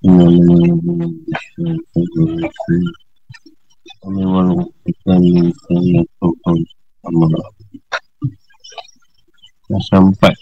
Sampai 0.00 0.16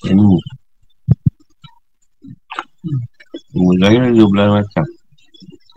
ilmu 0.07 0.39
Ilmu 3.50 3.71
zahir 3.82 3.98
ada 4.07 4.14
12 4.14 4.30
macam 4.30 4.86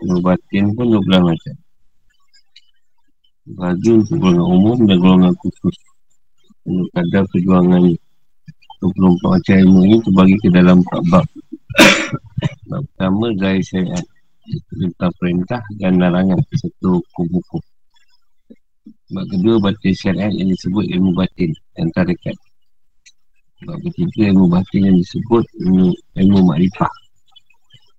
Ilmu 0.06 0.18
batin 0.22 0.64
pun 0.78 0.86
12 0.86 1.02
macam 1.26 1.54
Bagi 3.58 3.90
untuk 3.98 4.14
golongan 4.22 4.46
umum 4.46 4.78
dan 4.86 4.96
golongan 5.02 5.34
khusus 5.42 5.74
Untuk 6.70 6.86
kadar 6.94 7.26
perjuangan 7.34 7.82
ni 7.82 7.98
24 8.78 9.26
macam 9.26 9.54
ilmu 9.58 9.80
ni 9.90 9.96
terbagi 10.06 10.36
ke 10.38 10.48
dalam 10.54 10.78
4 10.86 11.10
bab 11.10 11.26
Bab 12.72 12.88
pertama 12.96 13.36
zahir 13.36 13.60
syariat 13.60 14.06
Tentang 14.72 15.12
perintah 15.20 15.60
dan 15.76 16.00
larangan 16.00 16.40
Satu 16.56 17.04
hukum-hukum 17.04 17.60
Bab 19.12 19.28
kedua 19.28 19.60
batin 19.60 19.92
syariat 19.92 20.32
yang 20.32 20.48
disebut 20.50 20.88
ilmu 20.88 21.12
batin 21.12 21.52
dan 21.76 21.86
tarikat. 21.92 22.32
Bab 23.62 23.78
ketiga 23.84 24.32
ilmu 24.32 24.48
batin 24.48 24.88
yang 24.88 24.96
disebut 24.98 25.44
ilmu, 25.62 25.92
ilmu 26.16 26.38
makrifah. 26.48 26.92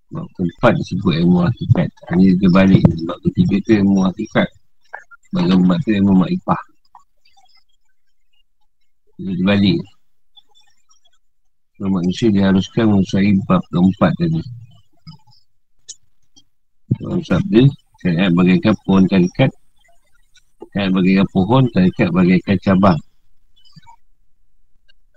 Bab 0.10 0.26
keempat 0.36 0.74
disebut 0.82 1.14
ilmu 1.22 1.46
hakikat. 1.46 1.90
Hanya 2.12 2.34
dia 2.36 2.50
balik. 2.50 2.82
Bab 3.06 3.16
ketiga 3.30 3.56
tu 3.62 3.72
ilmu 3.80 4.10
hakikat. 4.10 4.50
Bab 5.32 5.46
keempat 5.46 5.78
tu 5.86 5.90
ilmu 6.02 6.14
makrifah. 6.18 6.62
Dia 9.22 9.44
balik. 9.46 9.80
So, 11.78 11.90
manusia 11.94 12.28
diharuskan 12.34 12.90
menguasai 12.90 13.38
bab 13.46 13.62
keempat 13.70 14.12
tadi 14.18 14.42
Dalam 17.04 17.20
sabda 17.20 17.62
Syariat 18.00 18.32
bagaikan 18.32 18.74
pohon 18.88 19.04
tarikat 19.12 19.52
Syariat 20.72 20.92
bagaikan 20.96 21.28
pohon 21.36 21.64
Tarikat 21.76 22.08
bagaikan 22.16 22.58
cabang 22.64 23.00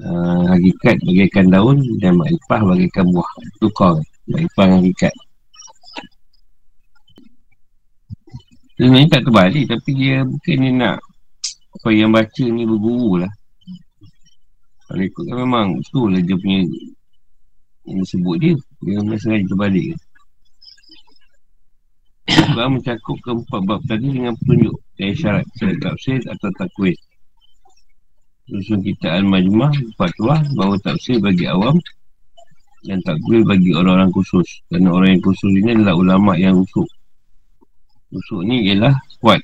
uh, 0.02 0.42
hakikat 0.52 0.96
bagaikan 1.04 1.46
daun 1.48 1.80
dan 2.00 2.18
makrifah 2.20 2.60
bagaikan 2.64 3.06
buah. 3.12 3.30
Itu 3.56 3.68
kau, 3.72 3.96
makrifah 4.28 4.66
hakikat. 4.80 5.14
Sebenarnya 8.76 9.08
tak 9.08 9.22
terbalik 9.24 9.64
tapi 9.72 9.90
dia 9.96 10.20
mungkin 10.20 10.56
dia 10.60 10.72
nak 10.76 10.96
apa 11.80 11.88
yang 11.96 12.12
baca 12.12 12.44
ni 12.44 12.68
berguru 12.68 13.24
lah. 13.24 13.32
Kalau 14.86 15.02
ikut 15.02 15.24
kan 15.32 15.36
memang 15.42 15.68
tu 15.88 16.12
lah 16.12 16.20
dia 16.20 16.36
punya 16.36 16.60
yang 17.88 18.04
disebut 18.04 18.36
dia. 18.36 18.54
Dia 18.84 19.00
memang 19.00 19.16
sengaja 19.16 19.48
terbalik. 19.48 19.96
Sebab 22.26 22.66
mencakup 22.78 23.16
keempat 23.22 23.60
bab 23.70 23.80
tadi 23.86 24.10
dengan 24.10 24.34
penunjuk 24.42 24.74
dari 24.98 25.14
syarat 25.14 25.46
syarat 25.54 25.78
tafsir 25.78 26.18
atau 26.26 26.50
takwid. 26.58 26.98
Susun 28.50 28.82
kita 28.82 29.14
Al-Majmah 29.22 29.74
Fatwa 29.94 30.42
bahawa 30.54 30.78
tafsir 30.82 31.18
bagi 31.18 31.50
awam 31.50 31.82
Dan 32.86 33.02
takwil 33.02 33.42
bagi 33.42 33.74
orang-orang 33.74 34.10
khusus. 34.14 34.62
Kerana 34.70 34.94
orang 34.94 35.18
yang 35.18 35.22
khusus 35.22 35.50
ini 35.50 35.70
adalah 35.74 35.98
ulama' 35.98 36.38
yang 36.38 36.54
rusuk. 36.62 36.86
Rusuk 38.10 38.40
ni 38.46 38.70
ialah 38.70 38.94
kuat 39.18 39.42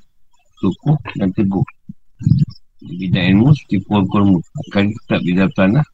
Sukuh 0.62 0.98
dan 1.18 1.34
teguh. 1.34 1.66
Di 2.82 2.94
bidang 2.98 3.26
ilmu 3.34 3.50
seperti 3.54 3.82
pohon 3.86 4.06
kurma 4.10 4.38
Akan 4.70 4.94
tetap 4.94 5.20
di 5.22 5.34
dalam 5.34 5.54
tanah 5.54 5.86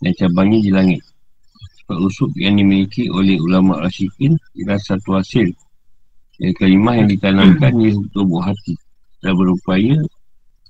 Dan 0.00 0.12
cabangnya 0.16 0.58
di 0.60 0.70
langit. 0.72 1.00
Sebab 1.84 2.04
rusuk 2.04 2.32
yang 2.36 2.56
dimiliki 2.56 3.12
oleh 3.12 3.36
ulama' 3.40 3.80
rasyikin 3.84 4.36
Ialah 4.56 4.80
satu 4.80 5.20
hasil 5.20 5.52
Dari 6.38 6.54
kalimah 6.54 6.94
yang 7.02 7.08
ditanamkan 7.10 7.72
Ia 7.82 7.92
tubuh 8.14 8.38
hati. 8.40 8.78
Dan 9.18 9.34
berupaya 9.34 9.98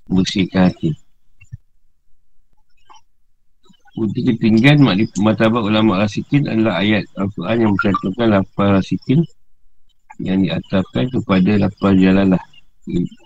Bersihkan 0.09 0.73
hati. 0.73 0.89
Bukti 3.93 4.25
ketinggian 4.25 4.81
martabat 5.19 5.59
ulama 5.59 6.01
rasikin 6.01 6.47
adalah 6.49 6.81
ayat 6.81 7.05
Al-Quran 7.19 7.57
yang 7.67 7.71
mencantumkan 7.75 8.27
lapar 8.31 8.79
rasikin 8.79 9.21
yang 10.23 10.39
diatapkan 10.39 11.11
kepada 11.13 11.67
lapar 11.67 11.93
jalalah. 11.99 12.41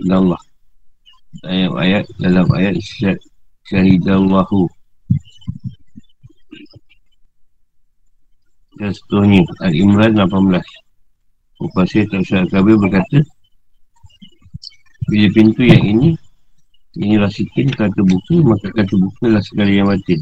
Allah. 0.10 0.42
Ayat-ayat 1.46 2.04
dalam 2.20 2.48
ayat 2.52 2.76
syah, 2.84 3.18
syahidallahu. 3.70 4.68
Dan 8.82 8.92
seterusnya 8.92 9.46
Al-Imran 9.62 10.18
18 10.18 10.83
Mufasir 11.62 12.10
Tafsir 12.10 12.42
Al-Kabir 12.42 12.78
berkata 12.80 13.20
Bila 15.12 15.28
pintu 15.36 15.62
yang 15.68 15.84
ini 15.84 16.10
Ini 16.98 17.20
rasikin 17.20 17.70
kata 17.74 18.02
buka 18.02 18.36
Maka 18.42 18.72
kata 18.72 18.96
buka 18.98 19.26
lah 19.28 19.44
segala 19.44 19.70
yang 19.70 19.90
batin 19.90 20.22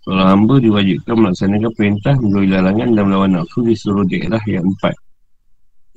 Seorang 0.00 0.28
hamba 0.32 0.56
diwajibkan 0.56 1.12
melaksanakan 1.12 1.72
perintah 1.76 2.14
menjauhi 2.16 2.48
larangan 2.48 2.88
dan 2.96 3.04
melawan 3.04 3.32
nafsu 3.36 3.60
di 3.60 3.76
seluruh 3.76 4.08
daerah 4.08 4.40
yang 4.48 4.64
empat. 4.64 4.96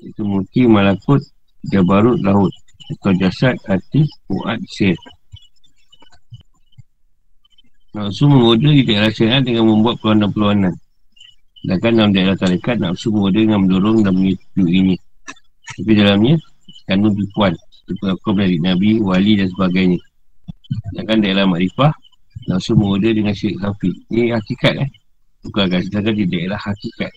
Itu 0.03 0.27
multi, 0.27 0.67
malakut, 0.67 1.23
jabarut, 1.71 2.19
laut. 2.19 2.51
Atau 2.91 3.15
jasad, 3.15 3.55
hati, 3.63 4.03
kuat, 4.27 4.59
sir. 4.67 4.91
Nafsu 7.95 8.27
menggoda 8.27 8.75
di 8.75 8.83
daerah 8.83 9.07
syariat 9.07 9.39
dengan 9.39 9.71
membuat 9.71 9.95
perlawanan-perlawanan. 10.03 10.75
Sedangkan 11.63 11.91
dalam 11.95 12.11
daerah 12.11 12.35
tarikat, 12.35 12.75
nafsu 12.83 13.07
menggoda 13.09 13.39
dengan 13.39 13.59
mendorong 13.63 14.03
dan 14.03 14.15
ini. 14.19 14.95
Tapi 15.79 15.91
dalamnya, 15.95 16.35
kandung 16.85 17.15
tipuan. 17.15 17.55
Aku 18.03 18.35
dari 18.35 18.59
Nabi, 18.59 18.99
wali 18.99 19.39
dan 19.39 19.47
sebagainya. 19.47 19.99
Sedangkan 20.91 21.23
daerah 21.23 21.47
makrifah, 21.47 21.91
Nafsu 22.47 22.75
menggoda 22.75 23.09
dengan 23.13 23.31
syirik 23.31 23.59
khafi 23.63 23.91
Ini 24.11 24.35
hakikat 24.35 24.73
eh 24.83 24.89
Bukan 25.47 25.61
agak 25.67 25.81
sedangkan 25.87 26.15
di 26.15 26.25
daerah 26.27 26.59
hakikat 26.59 27.11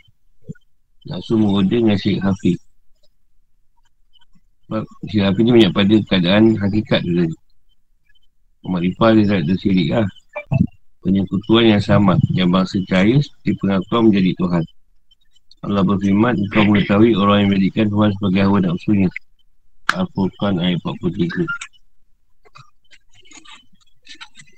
Nafsu 1.10 1.34
menggoda 1.34 1.74
dengan 1.74 1.98
syirik 1.98 2.22
khafi 2.22 2.52
Sebab 4.66 4.82
syirik 5.10 5.24
khafi 5.26 5.40
ni 5.42 5.50
banyak 5.50 5.72
pada 5.74 5.94
keadaan 6.06 6.44
hakikat 6.54 7.00
tu 7.02 7.12
tadi 7.18 7.36
Makrifah 8.66 9.10
dia 9.14 9.24
tak 9.30 9.40
ada 9.46 9.54
syirik 9.58 9.88
lah 9.94 10.06
Penyekutuan 11.06 11.70
yang 11.70 11.82
sama. 11.82 12.18
Yang 12.34 12.48
bangsa 12.50 12.76
cahaya 12.90 13.16
seperti 13.22 13.50
pengakuan 13.62 14.10
menjadi 14.10 14.30
Tuhan. 14.42 14.64
Allah 15.62 15.82
berfirman 15.86 16.34
Kau 16.50 16.66
mengetahui 16.66 17.14
orang 17.14 17.46
yang 17.46 17.50
menjadikan 17.54 17.86
Tuhan 17.86 18.10
sebagai 18.18 18.42
hawa 18.42 18.58
nafsunya. 18.66 19.10
Al-Furqan 19.94 20.58
ayat 20.58 20.82
43 20.82 21.46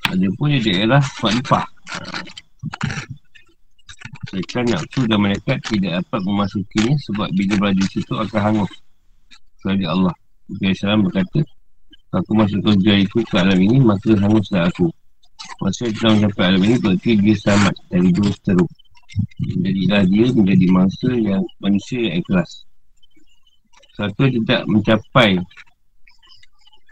ada 0.08 0.25
pun 0.41 0.48
di 0.48 0.60
daerah 0.64 1.04
Fadifah 1.04 1.69
Mereka 4.32 4.64
nafsu 4.64 5.04
dan 5.04 5.20
malaikat 5.20 5.60
tidak 5.69 6.00
dapat 6.00 6.20
memasukinya 6.25 6.97
Sebab 6.97 7.28
bila 7.37 7.54
berada 7.60 7.76
di 7.76 7.88
situ 7.92 8.16
akan 8.16 8.41
hangus. 8.41 8.72
Kepada 9.60 9.84
Allah. 9.92 10.14
Nabi 10.48 10.72
SAW 10.72 11.04
berkata 11.12 11.44
Aku 12.16 12.32
masuk 12.32 12.64
kerja 12.64 13.04
itu 13.04 13.20
ke 13.20 13.37
alam 13.37 13.60
ini 13.60 13.84
Maka 13.84 14.16
hanguslah 14.16 14.72
aku 14.72 14.88
Masa 15.59 15.91
dia 15.91 16.09
mencapai 16.10 16.44
alam 16.54 16.62
ini 16.62 16.76
Berarti 16.78 17.10
dia 17.19 17.34
selamat 17.34 17.75
dari 17.91 18.10
dua 18.15 18.31
seteruk 18.31 18.71
Jadilah 19.38 20.03
dia 20.06 20.26
menjadi 20.37 20.66
mangsa 20.69 21.09
yang 21.16 21.43
manusia 21.65 22.12
yang 22.12 22.21
ikhlas. 22.21 22.69
Satu 23.97 24.28
tidak 24.28 24.62
mencapai 24.69 25.41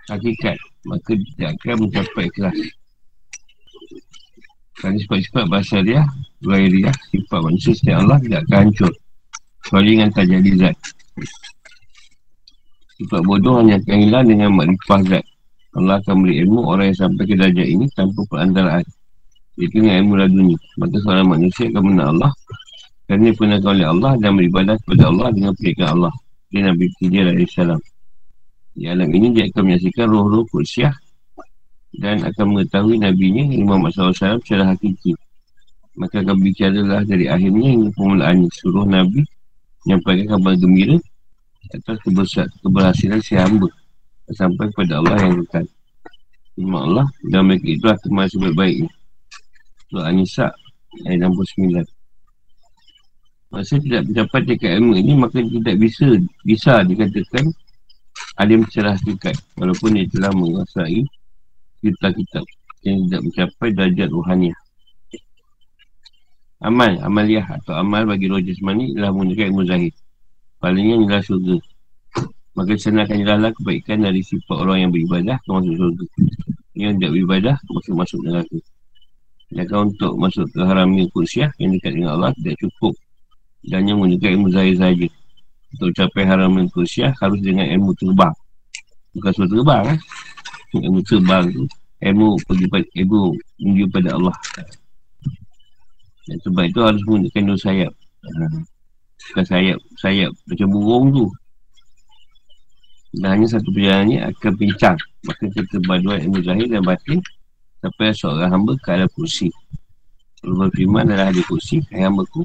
Hakikat 0.09 0.57
Maka 0.89 1.13
tidak 1.15 1.51
akan 1.61 1.77
mencapai 1.87 2.25
ikhlas. 2.33 2.59
Kerana 4.77 4.97
sifat-sifat 5.01 5.45
bahasa 5.47 5.77
dia 5.85 6.03
Gairiah 6.43 6.97
Sifat 7.13 7.41
manusia 7.45 7.73
setiap 7.77 8.03
Allah 8.03 8.19
Tidak 8.25 8.41
akan 8.49 8.59
hancur. 8.67 8.93
Kecuali 9.63 9.89
dengan 9.95 10.11
tajadi 10.11 10.51
zat 10.59 10.77
Sifat 12.97 13.23
bodoh 13.23 13.61
hanya 13.61 13.77
akan 13.79 13.99
hilang 14.01 14.25
Dengan 14.27 14.51
makrifah 14.57 15.01
zat 15.07 15.25
Allah 15.77 16.01
akan 16.01 16.25
beri 16.25 16.43
ilmu 16.43 16.61
Orang 16.65 16.91
yang 16.91 16.99
sampai 16.99 17.25
ke 17.29 17.35
darjah 17.37 17.67
ini 17.69 17.85
Tanpa 17.93 18.25
perantaraan. 18.33 18.85
Itu 19.61 19.77
dengan 19.77 20.05
ilmu 20.05 20.15
laduni 20.17 20.57
Maka 20.81 20.97
seorang 21.05 21.29
manusia 21.37 21.69
akan 21.69 21.83
menang 21.93 22.09
Allah 22.17 22.33
Kerana 23.07 23.31
pernah 23.37 23.59
oleh 23.61 23.87
Allah 23.87 24.13
Dan 24.17 24.31
beribadah 24.41 24.77
kepada 24.81 25.05
Allah 25.13 25.29
Dengan 25.37 25.53
perikan 25.53 25.89
Allah. 26.01 26.15
Dia 26.49 26.61
Nabi 26.73 26.85
Tidir 26.97 27.29
AS 27.29 27.57
Di 28.77 28.85
alam 28.89 29.09
ini 29.13 29.33
dia 29.33 29.49
akan 29.49 29.63
menyaksikan 29.73 30.07
roh-roh 30.09 30.45
kursiah 30.53 30.93
dan 31.97 32.21
akan 32.29 32.57
mengetahui 32.57 33.01
Nabi-Nya 33.01 33.57
Imam 33.57 33.89
SAW 33.89 34.13
secara 34.45 34.69
hakiki. 34.69 35.17
Maka 35.97 36.21
akan 36.21 36.37
bicaralah 36.45 37.03
dari 37.09 37.25
akhirnya 37.25 37.73
hingga 37.73 37.89
permulaannya 37.97 38.53
suruh 38.53 38.85
Nabi 38.85 39.25
menyampaikan 39.85 40.37
kabar 40.37 40.55
gembira 40.61 40.97
atas 41.73 41.97
keberhasilan 42.61 43.21
si 43.25 43.33
hamba 43.35 43.73
sampai 44.35 44.71
kepada 44.75 44.99
Allah 44.99 45.17
yang 45.23 45.45
dekat 45.45 45.67
Imam 46.57 46.81
Allah. 46.91 47.07
Dan 47.23 47.47
mereka 47.47 47.69
itu 47.69 47.87
akan 47.87 48.11
masuk 48.11 48.39
baik-baiknya 48.49 48.91
Surah 49.87 50.11
An-Nisa 50.11 50.47
ayat 51.07 51.29
69 51.29 51.85
Masa 53.47 53.79
tidak 53.79 54.03
mencapai 54.11 54.41
tingkat 54.43 54.71
ilmu 54.83 54.99
ini 54.99 55.13
Maka 55.15 55.39
tidak 55.39 55.77
bisa 55.79 56.07
Bisa 56.43 56.83
dikatakan 56.83 57.47
Alim 58.41 58.65
secara 58.67 58.97
hakikat. 58.97 59.37
Walaupun 59.55 60.01
dia 60.01 60.09
telah 60.11 60.33
menguasai 60.35 61.05
Kitab-kitab 61.85 62.43
Yang 62.83 62.99
tidak 63.07 63.21
mencapai 63.23 63.69
darjat 63.77 64.09
ruhaniah. 64.11 64.59
Amal, 66.57 66.97
amaliah 67.05 67.45
atau 67.45 67.77
amal 67.77 68.09
bagi 68.09 68.33
roh 68.33 68.41
jasmani 68.41 68.97
ialah 68.97 69.13
menggunakan 69.13 69.53
ilmu 69.53 69.63
zahid. 69.69 69.93
Palingnya 70.57 71.05
ialah 71.05 71.21
syurga. 71.21 71.61
Maka 72.57 72.73
disenangkan 72.73 73.21
ialah 73.21 73.53
kebaikan 73.53 74.01
dari 74.01 74.25
sifat 74.25 74.57
orang 74.57 74.89
yang 74.89 74.91
beribadah 74.91 75.37
ke 75.45 75.49
masuk 75.53 75.77
syurga. 75.77 76.07
Yang 76.73 76.93
tidak 76.97 77.11
beribadah 77.13 77.55
masuk-masuk 77.69 78.21
neraka. 78.25 78.59
Jangan 79.53 79.93
untuk 79.93 80.13
masuk 80.17 80.47
ke 80.51 80.61
haram 80.65 80.89
yang 80.97 81.09
kursiah 81.13 81.53
yang 81.61 81.77
dekat 81.77 81.93
dengan 82.01 82.17
Allah 82.17 82.33
tidak 82.41 82.57
cukup. 82.65 82.97
Dan 83.61 83.85
yang 83.85 84.01
menggunakan 84.01 84.41
ilmu 84.41 84.49
zahid 84.49 84.77
saja. 84.81 85.09
Untuk 85.77 85.91
capai 85.93 86.25
haram 86.25 86.51
yang 86.57 86.69
kursiah 86.73 87.13
harus 87.21 87.41
dengan 87.45 87.69
ilmu 87.69 87.93
terbang. 88.01 88.33
Bukan 89.13 89.31
suruh 89.37 89.51
terbang 89.53 89.85
eh? 89.93 90.01
Ilmu 90.81 91.01
terbang 91.05 91.45
tu. 91.53 91.69
Ilmu 92.01 92.29
pergi 92.49 92.67
pada, 92.73 92.87
ilmu 92.89 93.21
menuju 93.61 93.85
pada 93.93 94.09
Allah. 94.17 94.37
Dan 96.27 96.37
sebab 96.41 96.65
itu 96.67 96.81
harus 96.81 97.03
menggunakan 97.05 97.43
dua 97.53 97.59
sayap. 97.61 97.93
Ha. 98.25 98.45
Bukan 99.31 99.45
sayap, 99.45 99.79
sayap 100.01 100.31
macam 100.49 100.69
burung 100.73 101.07
tu. 101.13 101.27
Dan 103.17 103.29
hanya 103.33 103.47
satu 103.49 103.73
perjalanan 103.73 104.07
ni 104.13 104.17
akan 104.21 104.53
pincang. 104.61 104.97
Maka 105.25 105.49
kita 105.49 105.81
ilmu 105.81 106.39
zahir 106.45 106.69
dan 106.69 106.85
batin 106.85 107.19
sampai 107.81 108.13
seorang 108.13 108.53
hamba 108.53 108.77
ke 108.77 108.89
alam 108.93 109.09
kursi. 109.17 109.49
Kalau 110.45 110.69
berfirman 110.69 111.09
adalah 111.09 111.33
ada 111.33 111.43
kursi, 111.49 111.81
hai 111.91 112.05
hamba 112.05 112.29
ku. 112.29 112.45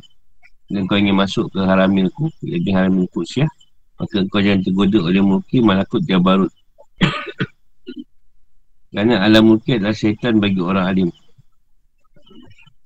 Dan 0.72 0.88
kau 0.88 0.96
ingin 0.96 1.20
masuk 1.20 1.52
ke 1.52 1.60
haramin 1.60 2.08
ku, 2.16 2.32
jadi 2.40 2.72
haramin 2.72 3.04
kursi 3.12 3.44
ya. 3.44 3.48
Maka 4.00 4.24
kau 4.32 4.40
jangan 4.40 4.64
tergoda 4.64 5.00
oleh 5.04 5.20
mulki 5.20 5.60
malakut 5.60 6.02
jabarut. 6.08 6.50
Kerana 8.96 9.28
alam 9.28 9.52
mulki 9.52 9.76
adalah 9.76 9.94
syaitan 9.94 10.40
bagi 10.40 10.64
orang 10.64 10.86
alim. 10.88 11.10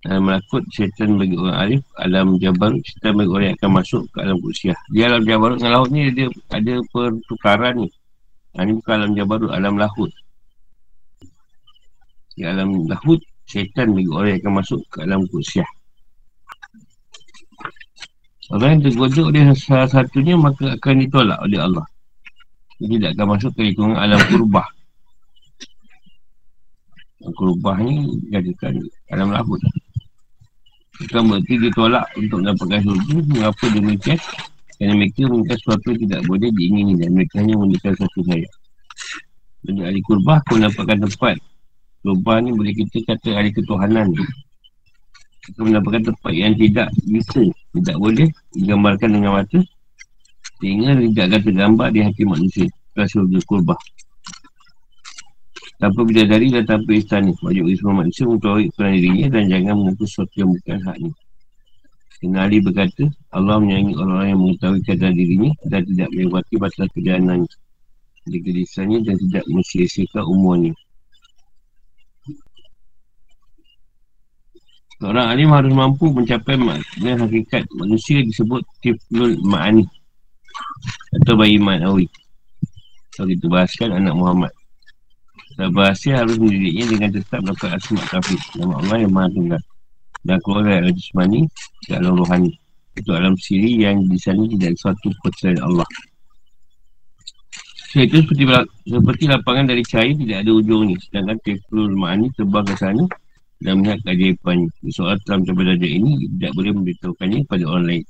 Alam 0.06 0.30
melakut 0.30 0.62
syaitan 0.70 1.18
bagi 1.18 1.34
orang 1.34 1.58
arif 1.58 1.82
Alam 1.98 2.38
jabarut 2.38 2.78
syaitan 2.86 3.18
bagi 3.18 3.32
orang 3.34 3.46
yang 3.50 3.58
akan 3.58 3.72
masuk 3.74 4.04
ke 4.14 4.18
alam 4.22 4.38
kursiah 4.38 4.78
Di 4.94 5.00
alam 5.02 5.22
jabarut 5.26 5.58
dengan 5.58 5.74
laut 5.82 5.90
ni 5.90 6.14
dia 6.14 6.30
ada 6.54 6.74
pertukaran 6.94 7.74
ni. 7.82 7.90
Ha, 8.54 8.64
Ini 8.64 8.72
bukan 8.78 8.94
alam 9.02 9.12
jabarut, 9.18 9.50
alam 9.50 9.74
lahut. 9.82 10.14
Di 12.38 12.46
alam 12.46 12.86
lahut 12.86 13.18
syaitan 13.50 13.98
bagi 13.98 14.10
orang 14.14 14.30
yang 14.38 14.40
akan 14.46 14.54
masuk 14.62 14.82
ke 14.94 14.98
alam 15.02 15.26
kursiah 15.26 15.70
Orang 18.54 18.78
yang 18.78 18.82
tergoda 18.86 19.22
oleh 19.26 19.44
salah 19.58 19.90
satunya 19.90 20.38
maka 20.38 20.78
akan 20.78 21.02
ditolak 21.02 21.42
oleh 21.42 21.58
Allah. 21.66 21.86
Dia 22.78 22.94
tidak 22.94 23.10
akan 23.18 23.28
masuk 23.34 23.52
ke 23.58 23.62
lingkungan 23.74 23.98
alam 23.98 24.22
kurbah 24.30 24.68
Kurbah 27.26 27.82
ni 27.82 28.06
jadikan 28.30 28.78
alam 29.10 29.34
lahut. 29.34 29.58
Bukan 29.58 29.85
berarti 30.96 31.54
dia 31.60 31.72
tolak 31.76 32.06
untuk 32.16 32.40
mendapatkan 32.44 32.80
syurga 32.84 33.18
Mengapa 33.28 33.66
demikian 33.72 34.20
Kerana 34.76 34.94
mereka 34.96 35.22
mengingat 35.28 35.58
sesuatu 35.60 35.90
tidak 35.96 36.22
boleh 36.28 36.50
diingini 36.56 36.94
Dan 37.00 37.10
mereka 37.16 37.36
hanya 37.44 37.56
mengingat 37.60 37.96
satu 38.00 38.20
saya. 38.24 38.48
Bagi 39.66 39.82
ahli 39.82 40.02
kurbah 40.06 40.40
kau 40.46 40.62
mendapatkan 40.62 41.10
tempat. 41.10 41.36
Kurbah 42.06 42.38
ni 42.38 42.54
boleh 42.54 42.74
kita 42.78 43.02
kata 43.02 43.34
ahli 43.34 43.50
ketuhanan 43.50 44.14
tu. 44.14 44.22
Kita 45.42 45.60
mendapatkan 45.66 46.14
tempat 46.14 46.32
yang 46.38 46.54
tidak 46.54 46.94
bisa 47.10 47.42
Tidak 47.50 47.98
boleh 47.98 48.30
digambarkan 48.54 49.10
dengan 49.10 49.42
mata. 49.42 49.58
Sehingga 50.62 50.94
tidak 51.02 51.24
akan 51.34 51.42
tergambar 51.50 51.88
di 51.90 52.00
hati 52.06 52.24
manusia. 52.30 52.68
Syurga 52.96 53.40
kurbah 53.44 53.80
tanpa 55.82 56.00
bidadari 56.08 56.48
dan 56.52 56.64
tanpa 56.64 56.92
istana 56.96 57.32
Wajib 57.44 57.68
bagi 57.68 57.78
semua 57.78 57.96
manusia 58.04 58.24
untuk 58.26 58.58
ukuran 58.60 58.92
dirinya 58.96 59.28
Dan 59.36 59.44
jangan 59.52 59.74
mengaku 59.76 60.04
sesuatu 60.08 60.36
yang 60.40 60.50
bukan 60.56 60.80
haknya 60.88 61.12
Kena 62.16 62.38
Ali 62.48 62.58
berkata 62.64 63.04
Allah 63.36 63.60
menyayangi 63.60 63.94
orang-orang 64.00 64.30
yang 64.32 64.42
mengetahui 64.42 64.82
keadaan 64.88 65.16
dirinya 65.20 65.52
Dan 65.68 65.82
tidak 65.84 66.10
melewati 66.16 66.54
batas 66.56 66.88
perjalanan 66.96 67.40
Di 68.24 68.38
kedisannya 68.40 69.00
dan 69.04 69.16
tidak 69.20 69.44
mensia 69.52 69.86
umurnya 70.24 70.74
Seorang 74.96 75.28
alim 75.28 75.52
harus 75.52 75.76
mampu 75.76 76.08
mencapai 76.08 76.56
makna 76.56 77.20
hakikat 77.20 77.68
manusia 77.76 78.24
disebut 78.24 78.64
tiflul 78.80 79.36
ma'ani 79.44 79.84
atau 81.20 81.36
bayi 81.36 81.60
ma'nawi. 81.60 82.08
Kalau 83.12 83.28
kita 83.28 83.46
bahaskan 83.52 83.92
anak 83.92 84.16
Muhammad. 84.16 84.55
Dan 85.56 85.72
berhasil 85.72 86.12
harus 86.12 86.36
mendidiknya 86.36 86.86
dengan 86.92 87.10
tetap 87.16 87.40
melakukan 87.40 87.80
asma 87.80 88.04
tafid 88.12 88.42
Nama 88.60 88.74
Allah 88.76 88.98
yang 89.00 89.14
maha 89.16 89.28
tunggal. 89.32 89.62
Dan 90.26 90.38
keluar 90.44 90.62
dari 90.68 90.78
alam 90.84 90.94
jismani 90.96 91.42
dan 91.88 92.04
rohani. 92.04 92.52
Itu 92.96 93.12
alam 93.12 93.36
siri 93.40 93.84
yang 93.84 94.04
di 94.08 94.20
sana 94.20 94.44
tidak 94.48 94.76
ada 94.76 94.78
suatu 94.80 95.08
percayaan 95.24 95.64
Allah. 95.64 95.88
So 97.96 98.04
itu 98.04 98.20
seperti, 98.28 98.44
seperti 98.92 99.24
lapangan 99.32 99.72
dari 99.72 99.84
cahaya 99.88 100.12
tidak 100.12 100.44
ada 100.44 100.52
ujungnya 100.52 101.00
Sedangkan 101.00 101.40
teflul 101.48 101.96
ma'ani 101.96 102.28
terbang 102.36 102.68
ke 102.68 102.76
sana 102.76 103.08
dan 103.64 103.80
melihat 103.80 104.04
keajaibannya 104.04 104.68
Soal 104.92 105.16
Trump 105.24 105.48
cabai 105.48 105.64
darjah 105.64 105.92
ini 105.96 106.28
tidak 106.28 106.52
boleh 106.60 106.72
memberitahukannya 106.76 107.40
pada 107.48 107.64
orang 107.72 107.86
lain. 107.88 108.04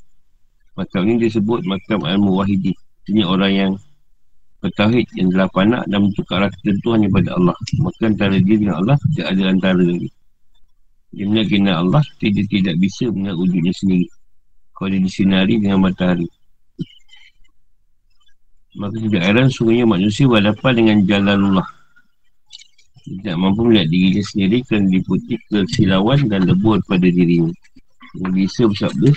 Makam 0.73 1.01
ini 1.05 1.29
disebut 1.29 1.61
makam 1.69 2.01
al-muwahidi 2.01 2.73
Ini 3.13 3.21
orang 3.29 3.51
yang 3.53 3.71
bertauhid 4.65 5.05
yang 5.13 5.29
telah 5.29 5.49
panak 5.53 5.83
dan 5.85 5.99
mentukar 6.09 6.41
arah 6.41 6.51
ketentuan 6.57 7.05
pada 7.13 7.37
Allah. 7.37 7.55
Maka 7.77 8.01
antara 8.09 8.35
dia 8.41 8.57
dengan 8.57 8.81
Allah 8.81 8.97
tidak 9.13 9.25
ada 9.29 9.43
antara 9.53 9.81
lagi. 9.85 10.09
Dia 11.15 11.25
menyakini 11.29 11.71
Allah 11.71 12.03
dia 12.17 12.43
tidak 12.49 12.75
bisa 12.81 13.07
mengenal 13.13 13.45
wujudnya 13.45 13.73
sendiri. 13.77 14.07
Kalau 14.75 14.89
dia 14.91 15.01
disinari 15.05 15.53
dengan 15.61 15.79
matahari. 15.85 16.27
Maka 18.75 18.95
tidak 18.99 19.23
heran 19.23 19.47
sungguhnya 19.47 19.85
manusia 19.87 20.27
berhadapan 20.27 20.73
dengan 20.75 20.97
jalanullah. 21.07 21.67
Dia 23.07 23.13
tidak 23.21 23.37
mampu 23.39 23.61
melihat 23.69 23.87
dirinya 23.87 24.23
sendiri 24.25 24.57
kerana 24.67 24.87
diputik 24.91 25.39
kesilauan 25.47 26.27
dan 26.27 26.43
lebur 26.43 26.81
pada 26.83 27.07
dirinya. 27.07 27.53
Dia 28.19 28.29
bisa 28.33 28.67
bersabda, 28.67 29.13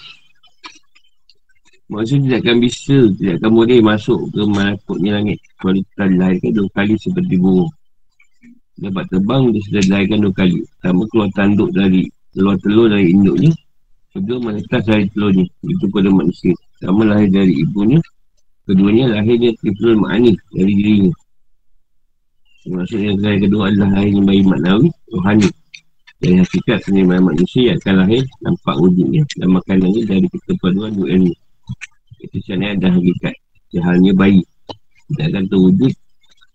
Maksudnya 1.88 2.36
tidak 2.36 2.40
akan 2.44 2.56
bisa, 2.60 2.98
tidak 3.16 3.34
akan 3.40 3.50
boleh 3.56 3.78
masuk 3.80 4.20
ke 4.28 4.42
malakutnya 4.44 5.10
langit. 5.16 5.38
Kalau 5.56 5.72
kita 5.72 6.04
dilahirkan 6.04 6.50
dua 6.52 6.68
kali 6.76 6.94
seperti 7.00 7.34
burung. 7.40 7.72
Dapat 8.76 9.04
terbang, 9.08 9.42
dia 9.56 9.62
sudah 9.64 9.82
dilahirkan 9.88 10.18
dua 10.20 10.34
kali. 10.36 10.58
Sama 10.84 11.02
keluar 11.08 11.30
tanduk 11.32 11.70
dari, 11.72 12.02
keluar 12.36 12.56
telur 12.60 12.92
dari 12.92 13.08
induknya. 13.08 13.52
Kedua 14.12 14.36
menetas 14.36 14.84
dari 14.84 15.08
telurnya. 15.16 15.48
Itu 15.64 15.84
pada 15.88 16.08
manusia. 16.12 16.52
Sama 16.76 17.08
lahir 17.08 17.32
dari 17.32 17.64
ibunya. 17.64 18.00
Keduanya 18.68 19.16
lahirnya 19.16 19.56
tiflul 19.64 19.96
ma'ani 19.96 20.36
dari 20.52 20.72
dirinya. 20.76 21.12
Maksudnya 22.68 23.16
yang 23.16 23.40
kedua 23.48 23.72
adalah 23.72 23.96
lahirnya 23.96 24.22
bayi 24.28 24.42
maknawi, 24.44 24.88
rohani. 25.08 25.48
Dari 26.20 26.36
hakikat 26.36 26.84
seni 26.84 27.00
manusia 27.06 27.72
yang 27.72 27.80
akan 27.80 27.94
lahir, 28.04 28.22
nampak 28.44 28.76
wujudnya 28.76 29.24
dan 29.40 29.48
makanannya 29.56 30.02
dari 30.04 30.26
ketepaduan 30.28 30.92
dua 30.92 31.08
ilmu. 31.16 31.32
Itu 32.18 32.38
sana 32.42 32.74
ada 32.74 32.90
hakikat 32.90 33.34
Sehalnya 33.70 34.12
bayi 34.14 34.42
Tidak 35.10 35.26
akan 35.30 35.44
terwujud 35.46 35.92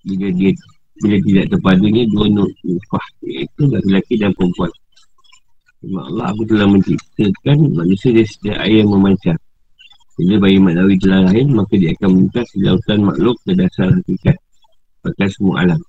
Bila 0.04 0.28
dia 0.36 0.52
Bila 1.00 1.18
tidak 1.24 1.46
terpadunya 1.52 2.04
Dua 2.12 2.28
nufah 2.30 3.06
Iaitu 3.24 3.64
lelaki 3.72 4.20
dan 4.20 4.36
perempuan. 4.36 4.72
Terima 5.80 6.02
Allah 6.08 6.26
aku 6.36 6.44
telah 6.48 6.68
menciptakan 6.68 7.58
Manusia 7.74 8.12
dari 8.12 8.28
setiap 8.28 8.58
air 8.62 8.84
yang 8.84 8.92
memancar. 8.92 9.38
Bila 10.20 10.36
bayi 10.44 10.58
maknawi 10.60 10.96
telah 11.00 11.20
lahir 11.32 11.46
Maka 11.48 11.74
dia 11.80 11.90
akan 11.96 12.10
memintas 12.12 12.48
di 12.52 12.60
lautan 12.68 13.00
makhluk 13.02 13.36
Ke 13.48 13.52
dasar 13.56 13.88
hakikat. 13.90 14.38
Pakai 15.04 15.28
semua 15.32 15.64
alam. 15.64 15.80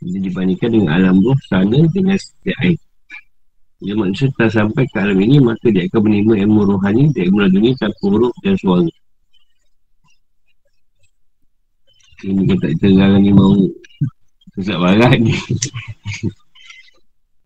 Bila 0.00 0.18
dibandingkan 0.20 0.68
dengan 0.72 0.90
alam 0.96 1.16
roh 1.20 1.38
Sana 1.46 1.78
dengan 1.92 2.16
setiap 2.16 2.56
air 2.64 2.78
bila 3.78 3.94
manusia 4.06 4.26
telah 4.34 4.50
sampai 4.50 4.90
ke 4.90 4.98
alam 4.98 5.18
ini 5.22 5.38
Maka 5.38 5.70
dia 5.70 5.86
akan 5.86 6.00
menerima 6.02 6.34
ilmu 6.46 6.60
rohani 6.66 7.14
Dan 7.14 7.30
ilmu 7.30 7.46
dunia 7.46 7.72
tanpa 7.78 8.04
huruf 8.10 8.34
dan 8.42 8.58
suara. 8.58 8.90
Ini 12.18 12.42
kata 12.50 12.66
kita 12.74 12.86
sekarang 12.90 13.22
ni 13.22 13.30
mau. 13.30 13.54
Sesat 14.58 14.78
barat 14.82 15.22
ni. 15.22 15.30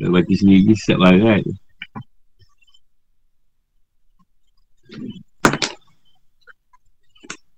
Kalau 0.00 0.10
baca 0.16 0.32
sendiri 0.32 0.72
sesat 0.72 0.96
barat 0.96 1.44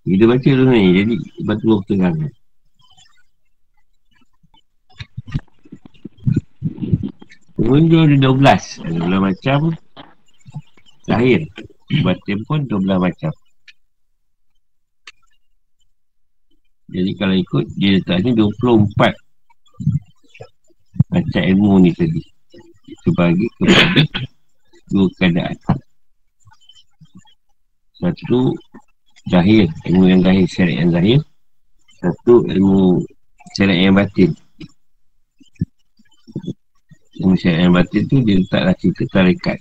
Kita 0.04 0.24
baca 0.28 0.48
tu 0.50 0.64
ni 0.68 0.82
Jadi 0.98 1.14
batu 1.46 1.64
roh 1.70 1.80
terang 7.54 7.86
Pengunjung 7.88 8.02
ada 8.10 8.16
12 8.18 8.82
Ada 8.82 9.16
macam 9.22 9.60
Lahir 11.06 11.46
batin 12.02 12.40
pun 12.48 12.64
12 12.64 12.96
macam. 12.96 13.32
Jadi 16.90 17.10
kalau 17.18 17.36
ikut, 17.36 17.64
dia 17.76 17.98
letaknya 17.98 18.32
24 18.38 19.14
macam 21.10 21.42
ilmu 21.42 21.72
ni 21.82 21.90
tadi. 21.94 22.22
Itu 22.84 23.08
bagi 23.16 23.46
kepada 23.58 24.02
dua 24.92 25.06
keadaan. 25.16 25.56
Satu, 27.98 28.52
zahir, 29.32 29.66
ilmu 29.88 30.04
yang 30.12 30.20
zahir, 30.20 30.46
syariat 30.46 30.78
yang 30.84 30.92
zahir. 30.92 31.20
Satu, 31.98 32.44
ilmu 32.46 33.00
syariat 33.56 33.88
yang 33.88 33.96
batin. 33.96 34.30
Ilmu 37.14 37.34
syariat 37.38 37.70
yang 37.70 37.74
batin 37.78 38.02
tu 38.10 38.16
dia 38.26 38.34
letaklah 38.42 38.74
cerita 38.74 39.02
tarikat. 39.14 39.58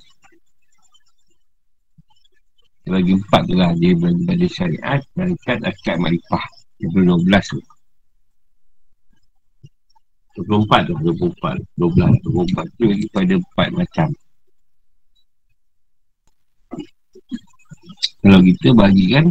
Dia 2.83 2.89
bagi 2.97 3.13
empat 3.13 3.41
tu 3.45 3.55
lah. 3.55 3.71
Dia 3.77 3.93
bagi 3.93 4.23
pada 4.25 4.45
syariat, 4.49 4.99
tarikat, 5.13 5.57
akad, 5.61 5.97
marifah. 6.01 6.45
Dia 6.81 6.87
beri 6.89 7.05
12 7.05 7.53
tu. 7.53 7.61
24 10.33 10.89
tu, 10.89 10.97
24, 10.97 11.61
12, 11.77 12.57
24 12.57 12.77
tu 12.81 12.83
lagi 12.89 13.05
pada 13.13 13.33
empat 13.37 13.69
macam. 13.69 14.07
Kalau 18.23 18.39
kita 18.41 18.67
bagikan 18.73 19.29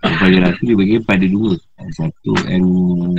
kepada 0.00 0.36
ratu 0.48 0.62
dia 0.70 0.76
bagi 0.78 0.96
pada 1.02 1.26
dua. 1.26 1.58
Satu 1.92 2.32
ilmu 2.46 3.18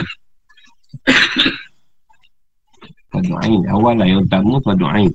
Fadu 3.11 3.35
Ain. 3.43 3.61
Awal 3.67 3.93
lah 3.99 4.07
yang 4.07 4.23
utama 4.23 4.55
Fadu 4.63 4.87
Ain. 4.87 5.11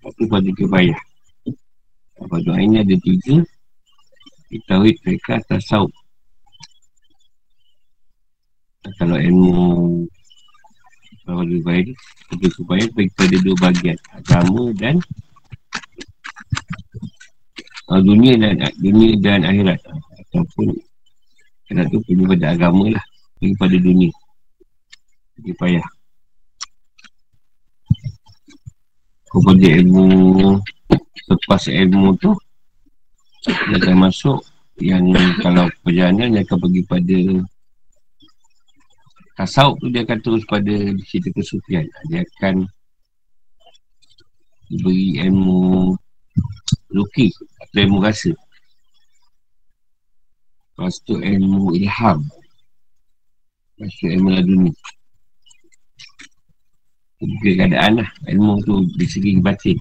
Satu 0.00 0.22
Fadu 0.30 0.50
Kebaya. 0.54 0.94
Fadu 2.30 2.50
Ain 2.54 2.70
ni 2.70 2.78
ada 2.78 2.94
tiga. 3.02 3.42
Kitawid, 4.46 4.94
Fekah, 5.02 5.42
Tasawuf. 5.50 5.90
Kalau 8.98 9.14
ilmu 9.14 10.06
lebih 11.22 11.62
baik 11.62 11.86
Kita 12.34 12.46
supaya 12.50 12.82
bagi 12.98 13.12
pada 13.14 13.36
dua 13.38 13.56
bagian 13.62 13.98
Agama 14.10 14.74
dan 14.74 14.98
uh, 17.86 18.02
Dunia 18.02 18.34
dan 18.42 18.58
Dunia 18.82 19.14
dan 19.22 19.40
akhirat 19.46 19.78
Ataupun 20.26 20.74
Kena 21.70 21.86
tu 21.88 22.02
pada 22.02 22.58
agama 22.58 22.90
lah 22.90 23.04
pada 23.58 23.76
dunia 23.78 24.10
Pergi 25.38 25.52
payah 25.56 25.86
Kepada 29.32 29.66
ilmu 29.80 30.06
Lepas 31.32 31.64
ilmu 31.72 32.12
tu 32.20 32.36
Dia 33.48 33.80
akan 33.80 33.96
masuk 34.12 34.44
Yang 34.76 35.16
kalau 35.40 35.66
perjalanan 35.80 36.36
Dia 36.36 36.44
akan 36.44 36.58
pergi 36.60 36.82
pada 36.84 37.18
Tasawuf 39.32 39.80
tu 39.80 39.88
dia 39.88 40.04
akan 40.04 40.18
terus 40.20 40.44
pada 40.44 40.74
cerita 41.08 41.32
kesufian. 41.32 41.88
Dia 42.12 42.20
akan 42.20 42.68
beri 44.84 45.16
ilmu 45.24 45.96
luki 46.92 47.32
atau 47.58 47.78
ilmu 47.80 47.98
rasa. 48.04 48.32
Lepas 50.76 51.00
tu 51.02 51.16
ilmu 51.16 51.72
ilham. 51.80 52.20
Lepas 53.80 53.92
tu 53.96 54.04
ilmu 54.12 54.28
laduni. 54.36 54.72
Tiga 57.22 57.50
keadaan 57.54 58.02
lah. 58.02 58.08
Ilmu 58.26 58.52
tu 58.66 58.82
di 58.98 59.06
segi 59.06 59.38
batin. 59.38 59.78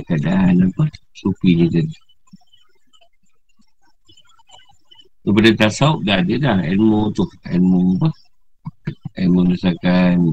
Keadaan 0.00 0.64
apa? 0.64 0.88
Sufi 1.12 1.60
ni 1.60 1.68
tadi. 1.68 1.92
Kepada 5.20 5.52
tasawuf 5.52 6.00
dah 6.00 6.24
ada 6.24 6.34
dah 6.40 6.58
ilmu 6.64 7.12
tu 7.12 7.28
Ilmu 7.44 8.00
apa 8.00 8.08
Ilmu 9.20 9.52
misalkan 9.52 10.32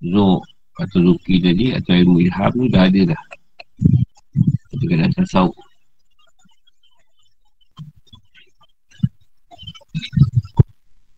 Zuk 0.00 0.40
atau 0.80 0.98
Zuki 1.04 1.44
tadi 1.44 1.76
Atau 1.76 1.92
ilmu 1.92 2.24
ilham 2.24 2.56
tu 2.56 2.66
dah 2.72 2.88
ada 2.88 3.00
dah 3.12 3.22
Itu 4.72 4.84
tasawuf 5.12 5.52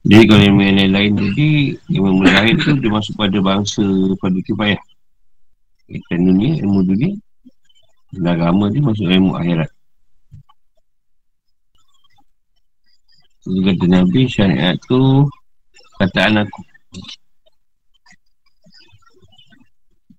Jadi 0.02 0.24
kalau 0.26 0.42
ilmu 0.50 0.62
yang 0.66 0.76
lain-lain 0.82 1.12
tadi 1.14 1.50
Ilmu 1.94 2.26
lain 2.26 2.58
tu 2.58 2.74
dia 2.74 2.90
masuk 2.90 3.14
pada 3.14 3.38
bangsa 3.38 3.86
Pada 4.18 4.34
kifayah 4.42 4.82
Ilmu 5.86 6.26
dunia, 6.26 6.52
ilmu 6.58 6.80
dunia 6.82 7.12
agama 8.20 8.68
dia 8.68 8.84
masuk 8.84 9.08
ilmu 9.08 9.32
akhirat. 9.40 9.70
Dia 13.48 13.60
kata 13.72 13.84
Nabi 13.88 14.20
syariat 14.28 14.76
tu 14.84 15.24
Kataan 15.96 16.44
aku. 16.44 16.60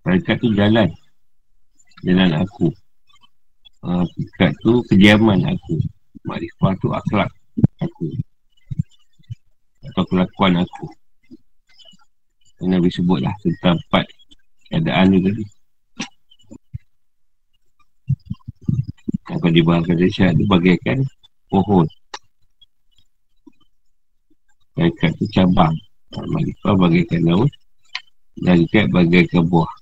Syariat 0.02 0.38
tu 0.42 0.50
jalan. 0.58 0.90
Jalan 2.02 2.32
aku. 2.42 2.68
Uh, 3.84 4.08
tu 4.64 4.82
kediaman 4.90 5.44
aku. 5.46 5.76
Makrifah 6.24 6.74
tu 6.80 6.88
akhlak 6.90 7.30
aku 7.84 8.08
Atau 9.84 10.04
kelakuan 10.08 10.64
aku. 10.64 10.88
Nabi 12.64 12.88
sebutlah 12.88 13.36
tentang 13.44 13.76
empat 13.76 14.06
keadaan 14.72 15.12
tu 15.12 15.20
tadi. 15.20 15.46
Apa 19.34 19.48
dibahaskan 19.52 19.96
dari 20.00 20.12
syariat 20.12 20.36
tu 20.40 20.46
bagaikan 20.48 20.98
pohon. 21.52 21.88
Malaikat 24.80 25.12
tu 25.20 25.28
cabang. 25.36 25.76
Malaikat 26.14 26.74
bagaikan 26.78 27.22
daun 27.26 27.50
Dan 28.38 28.70
kat 28.70 28.86
bagaikan 28.94 29.44
buah. 29.50 29.74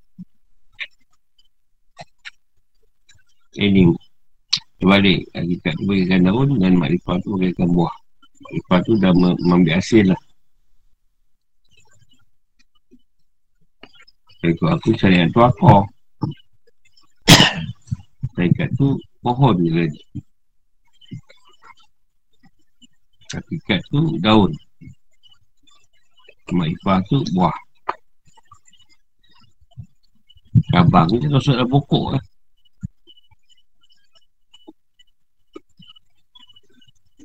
Ini 3.60 3.92
Terbalik 4.80 5.28
tu 5.28 5.84
bagaikan 5.84 6.24
daun 6.24 6.56
Dan 6.56 6.80
malaikat 6.80 7.20
tu 7.20 7.36
bagaikan 7.36 7.68
buah 7.68 8.01
Malaikat 8.42 8.80
tu 8.84 8.94
dah 8.98 9.14
mengambil 9.14 9.78
hasil 9.78 10.10
lah. 10.10 10.22
Malaikat 14.42 14.70
aku 14.74 14.90
syariat 14.98 15.30
tu 15.30 15.42
aku 15.42 15.86
Malaikat 18.34 18.70
tu 18.74 18.98
pohon 19.22 19.54
je 19.62 19.70
lagi. 19.70 20.02
Hakikat 23.32 23.80
tu 23.94 24.02
daun. 24.20 24.52
Ma'ifah 26.52 27.00
tu 27.08 27.24
buah. 27.32 27.56
Cabang 30.68 31.08
ni 31.16 31.32
masuk 31.32 31.56
dalam 31.56 31.70
pokok 31.72 32.06
lah 32.12 32.24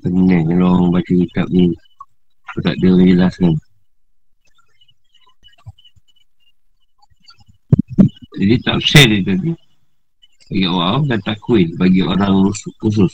Penang 0.02 0.44
kalau 0.50 0.66
orang 0.76 0.88
baca 1.00 1.12
kitab 1.12 1.46
ni 1.52 1.72
Tak 2.60 2.74
ada 2.76 2.86
orang 2.92 3.08
jelaskan 3.08 3.52
Jadi 8.36 8.54
tak 8.60 8.76
share 8.84 9.08
dia 9.08 9.32
tadi. 9.32 9.52
Bagi 10.52 10.64
orang 10.68 10.88
awam 10.92 11.02
dan 11.08 11.20
takwil 11.24 11.68
Bagi 11.80 12.00
orang 12.04 12.32
khusus 12.80 13.12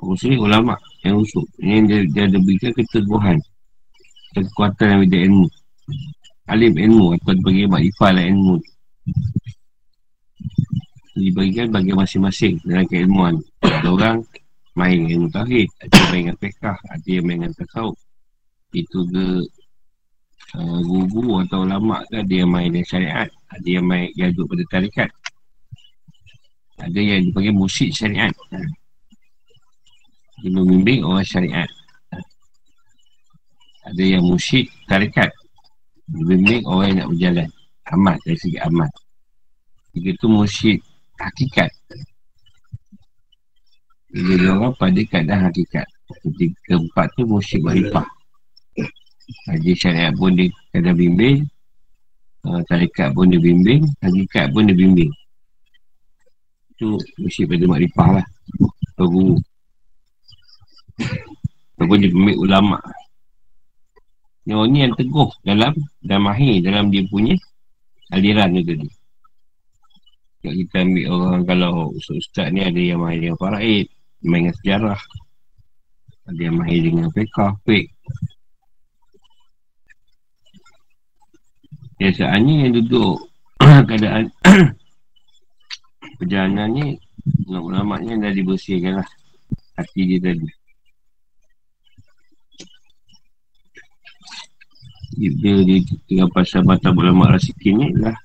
Khusus. 0.00 0.26
Ni 0.26 0.36
ulama' 0.40 0.78
yang 1.06 1.22
khusus 1.22 1.46
Yang 1.62 1.82
dia, 1.86 1.98
dia 2.10 2.22
ada 2.26 2.38
berikan 2.42 2.72
keteguhan. 2.74 3.38
Kekuatan 4.34 4.86
yang 4.86 5.00
beda 5.06 5.18
ilmu. 5.28 5.46
Alim 6.50 6.74
ilmu 6.74 7.06
atau 7.14 7.32
dibagi 7.36 7.64
makrifah 7.70 8.10
lah 8.10 8.24
ilmu 8.26 8.58
diberikan 11.20 11.68
bagi 11.68 11.92
masing-masing 11.92 12.56
dalam 12.64 12.86
keilmuan. 12.88 13.34
Ada 13.60 13.88
orang 13.92 14.16
main 14.78 15.00
ilmu 15.06 15.28
tauhid 15.34 15.68
ada 15.82 15.94
yang 15.94 16.08
main 16.10 16.22
dengan 16.24 16.36
pekah 16.38 16.76
ada 16.78 17.08
yang 17.08 17.24
main 17.26 17.38
dengan 17.42 17.54
tasawuf 17.58 17.98
itu 18.70 18.98
ke 19.10 19.26
uh, 20.58 20.80
guru 20.86 21.42
atau 21.46 21.62
ulama 21.66 22.02
ke 22.10 22.22
ada 22.22 22.34
yang 22.34 22.50
main 22.50 22.70
dengan 22.70 22.86
syariat. 22.86 23.28
Ada 23.50 23.68
yang 23.68 23.86
main 23.86 24.08
yang 24.14 24.30
duduk 24.34 24.54
pada 24.54 24.64
tarikat. 24.70 25.10
Ada 26.80 27.00
yang 27.00 27.20
dipanggil 27.28 27.54
musyid 27.54 27.90
syariat. 27.92 28.32
Dia 30.40 30.50
membimbing 30.50 31.04
orang 31.04 31.26
syariat. 31.26 31.68
Ada 33.84 34.02
yang 34.16 34.22
musyid 34.24 34.70
tarikat. 34.88 35.28
Bimbing 36.10 36.64
orang 36.66 36.94
yang 36.94 36.98
nak 37.04 37.08
berjalan. 37.12 37.48
Amat 37.90 38.16
dari 38.22 38.38
segi 38.38 38.58
amat. 38.70 38.90
Tiga 39.90 40.10
tu 40.22 40.30
musyid 40.30 40.78
hakikat 41.18 41.70
Tiga 44.10 44.58
orang 44.58 44.74
pada 44.74 45.00
keadaan 45.06 45.40
hakikat. 45.46 45.86
Tiga 46.34 46.58
keempat 46.66 47.06
tu 47.14 47.22
musyid 47.26 47.62
marifah 47.62 48.06
Haji 49.46 49.72
syariat 49.78 50.10
pun 50.14 50.34
dia 50.34 50.50
kena 50.74 50.90
bimbing. 50.90 51.46
Uh, 52.42 52.60
Tarikat 52.66 53.14
pun 53.14 53.30
dia 53.30 53.38
bimbing. 53.38 53.86
Hakikat 54.02 54.50
pun 54.50 54.66
dia 54.66 54.74
bimbing. 54.74 55.10
Itu 56.74 56.98
mesti 57.20 57.46
pada 57.46 57.64
makrifah 57.70 58.08
lah. 58.20 58.26
Guru. 59.00 59.38
Ataupun 61.76 61.96
dia 62.04 62.12
pemik 62.12 62.36
ulama' 62.36 62.82
Yang 64.44 64.60
ni 64.72 64.78
yang 64.82 64.94
teguh 64.96 65.30
dalam 65.46 65.72
dan 66.02 66.20
mahir 66.24 66.58
dalam 66.64 66.90
dia 66.90 67.04
punya 67.06 67.36
aliran 68.10 68.56
tu 68.56 68.62
tadi. 68.66 68.88
Kita 70.40 70.80
ambil 70.80 71.06
orang 71.12 71.42
kalau 71.44 71.72
ustaz-ustaz 71.94 72.48
ni 72.50 72.64
ada 72.64 72.80
yang 72.80 73.04
mahir 73.04 73.20
dengan 73.30 73.38
faraid, 73.38 73.86
main 74.24 74.48
dengan 74.48 74.54
sejarah. 74.60 75.00
Ada 76.30 76.40
yang 76.40 76.56
mahir 76.60 76.80
dengan 76.84 77.08
fiqah, 77.10 77.52
fiqh. 77.66 77.90
Biasaannya 82.00 82.54
yang 82.64 82.72
duduk 82.80 83.16
keadaan 83.88 84.32
perjalanan 86.18 86.68
ni 86.72 86.84
ulama-ulamanya 87.44 88.28
dah 88.28 88.32
dibersihkan 88.32 89.04
lah 89.04 89.08
hati 89.76 90.00
dia 90.08 90.20
tadi. 90.20 90.48
dia, 95.20 95.54
dia 95.60 95.78
tinggal 96.08 96.32
pasal 96.32 96.64
batal 96.64 96.96
ulama 96.96 97.36
rasikin 97.36 97.76
ni 97.76 97.88
lah 98.00 98.16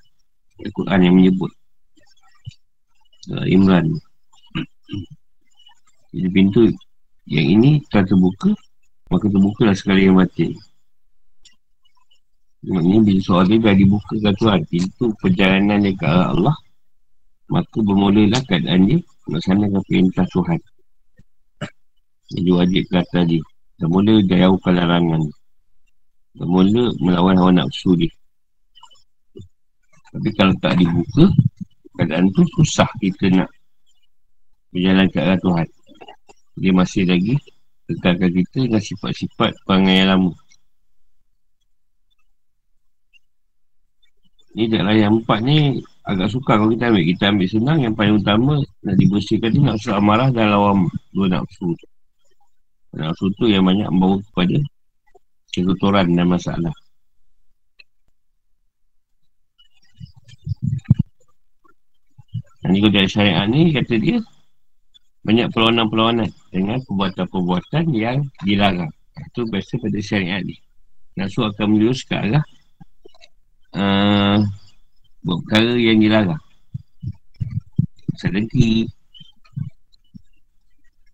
Al-Quran 0.64 1.00
yang 1.04 1.14
menyebut 1.20 1.52
Imran 3.44 3.92
jadi 6.16 6.28
pintu 6.32 6.72
yang 7.28 7.46
ini 7.60 7.84
telah 7.92 8.08
terbuka 8.08 8.56
maka 9.12 9.28
terbuka 9.28 9.68
lah 9.68 9.76
sekali 9.76 10.08
yang 10.08 10.16
mati 10.16 10.56
maknanya 12.64 13.00
bila 13.04 13.20
soal 13.20 13.44
dia 13.44 13.60
dah 13.60 13.76
dibuka 13.76 14.14
ke 14.16 14.30
Tuhan 14.40 14.60
pintu 14.66 15.12
perjalanan 15.20 15.84
dia 15.84 15.92
ke 15.92 16.04
arah 16.08 16.32
Allah 16.32 16.56
maka 17.46 17.78
bermulalah 17.78 18.42
keadaan 18.48 18.90
dia 18.90 18.98
melaksanakan 19.30 19.82
perintah 19.86 20.26
Tuhan. 20.34 20.58
Jadi 22.34 22.50
wajib 22.50 22.84
kata 22.90 23.22
dia. 23.22 23.42
Dan 23.76 23.92
mula 23.92 24.18
jauhkan 24.24 24.74
larangan 24.74 25.20
dia. 25.22 25.36
Bermula 26.36 26.84
melawan 26.98 27.38
hawa 27.38 27.52
nafsu 27.54 27.94
dia. 27.94 28.10
Tapi 30.10 30.32
kalau 30.32 30.56
tak 30.64 30.80
dibuka 30.80 31.28
Keadaan 31.92 32.32
tu 32.32 32.40
susah 32.56 32.88
kita 33.04 33.28
nak 33.36 33.52
Berjalan 34.72 35.12
ke 35.12 35.18
arah 35.20 35.36
Tuhan 35.44 35.68
Dia 36.56 36.72
masih 36.72 37.04
lagi 37.06 37.36
Kekalkan 37.86 38.30
kita 38.34 38.58
dengan 38.66 38.82
sifat-sifat 38.82 39.62
perangai 39.62 40.02
yang 40.02 40.08
lama. 40.10 40.32
Ni 44.58 44.64
daerah 44.66 44.96
yang 44.96 45.22
empat 45.22 45.38
ni 45.44 45.84
Agak 46.02 46.32
suka 46.32 46.58
kalau 46.58 46.72
kita 46.72 46.90
ambil. 46.90 47.04
Kita 47.06 47.24
ambil 47.30 47.48
senang 47.52 47.78
Yang 47.84 47.94
paling 47.94 48.14
utama 48.18 48.54
Nak 48.82 48.96
dibersihkan 48.98 49.50
tu 49.54 49.60
Nafsu 49.62 49.90
amarah 49.94 50.32
dan 50.34 50.50
lawam 50.50 50.90
Dua 51.14 51.30
nafsu. 51.30 51.76
Nafsu 52.96 53.28
tu 53.36 53.46
yang 53.46 53.62
banyak 53.68 53.86
membawa 53.92 54.18
kepada 54.32 54.56
kekotoran 55.56 56.12
dan 56.12 56.28
masalah. 56.28 56.74
Ini 62.66 62.82
kalau 62.82 63.08
syariat 63.08 63.46
ni 63.46 63.70
kata 63.72 63.94
dia 63.96 64.18
banyak 65.22 65.48
perlawanan-perlawanan 65.54 66.28
dengan 66.56 66.80
perbuatan-perbuatan 66.88 67.92
yang 67.92 68.24
dilarang. 68.40 68.88
Itu 69.28 69.44
biasa 69.44 69.76
pada 69.76 70.00
syariat 70.00 70.40
ni. 70.40 70.56
Nafsu 71.20 71.44
akan 71.44 71.76
menjurus 71.76 72.00
ke 72.08 72.16
arah 72.16 72.44
uh, 73.76 74.40
buat 75.20 75.38
perkara 75.44 75.76
yang 75.76 76.00
dilarang. 76.00 76.40
Sedengki, 78.16 78.88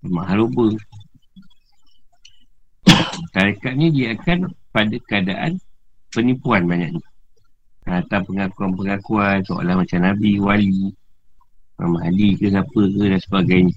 mahal 0.06 0.46
lupa, 0.46 0.78
Tarekat 3.34 3.74
ni 3.78 3.90
dia 3.90 4.14
akan 4.14 4.54
pada 4.70 4.96
keadaan 5.10 5.58
penipuan 6.14 6.70
banyaknya. 6.70 7.02
Atau 7.82 8.22
pengakuan-pengakuan 8.30 9.42
seolah 9.42 9.74
macam 9.74 10.06
Nabi, 10.06 10.38
Wali, 10.38 10.94
Muhammad 11.82 12.14
Ali 12.14 12.38
ke 12.38 12.46
siapa 12.46 12.70
ke 12.70 13.04
dan 13.10 13.18
sebagainya. 13.18 13.74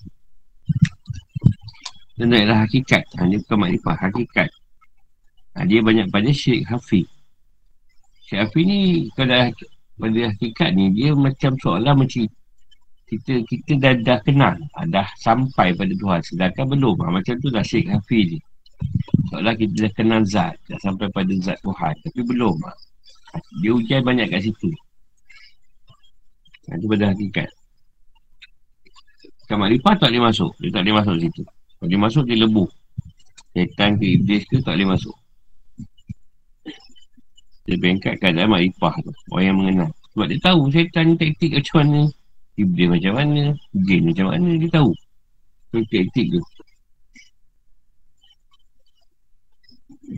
Dan 2.15 2.31
adalah 2.31 2.63
hakikat. 2.63 3.03
Ha, 3.19 3.27
dia 3.27 3.37
bukan 3.43 3.57
makrifah, 3.67 3.95
hakikat. 3.99 4.49
Ha, 5.55 5.67
dia 5.67 5.79
banyak 5.83 6.07
pada 6.11 6.31
syirik 6.31 6.63
hafiz. 6.71 7.07
Syirik 8.27 8.41
hafiz 8.47 8.63
ni 8.63 8.79
kalau 9.15 9.51
pada 9.95 10.19
hakikat 10.31 10.69
ni 10.75 10.91
dia 10.95 11.11
macam 11.15 11.55
seolah 11.59 11.95
macam 11.95 12.27
kita 13.05 13.33
kita 13.47 13.71
dah, 13.79 13.93
dah 14.01 14.19
kenal, 14.23 14.55
ha, 14.75 14.87
dah 14.87 15.07
sampai 15.19 15.75
pada 15.75 15.91
Tuhan. 15.91 16.19
Sedangkan 16.23 16.65
belum. 16.71 16.95
Ha, 17.03 17.11
macam 17.11 17.35
tu 17.43 17.51
dah 17.51 17.63
syirik 17.63 17.91
hafiz 17.91 18.35
ni. 18.35 18.39
Seolah 19.31 19.53
kita 19.57 19.87
dah 19.87 19.91
kenal 19.95 20.21
zat 20.27 20.55
Dah 20.69 20.79
sampai 20.79 21.07
pada 21.11 21.33
zat 21.41 21.57
Tuhan 21.63 21.93
Tapi 22.03 22.19
belum 22.23 22.55
Dia 23.63 23.71
ujian 23.73 24.01
banyak 24.05 24.31
kat 24.31 24.41
situ 24.47 24.69
Itu 26.69 26.85
pada 26.87 27.11
hakikat 27.13 27.49
Kan 29.45 29.61
makrifah 29.61 29.93
tak 29.97 30.09
boleh 30.13 30.23
masuk 30.29 30.51
Dia 30.61 30.69
tak 30.73 30.81
boleh 30.85 30.95
masuk 31.01 31.15
situ 31.21 31.43
Kalau 31.85 31.93
dia 31.93 32.01
masuk 32.01 32.25
dia 32.25 32.41
lebuh? 32.41 32.65
Setan 33.53 34.01
ke 34.01 34.17
iblis 34.17 34.41
ke 34.49 34.57
tak 34.65 34.73
boleh 34.73 34.97
masuk? 34.97 35.13
Dia 37.69 37.77
bengkat 37.77 38.17
keadaan 38.17 38.57
makrifah 38.57 39.05
tu. 39.05 39.13
Orang 39.29 39.45
yang 39.45 39.57
mengenal. 39.61 39.89
Sebab 39.93 40.25
dia 40.33 40.41
tahu 40.41 40.73
setan 40.73 41.13
taktik 41.13 41.53
macam 41.53 41.75
mana 41.85 42.01
Iblis 42.57 42.89
macam 42.89 43.13
mana 43.13 43.53
Jin 43.85 44.01
macam 44.01 44.25
mana 44.33 44.49
Dia 44.57 44.69
tahu. 44.73 44.89
Taktik 45.77 46.25
tu 46.33 46.41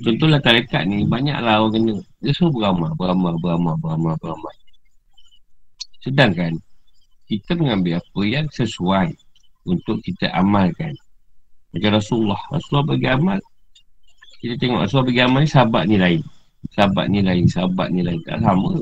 Contohlah 0.08 0.39
tarekat 0.39 0.88
ni 0.88 1.03
Banyaklah 1.03 1.67
orang 1.67 1.73
kena. 1.75 1.95
Dia 2.23 2.32
semua 2.32 2.56
beramal 2.56 2.91
Beramal, 2.95 3.36
beramal, 3.43 3.75
beramal, 3.75 4.15
beramal. 4.23 4.56
Sedangkan 5.99 6.56
Kita 7.27 7.60
mengambil 7.60 7.99
apa 7.99 8.21
yang 8.23 8.47
sesuai 8.56 9.12
Untuk 9.67 9.99
kita 9.99 10.32
amalkan 10.32 10.95
Macam 11.77 11.91
Rasulullah. 12.01 12.41
Rasulullah 12.49 12.85
bagi 12.89 13.07
amal. 13.07 13.39
Kita 14.41 14.53
tengok 14.57 14.79
Rasulullah 14.81 15.07
bagi 15.13 15.21
amal 15.21 15.39
ni 15.45 15.49
Sahabat 15.49 15.83
ni 15.85 15.97
lain. 16.01 16.21
Sahabat 16.73 17.05
ni 17.13 17.19
lain 17.21 17.45
Sahabat 17.45 17.87
ni 17.93 18.01
lain. 18.01 18.19
Tak 18.25 18.41
sama. 18.41 18.73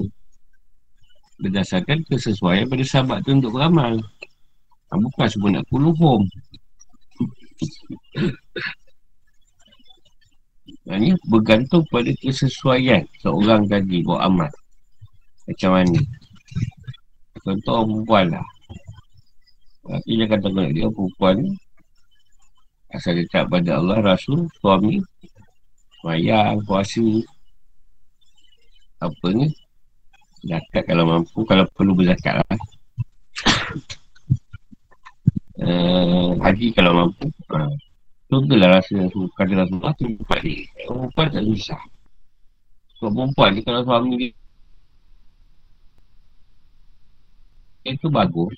Berdasarkan 1.44 2.00
kesesuaian 2.08 2.64
pada 2.72 2.84
sahabat 2.88 3.20
tu 3.28 3.36
untuk 3.36 3.52
beramal. 3.52 4.00
Bukan 4.96 5.28
semua 5.28 5.60
nak 5.60 5.68
kuluhum 5.68 6.24
ini 10.86 11.18
bergantung 11.32 11.84
pada 11.90 12.10
kesesuaian 12.22 13.06
seorang 13.22 13.66
tadi 13.66 14.06
buat 14.06 14.22
amal. 14.22 14.52
Macam 15.46 15.72
mana? 15.78 16.00
Contoh 17.46 17.86
perempuan 17.86 18.26
lah. 18.34 18.48
Tapi 19.86 20.18
dia 20.18 20.26
kata 20.26 20.48
kalau 20.50 20.72
dia 20.74 20.88
perempuan 20.90 21.36
ni 21.46 21.50
asal 22.94 23.18
dia 23.18 23.26
tak 23.32 23.50
pada 23.50 23.82
Allah, 23.82 24.02
Rasul, 24.02 24.46
suami, 24.62 25.02
mayang, 26.06 26.62
puasa, 26.68 27.02
apa 29.02 29.28
ni, 29.34 29.50
zakat 30.46 30.84
kalau 30.86 31.06
mampu, 31.10 31.40
kalau 31.50 31.66
perlu 31.74 31.98
berzakat 31.98 32.42
lah. 32.42 32.58
uh, 35.66 36.30
haji 36.40 36.68
kalau 36.78 36.92
mampu. 36.94 37.26
Contohlah 38.26 38.82
rasa 38.82 38.98
yang 38.98 39.10
suka 39.14 39.46
kata 39.46 39.64
Rasulullah 39.64 39.94
tu. 40.02 40.18
Perempuan 40.26 41.28
tak 41.30 41.46
susah. 41.46 41.82
Sebab 42.98 43.12
perempuan 43.14 43.50
ni 43.54 43.62
kalau 43.62 43.82
suami 43.86 44.12
dia 44.18 44.30
itu 47.86 48.10
bagus. 48.10 48.56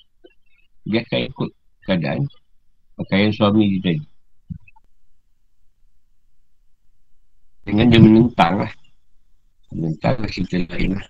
Dia 0.88 1.04
akan 1.04 1.20
ikut 1.28 1.50
keadaan 1.84 2.24
pakaian 2.96 3.28
suami 3.28 3.76
dia 3.76 3.80
tadi. 3.84 4.04
Dengan 7.68 7.92
dia 7.92 8.00
menentang 8.00 8.64
lah. 8.64 8.72
Menentang 9.76 10.16
lah 10.24 10.30
cerita 10.32 10.56
lain 10.72 10.96
lah. 10.96 11.06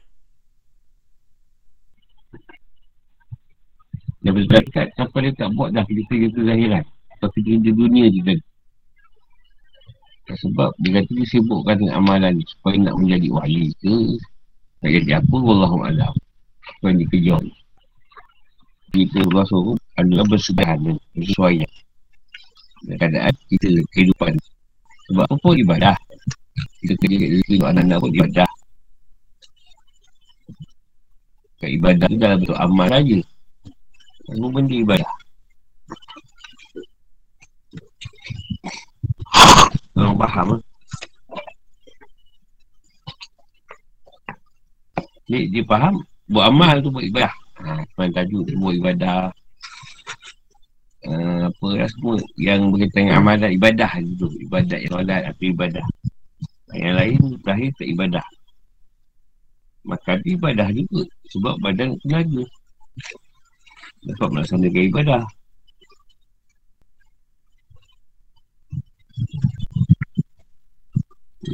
Dia 4.18 4.34
berdekat 4.34 4.90
sampai 4.98 5.30
dia 5.30 5.46
tak 5.46 5.54
buat 5.54 5.70
dah 5.70 5.86
kerja-kerja 5.86 6.42
lahiran. 6.42 6.82
Atau 7.14 7.30
kerja 7.30 7.62
dunia 7.62 8.10
je 8.10 8.20
tadi. 8.26 8.42
Sebab 10.28 10.76
dia 10.84 11.00
kata 11.00 11.10
dia 11.14 11.24
sibukkan 11.24 11.80
dengan 11.80 12.04
amalan 12.04 12.36
ni 12.36 12.44
Supaya 12.44 12.76
nak 12.84 13.00
menjadi 13.00 13.28
wali 13.32 13.72
ke 13.80 13.96
Nak 14.84 14.90
jadi 14.92 15.10
apa 15.24 15.36
Wallahu'alam 15.40 16.12
Supaya 16.68 16.92
dia 17.00 17.08
kejar 17.08 17.42
Kita 18.92 19.24
Allah 19.24 19.44
suruh 19.48 19.78
adalah 19.96 20.28
bersederhana 20.28 21.00
Sesuai 21.16 21.64
Dengan 22.84 22.96
keadaan 23.00 23.34
kita 23.48 23.68
kehidupan 23.96 24.36
Sebab 25.08 25.24
apa 25.32 25.40
pun 25.40 25.56
ibadah 25.56 25.96
Kita 26.78 26.94
kerja 26.98 27.16
kerja 27.18 27.54
anak-anak 27.74 27.98
pun 27.98 28.10
ibadah 28.14 28.50
Kat 31.58 31.70
ibadah 31.74 32.06
tu 32.06 32.18
dalam 32.22 32.38
bentuk 32.38 32.58
amal 32.58 32.86
saja 32.86 33.18
Semua 34.28 34.50
benda 34.52 34.76
ibadah. 34.76 35.12
Orang 39.98 40.16
faham 40.20 40.46
lah. 40.54 40.62
Dia, 45.28 45.40
dia 45.50 45.62
faham 45.64 45.94
buat 46.28 46.44
amal 46.46 46.78
tu 46.84 46.92
buat 46.92 47.04
ibadah. 47.04 47.32
Ha, 47.58 47.82
Tuan 47.96 48.10
tajuk 48.14 48.46
buat 48.60 48.74
ibadah. 48.76 49.32
Uh, 51.08 51.48
apa 51.48 51.66
lah 51.72 51.88
semua 51.88 52.18
yang 52.36 52.68
berkaitan 52.68 53.08
dengan 53.08 53.16
amalan 53.24 53.50
ibadah 53.56 53.90
tu. 54.20 54.28
Ibadat 54.44 54.78
yang 54.84 54.94
lain 55.02 55.22
atau 55.24 55.44
ibadah. 55.48 55.86
Yang 56.76 56.94
lain 57.00 57.20
terakhir 57.40 57.70
tak 57.80 57.88
ibadah. 57.88 58.26
Maka 59.88 60.20
dia 60.20 60.36
ibadah 60.36 60.68
juga. 60.68 61.02
Sebab 61.32 61.54
badan 61.64 61.96
tenaga. 62.04 62.44
Dapat 64.04 64.28
melaksanakan 64.28 64.84
ibadah. 64.92 65.22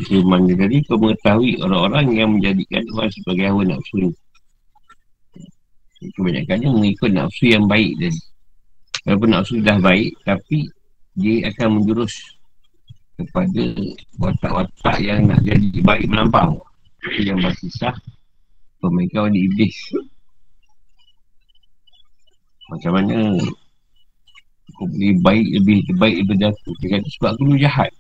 Firman 0.05 0.51
dia 0.51 0.59
tadi 0.59 0.83
kau 0.91 0.99
mengetahui 0.99 1.63
orang-orang 1.63 2.07
yang 2.19 2.31
menjadikan 2.35 2.83
Tuhan 2.91 3.09
sebagai 3.15 3.47
hawa 3.47 3.63
nafsu 3.63 3.97
ni. 4.03 4.11
Kebanyakannya 6.19 6.69
mengikut 6.69 7.11
nafsu 7.15 7.55
yang 7.55 7.65
baik 7.71 7.95
tadi. 8.03 8.21
Walaupun 9.07 9.31
nafsu 9.31 9.55
dah 9.63 9.79
baik, 9.79 10.17
tapi 10.27 10.67
dia 11.15 11.47
akan 11.53 11.79
menjurus 11.81 12.34
kepada 13.15 13.65
watak-watak 14.19 14.97
yang 14.99 15.31
nak 15.31 15.41
jadi 15.47 15.81
baik 15.83 16.11
melampau. 16.11 16.59
Yang 17.21 17.51
bersisah 17.51 17.95
pemikau 18.81 19.29
di 19.29 19.47
iblis. 19.47 19.77
Macam 22.73 22.93
mana 22.97 23.39
aku 24.73 24.83
boleh 24.89 25.15
baik 25.21 25.47
lebih 25.61 25.79
baik 26.01 26.17
daripada 26.25 26.45
aku. 26.51 26.71
Dia 26.81 26.89
kata 26.99 27.09
sebab 27.13 27.31
aku 27.37 27.43
dulu 27.45 27.59
jahat. 27.61 27.91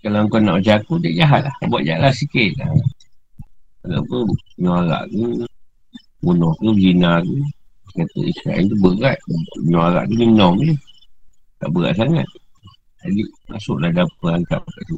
Kalau 0.00 0.24
kau 0.32 0.40
nak 0.40 0.58
macam 0.60 0.74
aku, 0.80 0.94
dia 0.96 1.24
jahat 1.24 1.44
lah. 1.44 1.54
Buat 1.68 1.82
jahat 1.84 2.00
lah 2.08 2.12
sikit 2.16 2.50
lah. 2.56 2.72
Kalau 3.84 4.00
apa, 4.00 4.18
nyuarak 4.56 5.04
ke, 5.12 5.24
bunuh 6.24 6.52
ke, 6.56 6.68
zina 6.80 7.20
ke. 7.20 7.36
Kata 7.94 8.18
Israel 8.24 8.64
tu 8.64 8.76
berat. 8.80 9.18
Nyuarak 9.60 10.04
tu 10.08 10.14
minum 10.16 10.56
je. 10.64 10.74
Tak 11.60 11.68
berat 11.70 11.94
sangat. 12.00 12.28
Jadi 13.04 13.22
masuklah 13.52 13.92
dapur 13.92 14.32
angkat 14.32 14.64
kat 14.64 14.82
tu. 14.88 14.96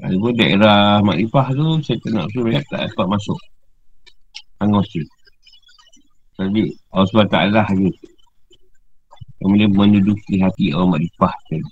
Ada 0.00 0.16
pun 0.16 0.32
daerah 0.34 0.98
Makrifah 1.04 1.46
tu, 1.54 1.66
saya 1.86 1.96
tak 2.02 2.10
nak 2.16 2.26
suruh 2.34 2.50
tak 2.72 2.80
dapat 2.90 3.06
masuk. 3.06 3.38
Angus 4.58 4.86
tu. 4.90 5.04
Jadi, 6.40 6.72
Allah 6.90 7.06
SWT 7.06 7.36
je. 7.78 7.90
Yang 9.40 9.48
boleh 9.48 9.68
menduduki 9.72 10.40
hati 10.42 10.72
orang 10.74 10.98
Makrifah 10.98 11.36
tadi. 11.46 11.70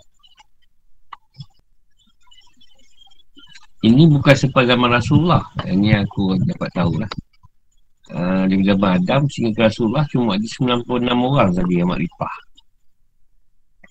Ini 3.79 4.11
bukan 4.11 4.35
sempat 4.35 4.67
zaman 4.67 4.91
Rasulullah. 4.91 5.43
Ini 5.63 6.03
aku 6.03 6.35
dapat 6.43 6.71
tahu 6.75 6.99
lah. 6.99 7.11
Uh, 8.09 8.49
dari 8.49 8.65
zaman 8.65 9.05
Adam 9.05 9.29
sehingga 9.29 9.53
ke 9.53 9.61
Rasulullah 9.69 10.03
cuma 10.09 10.35
ada 10.35 10.47
96 10.49 10.89
orang 11.13 11.49
saja 11.53 11.75
yang 11.77 11.93
makrifah. 11.93 12.37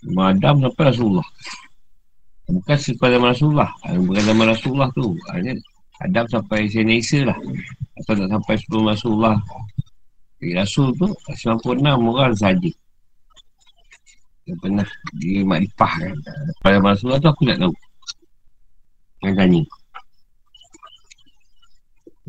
Zaman 0.05 0.37
Adam 0.37 0.55
sampai 0.67 0.83
Rasulullah. 0.93 1.27
Bukan 2.47 2.77
sempat 2.79 3.09
zaman 3.11 3.27
Rasulullah. 3.33 3.69
Uh, 3.83 3.99
bukan 4.05 4.23
zaman 4.23 4.45
Rasulullah 4.53 4.89
tu. 4.95 5.07
Uh, 5.27 5.57
Adam 6.05 6.25
sampai 6.29 6.69
Senesa 6.69 7.19
lah. 7.25 7.37
Atau 7.97 8.13
tak 8.13 8.29
sampai 8.29 8.55
sebelum 8.61 8.83
Rasulullah. 8.87 9.35
Jadi 10.37 10.53
Rasul 10.53 10.93
tu 11.01 11.09
96 11.33 11.81
orang 11.81 12.37
saja. 12.37 12.71
Yang 14.45 14.57
pernah 14.61 14.87
di 15.17 15.41
makrifah 15.41 15.93
kan. 15.97 16.15
Pada 16.61 16.77
Rasulullah 16.79 17.19
tu 17.19 17.29
aku 17.33 17.43
tak 17.49 17.57
tahu. 17.57 17.73
Yang 19.25 19.33
tanya. 19.33 19.61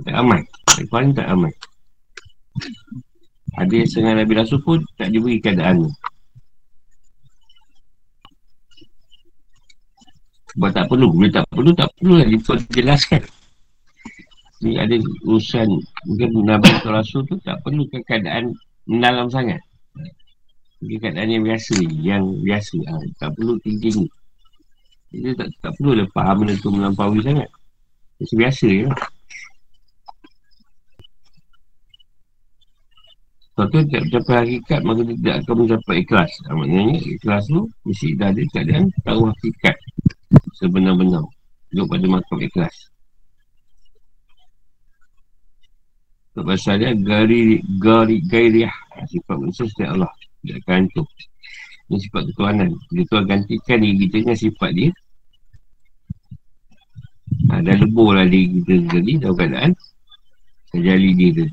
Tak 0.09 0.15
aman. 0.17 0.41
Al-Quran 0.79 1.11
tak 1.13 1.29
aman. 1.29 1.53
Ada 3.59 3.73
yang 3.75 3.89
setengah 3.91 4.15
Nabi 4.23 4.33
Rasul 4.39 4.59
pun 4.65 4.79
tak 4.97 5.13
diberi 5.13 5.39
keadaan 5.39 5.85
ni. 5.85 5.91
Sebab 10.59 10.75
tak 10.75 10.91
perlu. 10.91 11.15
Bila 11.15 11.31
tak 11.39 11.47
perlu, 11.55 11.71
tak 11.71 11.87
perlu 11.95 12.19
lah 12.19 12.27
jelaskan. 12.75 13.23
Ni 14.59 14.75
ada 14.75 14.99
urusan 15.23 15.71
mungkin 16.03 16.29
Nabi 16.43 16.83
Rasul 16.83 17.23
tu 17.31 17.39
tak 17.47 17.63
perlu 17.63 17.87
keadaan 17.87 18.59
mendalam 18.91 19.31
sangat. 19.31 19.63
Mungkin 20.83 20.99
keadaan 20.99 21.31
yang 21.31 21.47
biasa 21.47 21.79
yang 22.03 22.25
biasa. 22.43 22.75
Ha, 22.91 22.99
tak 23.23 23.39
perlu 23.39 23.55
tinggi 23.63 24.03
ni. 24.03 24.07
Dia 25.15 25.31
tak, 25.39 25.47
tak 25.63 25.73
perlu 25.79 26.03
lah 26.03 26.11
faham 26.11 26.43
benda 26.43 26.59
tu 26.59 26.75
melampaui 26.75 27.23
sangat. 27.23 27.47
Biasa, 28.19 28.35
biasa 28.35 28.67
je 28.67 28.83
lah. 28.91 28.99
Kalau 33.55 33.71
tu 33.75 33.79
tak 33.91 34.03
mencapai 34.07 34.37
hakikat 34.39 34.81
Maka 34.87 35.01
dia 35.03 35.15
tidak 35.19 35.37
akan 35.43 35.55
mencapai 35.59 35.97
ikhlas 36.07 36.31
ha, 36.47 36.55
Maknanya 36.55 36.95
ikhlas 37.03 37.43
tu 37.51 37.67
Mesti 37.83 38.15
dah 38.15 38.31
ada 38.31 38.43
keadaan 38.55 38.87
Tahu 39.03 39.23
hakikat 39.35 39.75
Sebenar-benar. 40.59 41.25
Duduk 41.73 41.87
pada 41.89 42.07
makam 42.09 42.39
ikhlas. 42.41 42.77
Sebab 46.33 46.55
pasal 46.55 46.79
dia 46.79 46.93
Gari 46.95 47.61
Gari 47.83 48.23
Gairiah. 48.29 48.75
Sifat 49.09 49.37
manusia 49.37 49.65
setiap 49.67 49.97
Allah. 49.97 50.13
Dia 50.47 50.55
akan 50.63 50.87
hantu. 50.87 51.03
Ini 51.89 51.97
sifat 52.05 52.23
ketuhanan. 52.33 52.71
Dia 52.93 53.03
tu 53.09 53.17
gantikan 53.25 53.79
diri 53.81 53.97
kita 54.07 54.17
dengan 54.23 54.39
sifat 54.39 54.71
dia. 54.77 54.91
Ha, 57.49 57.61
Dah 57.61 57.77
lebur 57.77 58.17
lah 58.17 58.25
diri 58.25 58.61
kita 58.61 58.89
Jadi 58.89 59.13
dalam 59.21 59.37
keadaan 59.37 59.73
Terjali 60.69 61.11
tu. 61.33 61.47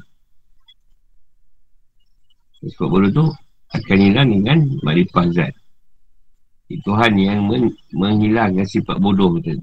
Sebab 2.65 2.87
bodoh 2.89 3.11
tu 3.13 3.25
akan 3.71 3.97
hilang 3.99 4.29
dengan 4.31 4.57
marifah 4.83 5.25
zat. 5.31 5.53
Tuhan 6.65 7.13
yang 7.21 7.45
men- 7.45 7.77
menghilangkan 7.93 8.65
sifat 8.65 8.97
bodoh 8.97 9.37
tu. 9.37 9.53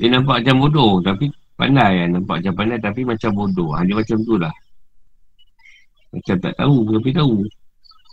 Dia 0.00 0.08
nampak 0.08 0.40
macam 0.40 0.56
bodoh 0.64 0.92
tapi 1.04 1.28
pandai 1.60 2.00
kan. 2.00 2.08
Nampak 2.16 2.40
macam 2.40 2.54
pandai 2.56 2.78
tapi 2.80 3.04
macam 3.04 3.30
bodoh. 3.36 3.76
Ha, 3.76 3.84
dia 3.84 3.94
macam 3.94 4.18
tu 4.24 4.34
lah. 4.40 4.54
Macam 6.12 6.36
tak 6.40 6.54
tahu 6.56 6.76
tapi 6.88 7.10
tahu. 7.12 7.36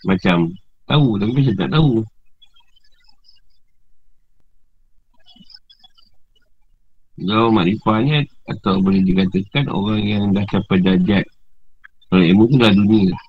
Macam 0.03 0.37
tahu 0.83 1.09
tapi 1.15 1.31
macam 1.39 1.55
tak 1.55 1.71
tahu. 1.71 1.91
Kalau 7.19 7.51
makrifahnya 7.51 8.23
atau 8.47 8.79
boleh 8.79 9.03
dikatakan 9.03 9.67
orang 9.67 10.01
yang 10.07 10.23
dah 10.31 10.47
capai 10.47 10.79
darjat 10.79 11.27
Kalau 12.07 12.23
ilmu 12.23 12.47
tu 12.47 12.55
dah 12.55 12.71
dunia 12.71 13.11
lah 13.11 13.28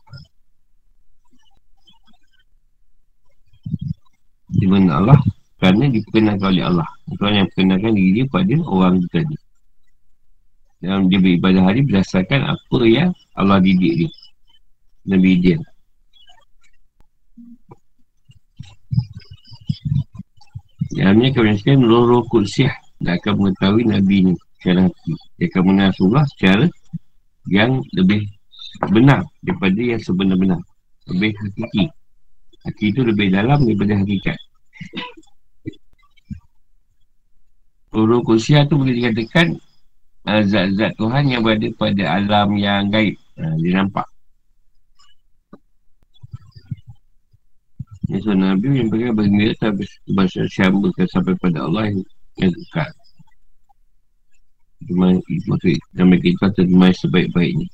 Di 4.51 4.67
mana 4.67 4.99
Allah 4.99 5.19
Kerana 5.61 5.87
diperkenalkan 5.91 6.47
oleh 6.57 6.65
Allah 6.67 6.89
Tuhan 7.15 7.33
yang 7.45 7.47
perkenalkan 7.53 7.93
diri 7.95 8.11
dia 8.23 8.27
pada 8.27 8.55
orang 8.67 8.95
itu 8.99 9.09
tadi 9.13 9.37
Dan 10.81 11.07
dia 11.13 11.19
beribadah 11.21 11.63
hari 11.67 11.81
berdasarkan 11.87 12.41
apa 12.55 12.79
yang 12.87 13.11
Allah 13.39 13.59
didik 13.63 14.07
dia 14.07 14.11
Nabi 15.07 15.33
dia 15.39 15.59
Yang 20.91 21.15
ni 21.15 21.29
kebanyakan 21.31 21.79
roh-roh 21.87 22.27
kursiah 22.27 22.75
dan 23.01 23.17
akan 23.17 23.35
mengetahui 23.39 23.85
Nabi 23.87 24.17
ni 24.27 24.35
secara 24.61 24.91
hati. 24.91 25.13
Dia 25.41 25.47
akan 25.49 25.63
mengenal 25.65 25.89
Rasulullah 25.95 26.27
secara 26.29 26.67
yang 27.49 27.81
lebih 27.97 28.29
benar 28.93 29.25
daripada 29.41 29.81
yang 29.81 30.03
sebenar-benar. 30.03 30.61
Lebih 31.09 31.33
hakiki. 31.39 31.85
Hati 32.61 32.92
itu 32.92 33.01
lebih 33.01 33.33
dalam 33.33 33.64
daripada 33.64 33.96
hakikat. 33.96 34.38
Urut 37.90 38.23
kursia 38.23 38.68
tu 38.68 38.79
boleh 38.79 38.94
dikatakan 38.94 39.59
uh, 40.29 40.42
zat-zat 40.46 40.94
Tuhan 40.94 41.25
yang 41.27 41.42
berada 41.42 41.68
pada 41.75 42.05
alam 42.20 42.55
yang 42.55 42.92
gaib. 42.92 43.16
Uh, 43.35 43.57
dia 43.59 43.81
nampak. 43.81 44.07
Ini 48.11 48.18
so, 48.27 48.35
Nabi 48.35 48.75
yang 48.75 48.90
berkata 48.90 49.14
bergembira 49.14 49.55
sampai 49.62 49.87
bahasa 50.11 50.42
syamba 50.51 50.90
sampai 51.14 51.35
pada 51.38 51.62
Allah 51.62 51.94
yang 52.42 52.51
kekal 52.51 52.90
Maksud 54.90 55.79
Nama 55.94 56.16
kita 56.18 56.46
terima 56.59 56.90
sebaik-baiknya 56.90 57.70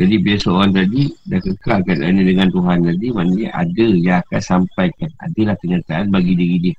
Jadi 0.00 0.14
bila 0.16 0.36
seorang 0.40 0.72
tadi 0.72 1.12
Dah 1.28 1.40
kekal 1.44 1.84
keadaan 1.84 2.24
dengan 2.24 2.48
Tuhan 2.48 2.88
tadi 2.88 3.06
Maknanya 3.12 3.48
ada 3.52 3.86
yang 4.00 4.18
akan 4.24 4.40
sampaikan 4.40 5.12
Adalah 5.20 5.54
kenyataan 5.60 6.08
bagi 6.08 6.32
diri 6.32 6.56
dia 6.56 6.76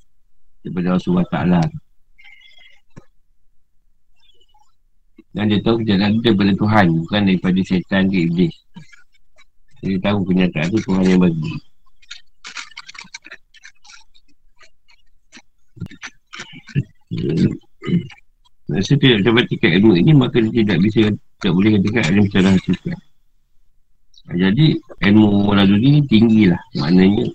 Daripada 0.65 0.97
Rasulullah 0.97 1.29
Ta'ala 1.29 1.62
Dan 5.31 5.47
dia 5.47 5.63
tahu 5.63 5.79
kejadian 5.84 6.19
itu 6.19 6.27
daripada 6.27 6.51
Tuhan. 6.60 6.86
Bukan 6.91 7.21
daripada 7.23 7.60
syaitan 7.63 8.03
ke 8.12 8.27
iblis. 8.27 8.55
Dia 9.79 9.97
tahu 10.03 10.27
kenyataan 10.27 10.67
itu 10.67 10.79
Tuhan 10.84 11.03
yang 11.07 11.21
bagi. 11.23 11.53
Masa 18.71 18.93
tidak 18.95 19.19
dapat 19.27 19.43
tiket 19.51 19.84
ilmu 19.84 19.99
ini 19.99 20.15
Maka 20.15 20.39
dia 20.47 20.63
tidak 20.63 20.79
bisa 20.79 21.12
Tak 21.43 21.51
boleh 21.51 21.75
katakan 21.75 22.07
Alim 22.07 22.23
secara 22.31 22.55
hakikat 22.55 22.95
Jadi 24.29 24.77
ilmu 25.01 25.49
lalu 25.49 25.75
ini 25.81 25.99
tinggi 26.05 26.45
lah 26.45 26.62
Maknanya 26.77 27.25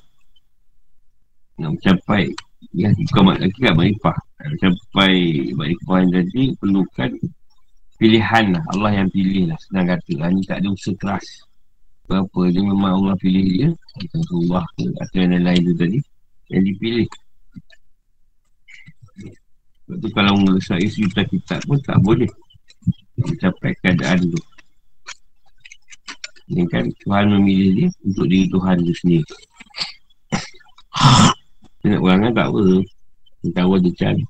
Nak 1.58 1.70
mencapai 1.74 2.30
Ya 2.76 2.88
bukan 2.94 3.22
mak 3.26 3.38
hakikat 3.42 3.72
Makrifah. 3.74 4.16
Mencapai 4.46 5.16
Makrifah 5.58 5.98
yang 6.06 6.12
tadi 6.14 6.42
Perlukan 6.62 7.10
Pilihan 7.96 8.44
lah. 8.52 8.62
Allah 8.76 9.02
yang 9.02 9.08
pilih 9.10 9.50
lah 9.50 9.58
Senang 9.66 9.88
kata. 9.90 10.12
Ini 10.30 10.42
tak 10.46 10.60
ada 10.62 10.68
usaha 10.70 10.94
keras. 11.00 11.26
Berapa 12.06 12.40
Dia 12.54 12.62
memang 12.62 12.92
Allah 13.02 13.14
pilih 13.18 13.46
dia 13.50 13.68
Allah 14.30 14.64
ke 14.78 14.86
Atau 15.02 15.18
yang 15.26 15.42
lain 15.42 15.60
tu 15.66 15.74
tadi 15.74 15.98
Yang 16.54 16.62
dipilih. 16.70 17.08
Sebab 19.86 19.96
tu 20.02 20.08
kalau 20.14 20.32
mengesai 20.38 20.86
sejuta 20.86 21.26
kitab 21.26 21.58
pun 21.66 21.78
tak 21.82 21.98
boleh 21.98 22.30
Mencapai 23.18 23.74
keadaan 23.82 24.22
tu 24.30 24.40
Ini 26.46 26.62
kan 26.70 26.86
Tuhan 27.02 27.26
memilih 27.34 27.70
dia 27.74 27.88
untuk 28.06 28.26
diri 28.30 28.46
Tuhan 28.46 28.76
tu 28.86 28.94
sendiri. 28.94 29.26
Dia 31.82 31.98
nak 31.98 32.00
orang 32.06 32.20
kan 32.22 32.32
tak 32.38 32.46
apa. 32.54 32.62
Dia 33.42 33.50
tahu 33.58 33.74
dia 33.82 33.92
cari. 33.98 34.24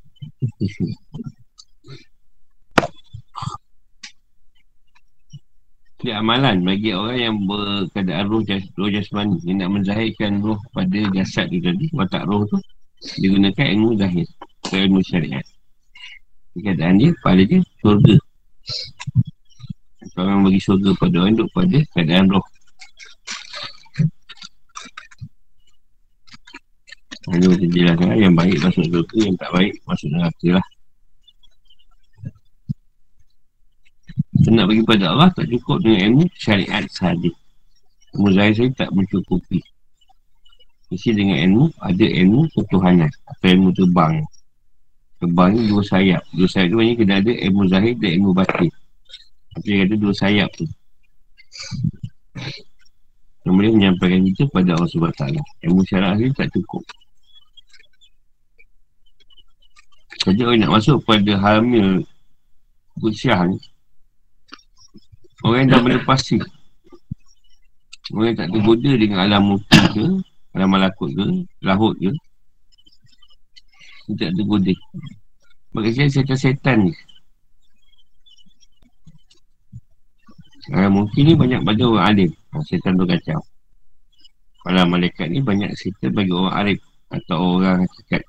Ini 5.97 6.13
amalan 6.13 6.57
bagi 6.65 6.93
orang 6.93 7.19
yang 7.21 7.37
berkeadaan 7.45 8.25
roh, 8.33 8.41
jas, 8.45 8.65
roh 8.81 8.89
jasmani. 8.89 9.37
Yang 9.45 9.57
nak 9.61 9.71
menzahirkan 9.77 10.33
roh 10.41 10.61
pada 10.73 11.01
jasad 11.13 11.53
tu 11.53 11.61
tadi 11.61 11.93
Watak 11.93 12.25
roh 12.25 12.49
tu. 12.49 12.57
Dia 13.21 13.29
gunakan 13.29 13.67
ilmu 13.77 13.91
zahir 14.01 14.27
ilmu 14.73 15.01
syariat. 15.05 15.45
Keadaan 16.57 16.97
dia 16.97 17.13
pada 17.21 17.45
dia 17.45 17.61
surga 17.85 18.17
orang 20.25 20.49
bagi 20.49 20.61
surga 20.65 20.91
pada 20.97 21.15
orang 21.21 21.35
duduk 21.37 21.51
pada 21.53 21.79
keadaan 21.93 22.25
roh. 22.33 22.47
Hanya 27.27 27.47
macam 27.51 27.69
jelaskan 27.75 28.09
yang 28.17 28.35
baik 28.39 28.57
masuk 28.63 28.85
surga 28.87 29.17
yang 29.19 29.37
tak 29.37 29.51
baik 29.51 29.75
masuk 29.83 30.09
neraka 30.15 30.49
lah. 30.57 30.67
Nak 34.47 34.65
bagi 34.71 34.83
pada 34.87 35.05
Allah 35.11 35.29
tak 35.35 35.51
cukup 35.51 35.83
dengan 35.83 36.01
ilmu 36.07 36.25
syariat 36.39 36.87
sahaja. 36.89 37.31
Ilmu 38.15 38.29
zahir 38.31 38.55
saya 38.55 38.71
tak 38.79 38.91
mencukupi. 38.95 39.59
Mesti 40.87 41.11
dengan 41.13 41.37
ilmu 41.51 41.65
ada 41.83 42.07
ilmu 42.07 42.47
ketuhanan. 42.55 43.11
Atau 43.27 43.49
ilmu 43.53 43.75
terbang 43.75 44.23
Terbang 45.19 45.51
ni 45.51 45.67
dua 45.67 45.83
sayap. 45.83 46.23
Dua 46.31 46.47
sayap 46.47 46.73
tu 46.73 46.77
maknanya 46.79 46.95
kena 47.03 47.15
ada 47.21 47.33
ilmu 47.35 47.63
zahir 47.67 47.95
dan 47.99 48.11
ilmu 48.23 48.31
batin 48.33 48.71
Tapi 49.57 49.89
ada 49.89 49.95
dua 49.97 50.13
sayap 50.13 50.53
tu. 50.53 50.69
Yang 53.49 53.55
boleh 53.57 53.73
menyampaikan 53.73 54.21
kita 54.29 54.45
pada 54.53 54.77
Allah 54.77 54.91
SWT 54.91 55.23
Ilmu 55.65 55.83
syarah 55.89 56.13
ni 56.19 56.29
tak 56.37 56.53
cukup. 56.53 56.85
Saja 60.21 60.43
orang 60.45 60.61
nak 60.67 60.73
masuk 60.77 61.01
pada 61.07 61.33
hamil 61.39 62.03
Kusiah 62.99 63.47
ni 63.47 63.57
Orang 65.47 65.65
yang 65.65 65.71
dah 65.79 65.81
melepasi 65.87 66.43
Orang 68.11 68.35
yang 68.35 68.39
tak 68.43 68.51
tergoda 68.51 68.93
dengan 68.99 69.19
alam 69.23 69.43
mutu 69.55 69.81
ke 69.95 70.07
Alam 70.59 70.69
malakut 70.75 71.15
ke 71.15 71.27
Lahut 71.63 71.95
ke 71.97 72.11
tidak 74.07 74.31
tergoda. 74.39 74.75
Bagi 75.75 75.91
saya 75.93 76.09
setan-setan 76.09 76.91
ni 76.91 76.93
ha, 80.73 80.89
Mungkin 80.91 81.23
ni 81.23 81.35
banyak 81.37 81.61
pada 81.63 81.83
orang 81.87 82.07
alim 82.11 82.31
ha, 82.51 82.63
Setan 82.65 82.99
tu 82.99 83.05
kacau 83.07 83.41
Kalau 84.67 84.83
malaikat 84.91 85.31
ni 85.31 85.39
banyak 85.45 85.71
setan 85.79 86.11
bagi 86.11 86.33
orang 86.35 86.55
arif 86.57 86.81
Atau 87.13 87.61
orang 87.61 87.87
hakikat 87.87 88.23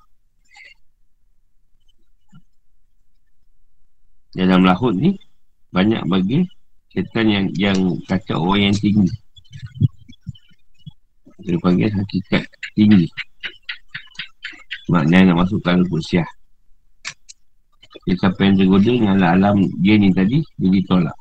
Dalam 4.36 4.62
lahut 4.62 4.94
ni 4.94 5.18
Banyak 5.74 6.06
bagi 6.06 6.46
setan 6.94 7.26
yang 7.28 7.46
yang 7.54 7.78
kacau 8.08 8.40
orang 8.48 8.72
yang 8.72 8.76
tinggi. 8.80 9.12
Dia 11.44 11.60
panggil 11.60 11.92
hakikat 11.92 12.42
tinggi. 12.72 13.04
Maknanya 14.88 15.36
nak 15.36 15.44
masukkan 15.44 15.84
kursiah 15.84 16.24
Jadi 18.08 18.16
siapa 18.16 18.40
yang 18.40 18.56
tergoda 18.56 18.88
dengan 18.88 19.20
alam 19.20 19.56
dia 19.84 20.00
ni 20.00 20.08
tadi 20.16 20.40
Dia 20.56 20.68
ditolak 20.80 21.17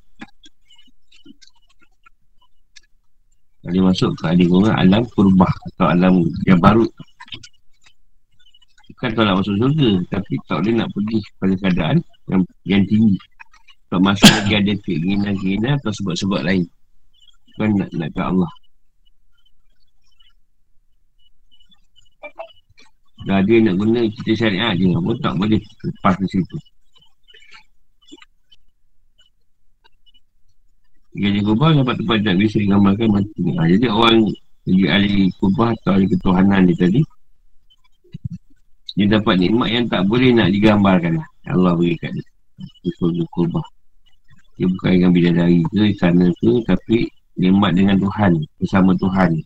Dia 3.68 3.84
masuk 3.84 4.16
ke 4.16 4.32
orang 4.48 4.76
alam 4.80 5.04
kurbah 5.12 5.52
Atau 5.72 5.88
alam 5.92 6.24
yang 6.48 6.60
baru. 6.64 6.88
Bukan 8.88 9.10
tolak 9.12 9.36
masuk 9.44 9.56
surga 9.60 9.92
Tapi 10.08 10.34
tak 10.48 10.58
boleh 10.64 10.74
nak 10.80 10.90
pergi 10.96 11.20
pada 11.36 11.54
keadaan 11.60 11.98
yang, 12.32 12.42
yang 12.64 12.84
tinggi. 12.88 13.20
Tak 13.88 14.00
masuk 14.00 14.28
lagi 14.32 14.54
ada 14.56 14.74
keinginan-keinginan 14.88 15.76
Atau 15.84 15.92
sebab-sebab 16.00 16.42
lain. 16.48 16.64
Bukan 17.56 17.70
nak, 17.76 17.90
nak 17.92 18.10
ke 18.16 18.22
Allah. 18.24 18.52
Dah 23.28 23.44
dia 23.44 23.60
nak 23.60 23.76
guna 23.76 24.08
cerita 24.08 24.48
syariat 24.48 24.74
je 24.80 24.88
Pun 24.96 25.18
tak 25.20 25.36
boleh 25.36 25.60
lepas 25.60 26.16
ke 26.16 26.26
situ 26.32 26.58
Jadi 31.18 31.40
kubah 31.42 31.74
dapat 31.74 31.98
tempat 31.98 32.18
tak 32.22 32.38
bisa 32.38 32.62
digambarkan 32.62 33.10
mati 33.10 33.42
ha, 33.58 33.66
Jadi 33.66 33.90
orang 33.90 34.30
Jadi 34.70 34.84
ahli 34.86 35.14
kubah 35.42 35.74
atau 35.74 35.98
ahli 35.98 36.06
ketuhanan 36.14 36.70
dia 36.70 36.78
tadi 36.78 37.02
Dia 38.94 39.06
dapat 39.18 39.42
nikmat 39.42 39.70
yang 39.74 39.86
tak 39.90 40.06
boleh 40.06 40.30
nak 40.34 40.50
digambarkan 40.54 41.22
lah. 41.22 41.28
Allah 41.50 41.74
beri 41.78 41.98
kat 41.98 42.14
dia. 42.14 42.26
Itu 42.86 43.26
kubah. 43.34 43.66
Dia 44.58 44.66
bukan 44.70 44.90
dengan 44.94 45.12
bidadari 45.14 45.62
ke 45.70 45.94
sana 45.98 46.30
ke 46.38 46.50
Tapi 46.66 47.10
nikmat 47.38 47.78
dengan 47.78 47.98
Tuhan 47.98 48.32
Bersama 48.62 48.94
Tuhan. 48.98 49.38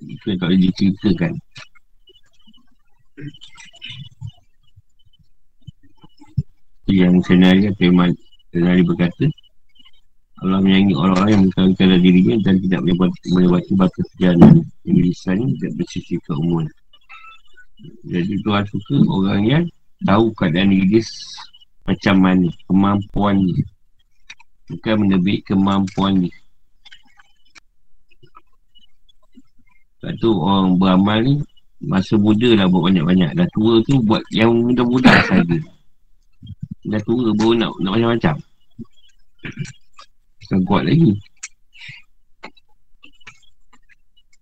Itu 0.00 0.32
tak 0.40 0.48
boleh 0.48 0.60
diceritakan. 0.64 1.32
Yang 6.88 7.14
senari 7.28 7.68
atau 7.68 7.84
yang 7.84 8.12
senari 8.48 8.82
berkata 8.84 9.28
Allah 10.40 10.56
menyanyi 10.64 10.96
orang-orang 10.96 11.52
yang 11.52 11.72
dalam 11.76 12.00
dirinya 12.00 12.36
dan 12.48 12.56
tidak 12.64 12.80
melewati 13.28 13.72
batas 13.76 14.04
perjalanan 14.16 14.64
yang 14.88 14.96
lisannya 15.04 15.52
tidak 15.60 15.72
bersisi 15.76 16.16
keumuman. 16.24 16.64
Jadi 18.08 18.34
Tuhan 18.40 18.64
suka 18.72 18.96
orang 19.04 19.42
yang 19.44 19.64
tahu 20.08 20.32
keadaan 20.32 20.72
diri 20.72 21.04
macam 21.84 22.14
mana 22.24 22.48
kemampuan 22.64 23.36
dia. 23.44 23.64
Bukan 24.72 24.94
menebik 25.04 25.44
kemampuan 25.44 26.24
dia. 26.24 26.36
Sebab 30.00 30.12
tu 30.24 30.30
orang 30.40 30.80
beramal 30.80 31.20
ni 31.20 31.34
Masa 31.80 32.12
muda 32.20 32.60
lah 32.60 32.68
buat 32.68 32.92
banyak-banyak. 32.92 33.40
Dah 33.40 33.48
tua 33.56 33.80
tu 33.88 34.04
buat 34.04 34.20
yang 34.36 34.52
muda-muda 34.52 35.16
saja. 35.24 35.56
Dah 36.84 37.00
tua 37.08 37.32
baru 37.32 37.56
nak, 37.56 37.72
nak 37.80 37.92
macam-macam 37.96 38.36
Bukan 40.50 40.66
kuat 40.66 40.82
lagi 40.82 41.14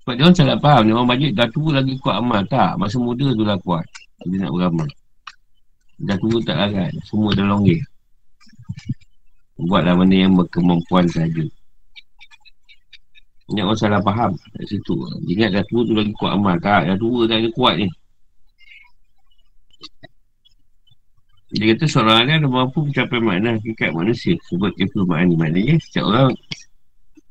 Sebab 0.01 0.15
dia 0.17 0.25
orang 0.25 0.37
salah 0.41 0.57
faham 0.57 0.83
Dia 0.89 0.95
orang 0.97 1.11
majid 1.13 1.37
dah 1.37 1.49
tua 1.53 1.71
lagi 1.77 1.93
kuat 2.01 2.17
amal 2.17 2.41
Tak, 2.49 2.81
masa 2.81 2.97
muda 2.97 3.29
tu 3.37 3.45
lah 3.45 3.61
kuat 3.61 3.85
Dia 4.25 4.41
nak 4.41 4.57
beramal 4.57 4.89
Dah 6.01 6.17
tua 6.17 6.41
tak 6.49 6.57
larat 6.57 6.97
Semua 7.05 7.37
dah 7.37 7.45
longgir 7.45 7.85
Buatlah 9.61 10.01
mana 10.01 10.17
yang 10.17 10.33
berkemampuan 10.33 11.05
saja 11.13 11.45
banyak 13.49 13.65
orang 13.65 13.81
salah 13.81 14.05
faham 14.05 14.37
kat 14.37 14.65
situ. 14.69 14.93
Ingat 15.25 15.57
dah 15.57 15.65
tua 15.73 15.81
tu 15.89 15.97
lagi 15.97 16.13
kuat 16.21 16.37
amal. 16.37 16.61
Tak, 16.61 16.85
dah 16.85 16.97
tua 17.01 17.25
tak 17.25 17.41
ada 17.41 17.49
kuat 17.57 17.75
ni. 17.81 17.89
Dia 21.49 21.73
kata 21.73 21.89
seorang 21.89 22.29
ada 22.29 22.45
mampu 22.45 22.85
mencapai 22.85 23.25
makna 23.25 23.57
hakikat 23.57 23.97
manusia 23.97 24.37
sebut 24.53 24.69
itu 24.77 25.01
makna 25.09 25.33
maknanya 25.33 25.81
setiap 25.81 26.05
orang 26.13 26.37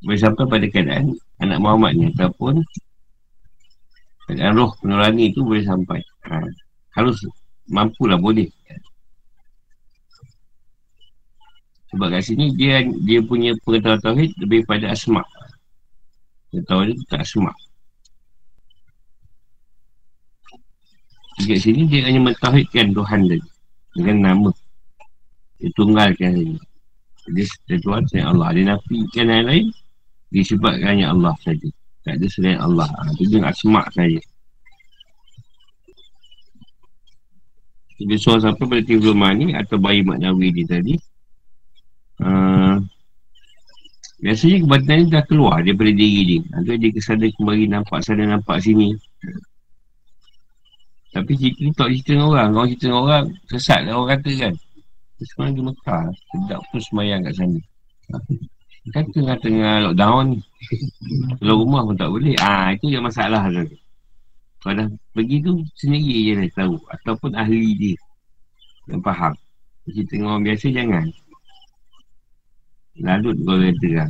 boleh 0.01 0.17
sampai 0.17 0.45
pada 0.49 0.65
keadaan 0.73 1.13
anak 1.38 1.58
Muhammad 1.62 1.93
ni 1.93 2.10
ataupun 2.17 2.65
keadaan 4.25 4.58
roh 4.58 4.73
penurani 4.82 5.30
itu 5.30 5.45
boleh 5.45 5.62
sampai 5.62 6.01
ha. 6.25 6.41
harus 6.97 7.17
mampulah 7.69 8.17
boleh 8.17 8.49
Sebab 11.88 12.12
kat 12.12 12.19
sini 12.25 12.51
dia 12.58 12.84
dia 13.06 13.23
punya 13.23 13.56
pengetahuan 13.63 14.01
tauhid 14.03 14.36
lebih 14.43 14.67
pada 14.67 14.91
asma. 14.91 15.23
Pengetahuan 16.51 16.91
dia 16.91 17.06
tak 17.08 17.23
asma. 17.23 17.53
Kat 21.47 21.60
sini 21.63 21.88
dia 21.88 22.03
hanya 22.12 22.27
mentauhidkan 22.27 22.91
Tuhan 22.91 23.32
dia 23.32 23.39
dengan 23.98 24.18
nama. 24.22 24.52
Dia 25.58 25.74
tunggalkan 25.74 26.38
saja. 26.38 26.58
Dia, 27.34 27.46
dia 27.66 27.78
Tuhan 27.82 28.06
selain 28.08 28.28
Allah. 28.30 28.48
Dia 28.54 28.64
nafikan 28.70 29.26
yang 29.28 29.46
lain 29.50 29.66
disebabkan 30.30 30.88
hanya 30.94 31.06
Allah 31.12 31.34
saja. 31.42 31.68
Tak 32.06 32.14
ada 32.22 32.28
selain 32.30 32.60
Allah. 32.62 32.88
Ha, 32.88 33.12
itu 33.18 33.34
dengan 33.34 33.50
asma 33.50 33.84
saja. 33.92 34.22
Dia 37.98 38.18
suruh 38.22 38.38
sampai 38.38 38.66
pada 38.70 38.84
tiga 38.86 39.10
ni 39.34 39.58
atau 39.58 39.82
bayi 39.82 40.06
maknawi 40.06 40.54
ni 40.54 40.64
tadi. 40.70 40.94
Uh, 42.22 42.78
biasanya 44.22 44.62
kebatinan 44.62 44.98
ni 45.02 45.06
dah 45.10 45.24
keluar 45.26 45.66
daripada 45.66 45.90
diri 45.90 46.22
dia. 46.30 46.42
Itu 46.62 46.78
dia 46.78 46.94
kesadaran 46.94 47.34
kembali 47.34 47.66
nampak 47.74 48.06
sana 48.06 48.30
nampak 48.30 48.62
sini. 48.62 48.94
Tapi 51.15 51.32
cerita 51.39 51.60
ni 51.63 51.72
tak 51.72 51.88
cerita 51.91 52.12
dengan 52.13 52.28
orang. 52.34 52.50
Orang 52.54 52.67
cerita 52.72 52.86
dengan 52.88 53.02
orang, 53.04 53.26
sesat 53.48 53.80
lah 53.88 53.93
orang 53.96 54.10
kata 54.17 54.32
kan. 54.36 54.54
Terus 55.17 55.28
sekarang 55.34 55.54
di 55.58 55.62
Mekah, 55.65 56.04
sedap 56.13 56.60
pun 56.70 56.80
semayang 56.84 57.22
kat 57.26 57.34
sana. 57.34 57.60
Kan 58.96 59.04
tengah-tengah 59.12 59.74
lockdown 59.89 60.24
ni. 60.32 60.39
Kalau 61.41 61.56
rumah 61.65 61.82
pun 61.84 61.96
tak 62.00 62.08
boleh. 62.08 62.36
Ah 62.39 62.72
Itu 62.72 62.88
yang 62.88 63.04
masalah 63.04 63.50
tu. 63.52 63.67
Kalau 64.63 64.74
dah 64.84 64.88
pergi 65.12 65.38
tu, 65.43 65.60
sendiri 65.76 66.15
je 66.28 66.34
dah 66.39 66.50
tahu. 66.63 66.76
Ataupun 66.91 67.32
ahli 67.36 67.72
dia. 67.76 67.98
Yang 68.88 69.02
faham. 69.04 69.34
Cerita 69.88 70.12
dengan 70.15 70.28
orang 70.36 70.43
biasa, 70.48 70.65
jangan. 70.72 71.06
Lalut 72.98 73.38
kau 73.46 73.58
kata 73.60 73.88
kan. 73.93 74.10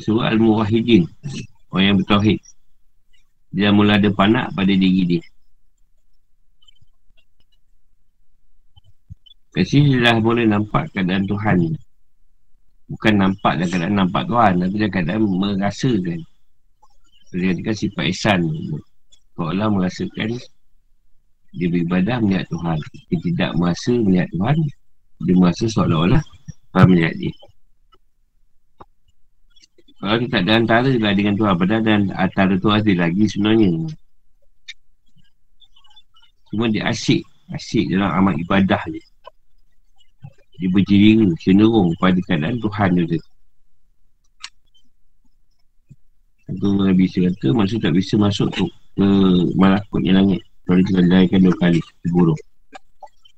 Surah 0.00 0.32
Al-Muwahidin. 0.32 1.04
Orang 1.68 1.84
yang 1.84 1.96
bertauhid. 2.00 2.38
Dia 3.54 3.70
mula 3.70 4.02
ada 4.02 4.10
panak 4.10 4.50
pada 4.50 4.74
diri 4.74 5.02
dia. 5.06 5.22
Kat 9.54 9.62
sini 9.70 9.94
dia 9.94 10.10
dah 10.10 10.18
boleh 10.18 10.42
nampak 10.50 10.90
keadaan 10.90 11.22
Tuhan. 11.30 11.78
Bukan 12.90 13.14
nampak 13.14 13.62
dalam 13.62 13.70
keadaan 13.70 13.94
nampak 13.96 14.22
Tuhan 14.26 14.52
Tapi 14.58 14.74
dalam 14.74 14.90
keadaan 14.90 15.22
merasakan. 15.22 16.20
Dia 17.30 17.50
katakan 17.54 17.74
sifat 17.78 18.04
ihsan. 18.10 18.40
Kalau 19.38 19.54
Allah 19.54 19.70
merasakan 19.70 20.34
Dia 21.54 21.66
beribadah 21.70 22.18
melihat 22.18 22.50
Tuhan. 22.50 22.78
Dia 23.06 23.18
tidak 23.22 23.50
merasa 23.54 23.92
melihat 23.94 24.28
Tuhan 24.34 24.56
Dia 25.22 25.34
merasa 25.38 25.64
seolah-olah 25.70 26.22
Tuhan 26.74 26.86
melihat 26.90 27.14
dia 27.14 27.30
kalau 30.04 30.18
kita 30.20 30.32
tak 30.36 30.42
ada 30.44 30.52
antara 30.60 30.90
lah 31.00 31.12
dengan 31.16 31.34
Tuhan. 31.40 31.54
Padahal 31.56 31.82
dan 31.82 32.00
antara 32.12 32.52
tu 32.60 32.68
ada 32.68 32.92
lagi 32.92 33.24
sebenarnya. 33.24 33.88
Cuma 36.54 36.70
dia 36.70 36.86
asyik 36.86 37.26
Asyik 37.50 37.90
dalam 37.90 38.14
amat 38.22 38.38
ibadah 38.46 38.78
dia 38.86 39.02
Dia 40.62 40.70
berjiring 40.70 41.34
Cenderung 41.42 41.90
pada 41.98 42.14
keadaan 42.30 42.62
Tuhan 42.62 42.94
dia 42.94 43.18
Itu 46.46 46.68
Nabi 46.78 47.10
Isa 47.10 47.26
kata 47.26 47.50
Maksud 47.58 47.82
tak 47.82 47.98
bisa 47.98 48.14
masuk 48.22 48.54
tu 48.54 48.70
Ke 48.94 49.02
malakutnya 49.58 50.22
langit? 50.22 50.46
Kalau 50.62 50.78
dia 50.86 51.26
dua 51.42 51.54
kali 51.58 51.82
Burung. 52.14 52.38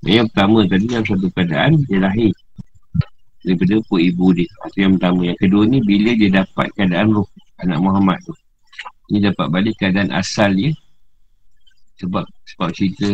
Yang 0.04 0.28
pertama 0.36 0.68
tadi 0.68 0.84
Dalam 0.84 1.08
satu 1.08 1.26
keadaan 1.32 1.72
Dia 1.88 2.04
lahir 2.04 2.36
daripada 3.46 3.78
pun 3.86 4.02
ibu 4.02 4.26
dia. 4.34 4.50
Itu 4.66 4.78
yang 4.82 4.98
pertama. 4.98 5.30
Yang 5.30 5.38
kedua 5.46 5.62
ni 5.70 5.78
bila 5.86 6.10
dia 6.18 6.30
dapat 6.42 6.66
keadaan 6.74 7.14
roh 7.14 7.28
Anak 7.62 7.78
Muhammad 7.78 8.18
tu 8.26 8.34
Ini 9.14 9.30
dapat 9.30 9.46
balik 9.54 9.74
keadaan 9.78 10.10
asal 10.10 10.50
dia. 10.50 10.74
Sebab 12.02 12.26
sebab 12.26 12.68
cerita 12.74 13.06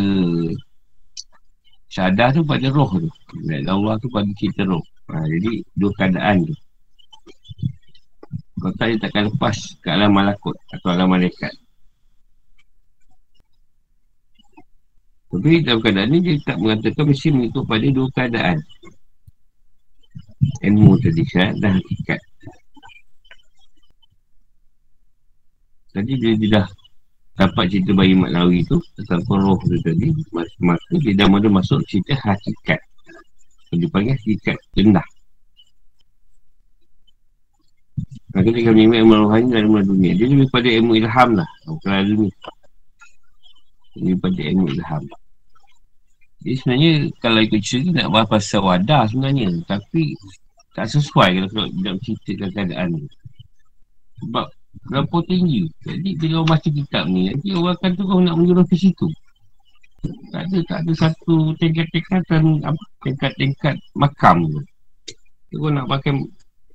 Syahadah 1.93 2.33
tu 2.33 2.43
pada 2.49 2.67
roh 2.73 2.89
tu. 2.97 3.11
Allah 3.69 3.95
tu 4.01 4.09
pada 4.09 4.31
cerita 4.41 4.65
roh. 4.65 4.81
Ha, 5.13 5.21
Jadi 5.29 5.61
dua 5.77 5.93
keadaan 6.01 6.49
tu. 6.49 6.57
Kalau 8.57 8.75
tak 8.81 8.87
dia 8.95 8.99
takkan 9.05 9.27
lepas 9.29 9.57
ke 9.83 9.89
alam 9.91 10.15
malakut 10.15 10.57
Atau 10.73 10.89
alam 10.89 11.13
malaikat. 11.13 11.53
Tapi 15.33 15.65
dalam 15.65 15.81
keadaan 15.81 16.09
ni 16.13 16.19
dia 16.25 16.37
tak 16.45 16.57
mengatakan 16.61 17.05
mesti 17.09 17.29
mengikut 17.33 17.65
pada 17.65 17.87
dua 17.89 18.09
keadaan 18.13 18.57
ilmu 20.63 20.99
tadi 20.99 21.23
syarat 21.27 21.55
dan 21.59 21.79
hakikat. 21.79 22.21
Tadi 25.93 26.13
dia, 26.17 26.33
dia 26.41 26.49
dah 26.57 26.67
dapat 27.37 27.69
cerita 27.69 27.93
bayi 27.93 28.17
Maklawi 28.17 28.65
tu 28.65 28.81
Ataupun 28.97 29.45
roh 29.45 29.61
tu 29.61 29.77
tadi 29.85 30.09
Maka 30.65 30.95
dia 31.05 31.13
dah 31.13 31.27
mula 31.29 31.49
masuk 31.53 31.85
cerita 31.85 32.17
hakikat. 32.17 32.81
Dia 33.73 33.89
panggil 33.89 34.17
hakikat 34.17 34.57
rendah. 34.77 35.07
Maka 38.33 38.49
dia 38.49 38.61
akan 38.65 38.73
menimba 38.73 38.97
ilmu 39.01 39.15
rohani 39.29 39.47
dan 39.53 39.61
ilmu 39.69 39.79
dunia. 39.85 40.13
Dia 40.17 40.27
lebih 40.29 40.49
pada 40.49 40.69
ilmu 40.69 40.93
ilham 40.97 41.31
lah. 41.37 41.49
Bukan 41.69 41.93
dunia 42.09 42.33
Lebih 43.97 44.17
pada 44.21 44.41
ilmu 44.41 44.67
ilham 44.73 45.05
Jadi 46.43 46.55
sebenarnya 46.59 46.93
Kalau 47.23 47.39
ikut 47.39 47.61
cerita 47.63 47.89
nak 47.95 48.11
bahas 48.11 48.29
pasal 48.29 48.61
wadah 48.67 49.07
sebenarnya 49.07 49.49
Tapi 49.65 50.19
tak 50.73 50.89
sesuai 50.89 51.29
kalau 51.37 51.49
kalau 51.53 51.69
tidak 51.69 51.93
menceritakan 52.01 52.51
keadaan 52.57 52.89
ni. 52.97 53.05
Sebab 54.25 54.47
berapa 54.89 55.17
tinggi. 55.29 55.69
Jadi 55.85 56.09
bila 56.17 56.35
orang 56.41 56.51
baca 56.57 56.69
kitab 56.73 57.05
ni, 57.13 57.29
nanti 57.29 57.49
orang 57.53 57.77
akan 57.77 57.91
terus 57.93 58.21
nak 58.25 58.37
menjuruh 58.41 58.67
ke 58.67 58.77
situ. 58.81 59.07
Tak 60.33 60.43
ada, 60.49 60.59
tak 60.67 60.79
ada 60.83 60.93
satu 60.99 61.55
tingkat-tingkatan, 61.61 62.65
tingkat-tingkat 63.05 63.77
makam 63.95 64.49
tu. 64.49 64.61
Dia 65.53 65.69
nak 65.69 65.87
pakai 65.93 66.17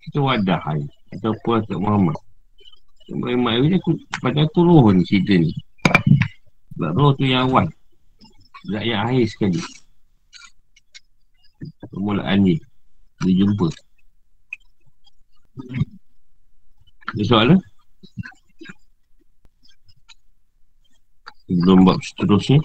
kita 0.07 0.21
wadah 0.21 0.61
ni. 0.77 0.85
Ataupun 1.17 1.63
Atuk 1.63 1.81
Muhammad. 1.81 2.17
Sebab 3.07 3.27
Imam 3.31 3.55
Awi 3.55 3.67
ni 3.71 3.79
pada 4.19 4.43
aku 4.43 4.59
roh 4.61 4.91
ni 4.91 5.01
cerita 5.07 5.33
ni. 5.39 5.51
Sebab 6.75 6.91
roh 6.93 7.11
tu 7.17 7.25
yang 7.25 7.49
awal. 7.49 7.65
Zat 8.67 8.83
yang 8.83 9.07
akhir 9.07 9.25
sekali. 9.31 9.61
Permulaan 11.87 12.43
ni. 12.43 12.55
Dia 13.23 13.33
jumpa. 13.43 13.67
Ada 17.15 17.23
soalan? 17.23 17.59
Belum 21.47 21.87
buat 21.87 21.97
seterusnya 22.03 22.59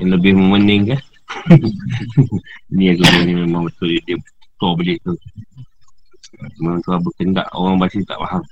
Yang 0.00 0.10
lebih 0.16 0.32
memening 0.40 0.96
kan 0.96 1.00
Ni 2.74 2.96
aku 2.96 3.04
ni 3.28 3.36
memang 3.36 3.68
betul 3.68 3.92
Dia 4.08 4.16
balik 4.58 4.98
tu 5.04 5.12
Memang 6.58 6.80
tu 6.80 6.96
berkendak 6.96 7.46
Orang 7.52 7.76
baca 7.76 7.92
tak 8.08 8.18
faham 8.18 8.42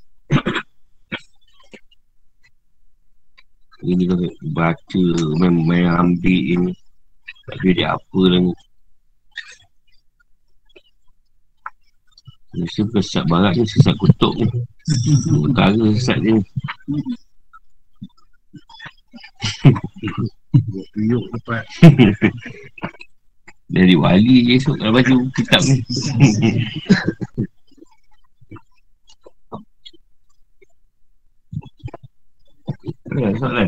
Ini 3.79 4.11
kau 4.11 4.19
baca 4.51 5.05
Memang 5.38 5.87
ambil 6.03 6.41
ini. 6.59 6.73
Tak 7.47 7.57
dia 7.62 7.95
apa 7.95 8.21
lah 8.27 8.41
ni. 8.43 8.53
Mesti 12.59 12.81
sesat 12.91 13.25
barat 13.31 13.55
ni 13.55 13.64
Sesat 13.71 13.95
kutuk 14.03 14.35
ni. 14.35 14.47
Utara 15.38 15.79
sesat 15.94 16.19
ni. 16.19 16.42
Tuyuk 20.92 21.25
dapat. 21.38 21.65
Dari 23.69 23.92
wali 24.00 24.48
je 24.48 24.57
esok 24.57 24.81
Kalau 24.81 24.96
baca 24.96 25.15
kitab 25.37 25.63
ni. 25.63 25.77
Ya, 33.19 33.35
soalan 33.40 33.67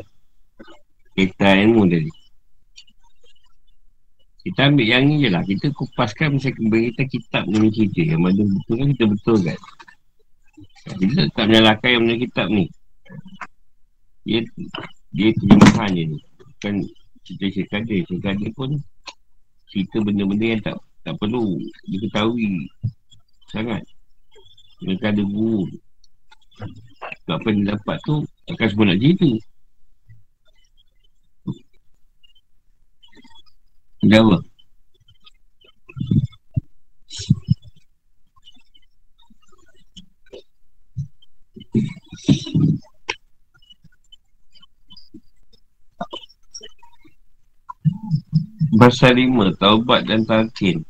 Kita 1.15 1.49
ilmu 1.59 1.85
tadi 1.91 2.11
kita 4.41 4.73
ambil 4.73 4.87
yang 4.89 5.05
ni 5.05 5.21
je 5.21 5.29
lah. 5.29 5.45
Kita 5.45 5.69
kupaskan 5.77 6.41
macam 6.41 6.53
kembali 6.57 6.97
kita 6.97 7.05
kitab 7.13 7.45
ni 7.45 7.69
cerita. 7.69 8.01
Yang 8.17 8.21
mana 8.25 8.43
betul 8.49 8.75
kan 8.81 8.89
kita 8.97 9.05
betul 9.05 9.39
kan. 9.45 9.59
Kita 10.97 11.21
tak 11.37 11.45
menyalahkan 11.45 11.89
yang 11.93 12.03
mana 12.09 12.17
kitab 12.17 12.47
ni. 12.49 12.65
Dia 14.25 14.41
dia 15.13 15.29
terjemahan 15.37 15.91
je 15.93 16.05
ni. 16.17 16.19
Bukan 16.41 16.75
cerita. 17.29 17.77
Cerita 17.85 18.29
dia 18.33 18.51
pun 18.57 18.71
cerita 19.69 19.97
benda-benda 20.01 20.47
yang 20.57 20.63
tak 20.65 20.77
tak 21.05 21.15
perlu 21.21 21.61
diketahui 21.85 22.65
sangat. 23.53 23.85
Mereka 24.81 25.13
ada 25.13 25.21
guru. 25.21 25.69
Apa 27.29 27.47
yang 27.53 27.77
dapat 27.77 28.01
tu 28.09 28.25
akan 28.49 28.67
semua 28.73 28.89
nak 28.89 28.99
cerita. 29.05 29.31
Jawab. 34.01 34.41
Bahasa 48.81 49.13
lima, 49.13 49.53
taubat 49.61 50.09
dan 50.09 50.25
talqin. 50.25 50.81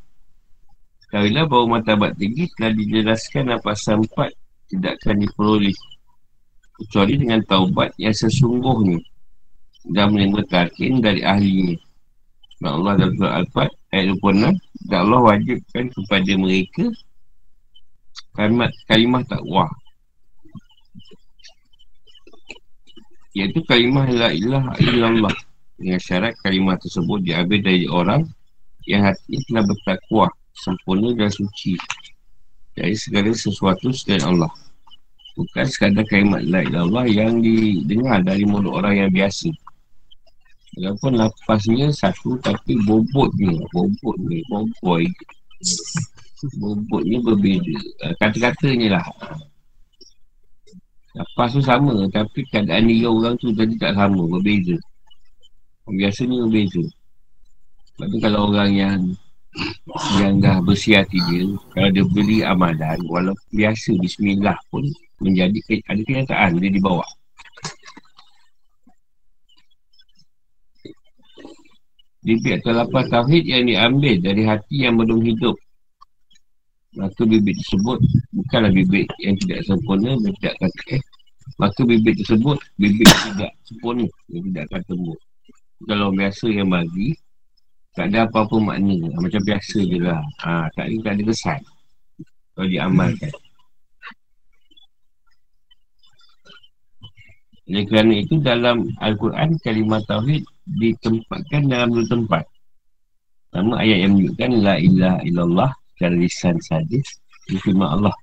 Kalilah 1.11 1.51
bahawa 1.51 1.83
matabat 1.83 2.15
tinggi 2.15 2.47
telah 2.55 2.71
dijelaskan 2.71 3.51
apa 3.51 3.75
sempat 3.75 4.31
tidak 4.71 5.03
akan 5.03 5.27
diperoleh. 5.27 5.75
Kecuali 6.79 7.19
dengan 7.19 7.43
taubat 7.43 7.91
yang 7.99 8.15
sesungguhnya 8.15 9.03
dan 9.91 10.15
menerima 10.15 10.47
talqin 10.47 11.03
dari 11.03 11.27
ahlinya. 11.27 11.90
Dan 12.61 12.71
Allah 12.77 12.93
dalam 13.01 13.17
surah 13.17 13.35
Al-Fat 13.41 13.71
ayat 13.89 14.21
26 14.21 14.93
dan 14.93 14.99
Allah 15.09 15.21
wajibkan 15.25 15.85
kepada 15.97 16.33
mereka 16.37 16.85
kalimat 18.37 18.71
kalimah 18.85 19.25
takwah. 19.25 19.73
Iaitu 23.33 23.65
kalimah 23.65 24.05
la 24.13 24.29
ilaha 24.37 24.77
illallah. 24.77 25.33
Dengan 25.81 25.97
syarat 25.97 26.37
kalimah 26.45 26.77
tersebut 26.77 27.25
diambil 27.25 27.65
dari 27.65 27.89
orang 27.89 28.29
yang 28.85 29.09
hati 29.09 29.41
telah 29.49 29.65
bertakwa 29.65 30.29
sempurna 30.53 31.17
dan 31.17 31.33
suci 31.33 31.81
dari 32.77 32.93
segala 32.93 33.33
sesuatu 33.33 33.89
selain 33.89 34.37
Allah. 34.37 34.53
Bukan 35.41 35.65
sekadar 35.65 36.05
kalimat 36.05 36.45
la 36.45 36.61
ilallah 36.61 37.09
yang 37.09 37.41
didengar 37.41 38.21
dari 38.21 38.45
mulut 38.45 38.85
orang 38.85 39.09
yang 39.09 39.09
biasa 39.09 39.49
walaupun 40.79 41.19
lapasnya 41.19 41.91
satu 41.91 42.39
tapi 42.45 42.79
bobotnya 42.87 43.59
bobotnya 43.75 44.39
boboy 44.47 45.07
bobotnya 46.57 47.19
berbeza. 47.21 47.77
Uh, 48.01 48.15
kata-katanya 48.17 49.01
lah. 49.01 49.07
Lapas 51.11 51.59
tu 51.59 51.61
sama 51.61 52.07
tapi 52.15 52.47
keadaan 52.49 52.87
dia 52.87 53.11
orang 53.11 53.35
tu 53.37 53.51
tadi 53.51 53.75
tak 53.77 53.99
sama, 53.99 54.23
berbeza. 54.31 54.79
Biasanya 55.91 56.47
berbeza. 56.47 56.85
Sebab 57.91 58.07
tu 58.07 58.19
kalau 58.23 58.41
orang 58.49 58.73
yang 58.73 59.01
Yang 60.17 60.35
dah 60.47 60.57
bersih 60.63 61.03
hati 61.03 61.19
dia 61.27 61.43
Kalau 61.75 61.91
dia 61.91 62.07
beli 62.07 62.39
amalan 62.47 63.03
Walaupun 63.11 63.51
biasa 63.51 63.99
Bismillah 63.99 64.55
pun 64.71 64.87
Menjadi 65.19 65.59
ada 65.91 66.01
kenyataan 66.01 66.63
dia 66.63 66.71
dibawa 66.71 67.03
Bibit 72.21 72.61
atau 72.61 72.77
lapar 72.77 73.09
tauhid 73.09 73.49
yang 73.49 73.65
diambil 73.65 74.21
dari 74.21 74.43
hati 74.45 74.85
yang 74.85 75.01
belum 75.01 75.25
hidup. 75.25 75.57
Maka 76.91 77.23
bibit 77.23 77.55
tersebut 77.63 78.03
Bukanlah 78.35 78.75
bibit 78.75 79.07
yang 79.23 79.39
tidak 79.39 79.63
sempurna 79.63 80.11
Dan 80.19 80.35
tidak 80.43 80.59
kata 80.59 80.99
eh 80.99 81.03
Maka 81.55 81.87
bibit 81.87 82.19
tersebut 82.19 82.59
Bibit 82.83 83.07
tidak 83.07 83.55
sempurna 83.63 84.11
Yang 84.27 84.43
tidak 84.51 84.83
tumbuh. 84.91 85.15
Kalau 85.87 86.11
biasa 86.11 86.51
yang 86.51 86.67
bagi 86.67 87.15
tak 87.91 88.07
ada 88.15 88.23
apa-apa 88.23 88.57
makna. 88.63 88.97
Macam 89.19 89.43
biasa 89.43 89.83
je 89.83 89.99
lah. 89.99 90.23
Ha, 90.47 90.71
tak 90.79 90.87
ada, 90.87 90.97
tak 91.03 91.13
ada 91.19 91.23
kesan. 91.27 91.61
Kalau 92.55 92.69
diamalkan. 92.71 93.33
Oleh 97.71 97.85
kerana 97.87 98.13
itu 98.19 98.35
dalam 98.43 98.91
Al-Quran 98.99 99.59
kalimah 99.63 100.03
Tauhid 100.07 100.43
ditempatkan 100.67 101.63
dalam 101.71 101.89
dua 101.95 102.07
tempat 102.09 102.45
Pertama 103.51 103.83
ayat 103.83 104.07
yang 104.07 104.13
menunjukkan 104.17 104.51
La 104.61 104.75
ilaha 104.79 105.19
illallah 105.27 105.71
secara 105.97 106.15
lisan 106.15 106.57
saja 106.63 106.99
Di 107.49 107.57
firman 107.63 107.89
Allah 108.01 108.15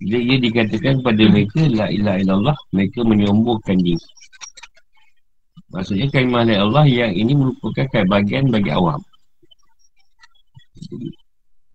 Bila 0.00 0.18
ia 0.20 0.36
dikatakan 0.40 1.02
kepada 1.02 1.22
mereka 1.28 1.60
La 1.70 1.86
ilaha 1.88 2.18
illallah 2.20 2.56
Mereka 2.72 3.00
menyombongkan 3.02 3.78
diri 3.80 4.00
Maksudnya 5.70 6.10
kalimah 6.10 6.42
la 6.42 6.66
Allah 6.66 6.84
yang 6.90 7.14
ini 7.14 7.30
merupakan 7.30 8.02
bagian 8.10 8.50
bagi 8.50 8.74
awam. 8.74 8.98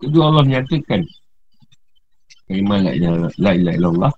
Kedua 0.03 0.35
Allah 0.35 0.43
menyatakan 0.43 0.99
kalimah 2.51 2.83
la 3.39 3.51
ilaha 3.55 3.75
illallah 3.79 4.13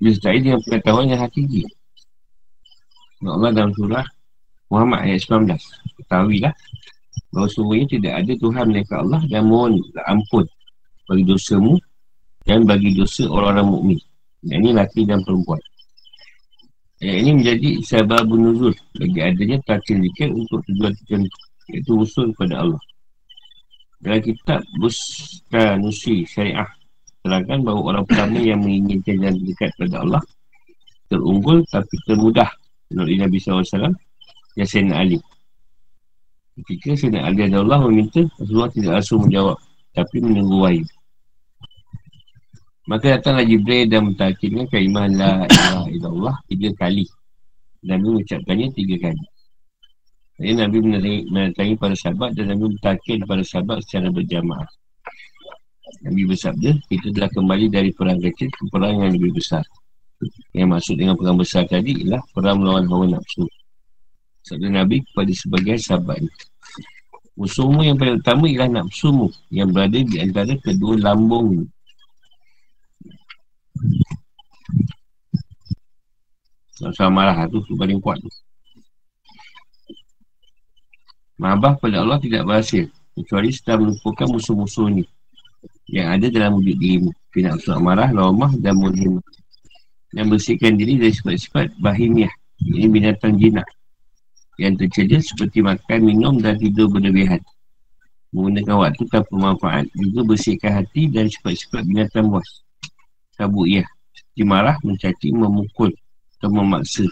disertai 0.00 0.40
dengan 0.40 0.60
pengetahuan 0.64 1.12
yang 1.12 1.20
hakiki. 1.20 1.68
Allah 3.28 3.52
dalam 3.52 3.76
surah 3.76 4.04
Muhammad 4.74 5.06
ayat 5.06 5.22
19. 5.22 5.54
Ketahuilah 6.02 6.54
bahawa 7.30 7.48
semuanya 7.50 7.86
tidak 7.94 8.12
ada 8.18 8.32
Tuhan 8.34 8.64
mereka 8.74 8.94
Allah 9.06 9.22
dan 9.30 9.42
mohon 9.46 9.78
ampun 10.10 10.46
bagi 11.06 11.24
dosamu 11.30 11.78
dan 12.42 12.66
bagi 12.66 12.98
dosa 12.98 13.30
orang-orang 13.30 13.66
mukmin. 13.70 13.98
Yang 14.42 14.58
ini 14.58 14.70
laki 14.74 15.00
dan 15.06 15.22
perempuan. 15.22 15.62
Ayat 16.98 17.16
ini 17.22 17.30
menjadi 17.38 17.70
sebab 17.86 18.26
nuzul 18.26 18.74
bagi 18.98 19.20
adanya 19.22 19.58
takdir 19.62 20.02
zikir 20.02 20.34
untuk 20.34 20.58
tujuan 20.66 20.90
tertentu 20.98 21.38
iaitu 21.70 21.92
usul 21.94 22.34
kepada 22.34 22.66
Allah. 22.66 22.82
Dalam 24.02 24.20
kitab 24.20 24.60
Bustanusi 24.76 26.26
Syariah 26.28 26.68
terangkan 27.24 27.64
bahawa 27.64 27.80
orang 27.96 28.04
pertama 28.04 28.36
yang 28.42 28.60
menginginkan 28.60 29.16
jalan 29.16 29.40
dekat 29.48 29.70
kepada 29.78 29.96
Allah 30.04 30.22
terunggul 31.08 31.64
tapi 31.72 31.94
termudah 32.04 32.48
menurut 32.92 33.16
Nabi 33.16 33.40
SAW 33.40 33.64
yang 34.54 34.68
Sayyidina 34.68 34.94
Ali. 34.98 35.18
Ketika 36.54 36.94
Sayyidina 36.94 37.26
Ali 37.26 37.40
ada 37.46 37.58
Allah 37.62 37.80
meminta 37.86 38.22
Rasulullah 38.38 38.70
tidak 38.70 38.92
langsung 39.00 39.18
menjawab 39.26 39.58
tapi 39.94 40.16
menunggu 40.22 40.56
wahyu. 40.58 40.86
Maka 42.84 43.16
datanglah 43.16 43.48
Jibril 43.48 43.88
dan 43.88 44.12
mentakirkan 44.12 44.68
kalimah 44.68 45.08
la 45.08 45.32
ilaha 45.48 45.88
illallah 45.88 46.36
tiga 46.52 46.68
kali. 46.76 47.08
Nabi 47.84 48.04
mengucapkannya 48.12 48.68
tiga 48.76 48.96
kali. 49.08 49.24
Jadi 50.34 50.52
Nabi 50.58 50.78
menatangi 51.30 51.74
para 51.78 51.94
sahabat 51.96 52.34
dan 52.36 52.52
Nabi 52.52 52.76
mentakir 52.76 53.22
para 53.24 53.40
sahabat 53.40 53.80
secara 53.86 54.10
berjamaah. 54.12 54.68
Nabi 56.04 56.28
bersabda, 56.28 56.70
kita 56.90 57.08
telah 57.16 57.30
kembali 57.32 57.66
dari 57.72 57.90
perang 57.94 58.20
kecil 58.20 58.52
ke 58.52 58.62
perang 58.68 59.00
yang 59.00 59.16
lebih 59.16 59.40
besar. 59.40 59.64
Yang 60.52 60.68
maksud 60.68 60.94
dengan 61.00 61.16
perang 61.16 61.38
besar 61.40 61.64
tadi 61.64 62.04
ialah 62.04 62.20
perang 62.36 62.60
melawan 62.60 62.84
hawa 62.84 63.16
nafsu. 63.16 63.48
Sabda 64.44 64.68
Nabi 64.68 65.00
kepada 65.00 65.32
sebagian 65.32 65.80
sahabatnya. 65.80 66.28
Musuhmu 67.34 67.82
yang 67.82 67.96
paling 67.98 68.20
utama 68.20 68.46
ialah 68.46 68.70
nafsumu 68.70 69.32
yang 69.50 69.72
berada 69.74 69.98
di 69.98 70.22
antara 70.22 70.54
kedua 70.60 70.94
lambung 71.00 71.66
sama-sama 76.74 77.24
marah 77.24 77.48
tu, 77.48 77.64
tu 77.64 77.74
paling 77.74 77.98
kuat 77.98 78.20
tu. 78.20 78.30
Mahabah 81.40 81.80
pada 81.80 82.04
Allah 82.04 82.18
tidak 82.22 82.46
berhasil. 82.46 82.86
Kecuali 83.14 83.50
setelah 83.50 83.86
melupakan 83.86 84.26
musuh-musuh 84.30 84.86
ni. 84.90 85.04
Yang 85.90 86.08
ada 86.10 86.26
dalam 86.30 86.50
wujud 86.58 86.76
dirimu. 86.78 87.10
Kena 87.30 87.58
usul 87.58 87.78
marah, 87.82 88.10
lawamah 88.10 88.54
dan 88.58 88.78
mulim. 88.78 89.18
Yang 90.14 90.26
bersihkan 90.38 90.78
diri 90.78 90.98
dari 90.98 91.14
sifat-sifat 91.14 91.74
bahimiah. 91.82 92.30
Ini 92.62 92.86
binatang 92.86 93.34
jinak. 93.38 93.66
Yang 94.58 94.86
tercedia 94.86 95.18
seperti 95.20 95.58
makan, 95.62 95.98
minum 96.04 96.34
dan 96.38 96.58
tidur 96.58 96.86
berlebihan. 96.90 97.42
Menggunakan 98.30 98.76
waktu 98.88 99.02
tanpa 99.10 99.34
manfaat. 99.34 99.84
Juga 99.94 100.20
bersihkan 100.34 100.82
hati 100.82 101.10
dan 101.10 101.30
sifat-sifat 101.30 101.82
binatang 101.86 102.30
buas. 102.30 102.62
Kabut 103.34 103.66
ia. 103.66 103.84
Dimarah, 104.34 104.78
mencaci, 104.82 105.30
memukul 105.30 105.90
atau 106.38 106.50
memaksa. 106.50 107.06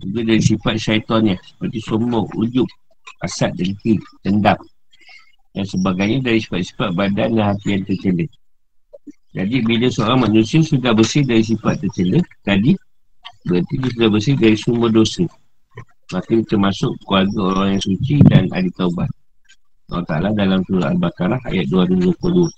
Juga 0.00 0.20
dari 0.28 0.42
sifat 0.42 0.76
syaitannya 0.80 1.36
seperti 1.40 1.78
sombong, 1.84 2.26
ujub, 2.36 2.66
asad, 3.22 3.52
dengki, 3.54 4.00
dendam 4.24 4.58
dan 5.52 5.64
sebagainya 5.68 6.18
dari 6.24 6.40
sifat-sifat 6.40 6.90
badan 6.96 7.36
dan 7.36 7.44
hati 7.52 7.76
yang 7.76 7.84
tercela. 7.84 8.26
Jadi 9.32 9.56
bila 9.64 9.88
seorang 9.88 10.28
manusia 10.28 10.60
sudah 10.60 10.92
bersih 10.92 11.24
dari 11.24 11.44
sifat 11.44 11.80
tercela 11.80 12.20
tadi, 12.44 12.76
berarti 13.48 13.74
dia 13.80 13.90
sudah 13.96 14.08
bersih 14.12 14.34
dari 14.36 14.56
semua 14.56 14.88
dosa. 14.88 15.24
Maka 16.12 16.44
termasuk 16.44 16.92
keluarga 17.08 17.40
orang 17.40 17.68
yang 17.76 17.82
suci 17.82 18.20
dan 18.28 18.52
ahli 18.52 18.68
taubat. 18.76 19.08
Allah 19.88 20.04
Ta'ala 20.08 20.28
dalam 20.32 20.60
surah 20.68 20.92
Al-Baqarah 20.92 21.40
ayat 21.48 21.68
222. 21.68 22.48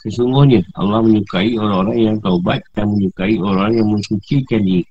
Sesungguhnya 0.00 0.64
Allah 0.78 1.04
menyukai 1.04 1.58
orang-orang 1.60 1.98
yang 1.98 2.16
taubat 2.24 2.64
dan 2.72 2.94
menyukai 2.94 3.36
orang 3.42 3.76
yang 3.76 3.86
mensucikan 3.90 4.62
diri. 4.64 4.86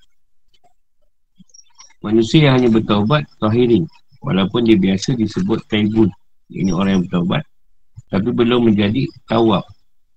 Manusia 1.99 2.47
yang 2.47 2.63
hanya 2.63 2.69
bertaubat, 2.71 3.27
tahirin. 3.43 3.83
Walaupun 4.23 4.67
dia 4.67 4.79
biasa 4.79 5.15
disebut 5.19 5.67
taibun. 5.67 6.07
Ini 6.47 6.71
orang 6.71 6.99
yang 6.99 7.03
bertaubat. 7.07 7.43
Tapi 8.07 8.29
belum 8.31 8.71
menjadi 8.71 9.03
tawab. 9.27 9.67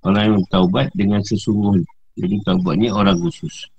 Orang 0.06 0.22
yang 0.22 0.36
bertaubat 0.46 0.94
dengan 0.94 1.22
sesungguhnya. 1.26 1.86
Jadi 2.18 2.36
taubatnya 2.44 2.90
orang 2.94 3.18
khusus. 3.18 3.71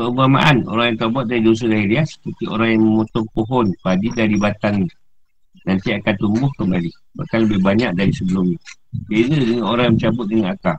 Perubahan. 0.00 0.64
Orang 0.64 0.96
yang 0.96 0.96
taubat 0.96 1.28
dari 1.28 1.44
dosa 1.44 1.68
lahiriah 1.68 2.08
seperti 2.08 2.48
orang 2.48 2.72
yang 2.72 2.82
memotong 2.88 3.28
pohon 3.36 3.68
padi 3.84 4.08
dari 4.16 4.32
batang. 4.40 4.88
Nanti 5.68 5.92
akan 5.92 6.14
tumbuh 6.16 6.48
kembali. 6.56 6.88
Bahkan 7.20 7.38
lebih 7.44 7.60
banyak 7.60 7.92
dari 7.92 8.08
sebelumnya. 8.08 8.56
Beza 9.12 9.36
dengan 9.36 9.68
orang 9.68 9.84
yang 9.92 9.94
mencabut 10.00 10.26
dengan 10.26 10.46
akar 10.50 10.78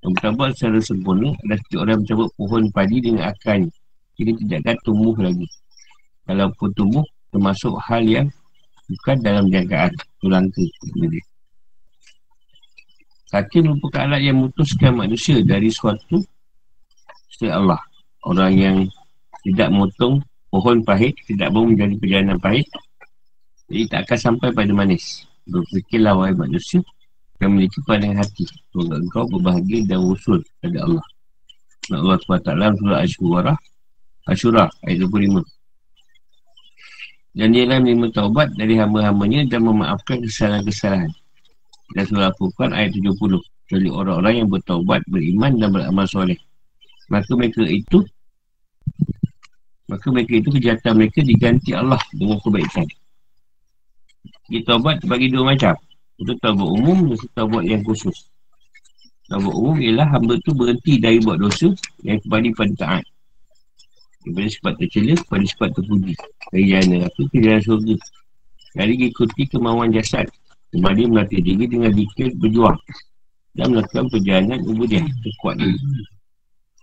Yang 0.00 0.10
mencabut 0.16 0.48
secara 0.56 0.78
sempurna 0.80 1.28
Adalah 1.36 1.56
seperti 1.60 1.76
orang 1.76 1.92
yang 1.92 2.02
mencabut 2.06 2.28
pohon 2.32 2.62
padi 2.72 2.96
dengan 3.04 3.22
akarnya 3.28 3.72
Jadi 4.16 4.30
tidak 4.40 4.58
akan 4.64 4.76
tumbuh 4.88 5.16
lagi. 5.20 5.46
Kalaupun 6.24 6.68
tumbuh 6.72 7.04
Termasuk 7.28 7.74
hal 7.76 8.02
yang 8.08 8.26
Bukan 8.88 9.16
dalam 9.20 9.52
jangkaan. 9.52 9.92
Tulangka 10.24 10.64
Hakim 13.36 13.62
merupakan 13.68 14.00
alat 14.08 14.22
yang 14.24 14.40
memutuskan 14.40 14.96
manusia 14.96 15.44
Dari 15.44 15.68
suatu 15.68 16.24
Setiap 17.28 17.52
Allah 17.52 17.82
Orang 18.26 18.58
yang 18.58 18.76
Tidak 19.46 19.70
motong 19.70 20.20
pohon 20.50 20.82
pahit 20.82 21.14
Tidak 21.30 21.48
mahu 21.54 21.72
menjadi 21.72 21.94
perjalanan 21.96 22.38
pahit 22.42 22.66
Jadi 23.70 23.86
tak 23.86 24.10
akan 24.10 24.18
sampai 24.18 24.48
pada 24.50 24.72
manis 24.74 25.22
Berfikirlah 25.46 26.18
wahai 26.18 26.34
manusia 26.34 26.82
Yang 27.38 27.50
memiliki 27.54 27.78
pandangan 27.86 28.26
hati 28.26 28.44
Semoga 28.74 28.98
engkau 28.98 29.24
berbahagia 29.30 29.86
dan 29.86 30.02
usul 30.02 30.42
pada 30.58 30.82
Allah 30.82 31.04
Allah 31.86 32.18
SWT 32.18 32.50
surah 32.50 32.98
Ashura 32.98 33.54
Ashura 34.26 34.64
ayat 34.82 35.06
25 35.06 35.46
dan 37.36 37.52
dia 37.52 37.68
menerima 37.68 38.16
taubat 38.16 38.48
dari 38.56 38.80
hamba-hambanya 38.80 39.44
dan 39.44 39.68
memaafkan 39.68 40.24
kesalahan-kesalahan. 40.24 41.12
Dan 41.92 42.02
surah 42.08 42.32
Al-Furqan 42.32 42.72
ayat 42.72 42.96
70. 42.96 43.12
Jadi 43.68 43.92
orang-orang 43.92 44.34
yang 44.40 44.48
bertaubat, 44.48 45.04
beriman 45.04 45.60
dan 45.60 45.68
beramal 45.68 46.08
soleh. 46.08 46.40
Maka 47.12 47.28
mereka 47.36 47.60
itu 47.68 48.08
Maka 49.86 50.06
mereka 50.10 50.34
itu 50.42 50.50
kejahatan 50.50 50.92
mereka 50.98 51.22
diganti 51.22 51.70
Allah 51.70 52.02
dengan 52.10 52.42
kebaikan. 52.42 52.86
Kita 54.50 54.74
taubat 54.74 55.02
bagi 55.06 55.30
dua 55.30 55.54
macam. 55.54 55.74
Itu 56.18 56.34
taubat 56.42 56.66
umum 56.66 57.14
dan 57.14 57.18
taubat 57.38 57.62
yang 57.62 57.82
khusus. 57.86 58.26
Taubat 59.30 59.54
umum 59.54 59.78
ialah 59.78 60.06
hamba 60.10 60.38
tu 60.42 60.50
berhenti 60.54 60.98
dari 60.98 61.22
buat 61.22 61.38
dosa 61.38 61.70
yang 62.02 62.18
kembali 62.22 62.48
pada 62.58 62.74
taat. 62.78 63.04
Daripada 64.26 64.48
sifat 64.50 64.74
tercela 64.82 65.14
kepada 65.22 65.44
sifat 65.46 65.68
terpuji. 65.78 66.14
Dari 66.50 66.64
jana 66.66 66.96
aku 67.06 67.20
ke 67.30 67.38
jalan 67.38 67.62
surga. 67.62 67.96
Dari 68.74 68.94
ikuti 69.06 69.42
kemauan 69.46 69.94
jasad. 69.94 70.26
Kembali 70.74 71.14
melatih 71.14 71.38
diri 71.46 71.70
dengan 71.70 71.94
dikir 71.94 72.34
berjuang. 72.34 72.78
Dan 73.54 73.70
melakukan 73.70 74.10
perjalanan 74.10 74.66
ubudiah. 74.66 75.06
Kekuat 75.06 75.62
diri. 75.62 75.78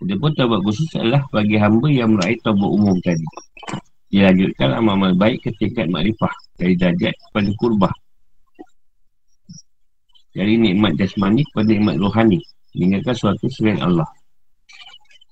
Dia 0.02 0.18
pun 0.18 0.34
taubat 0.34 0.60
khusus 0.66 0.90
adalah 0.98 1.22
bagi 1.30 1.54
hamba 1.54 1.86
yang 1.86 2.18
meraih 2.18 2.38
taubat 2.42 2.66
umum 2.66 2.98
tadi. 3.04 3.26
Dia 4.10 4.30
lanjutkan 4.30 4.74
amal-amal 4.74 5.14
baik 5.14 5.46
ke 5.46 5.50
tingkat 5.62 5.86
makrifah. 5.86 6.34
Dari 6.58 6.74
dajat 6.74 7.14
kepada 7.30 7.50
kurbah. 7.58 7.94
Dari 10.34 10.58
nikmat 10.58 10.98
jasmani 10.98 11.46
kepada 11.50 11.70
nikmat 11.70 11.96
rohani. 12.02 12.42
Meninggalkan 12.74 13.14
suatu 13.14 13.46
selain 13.46 13.78
Allah 13.78 14.06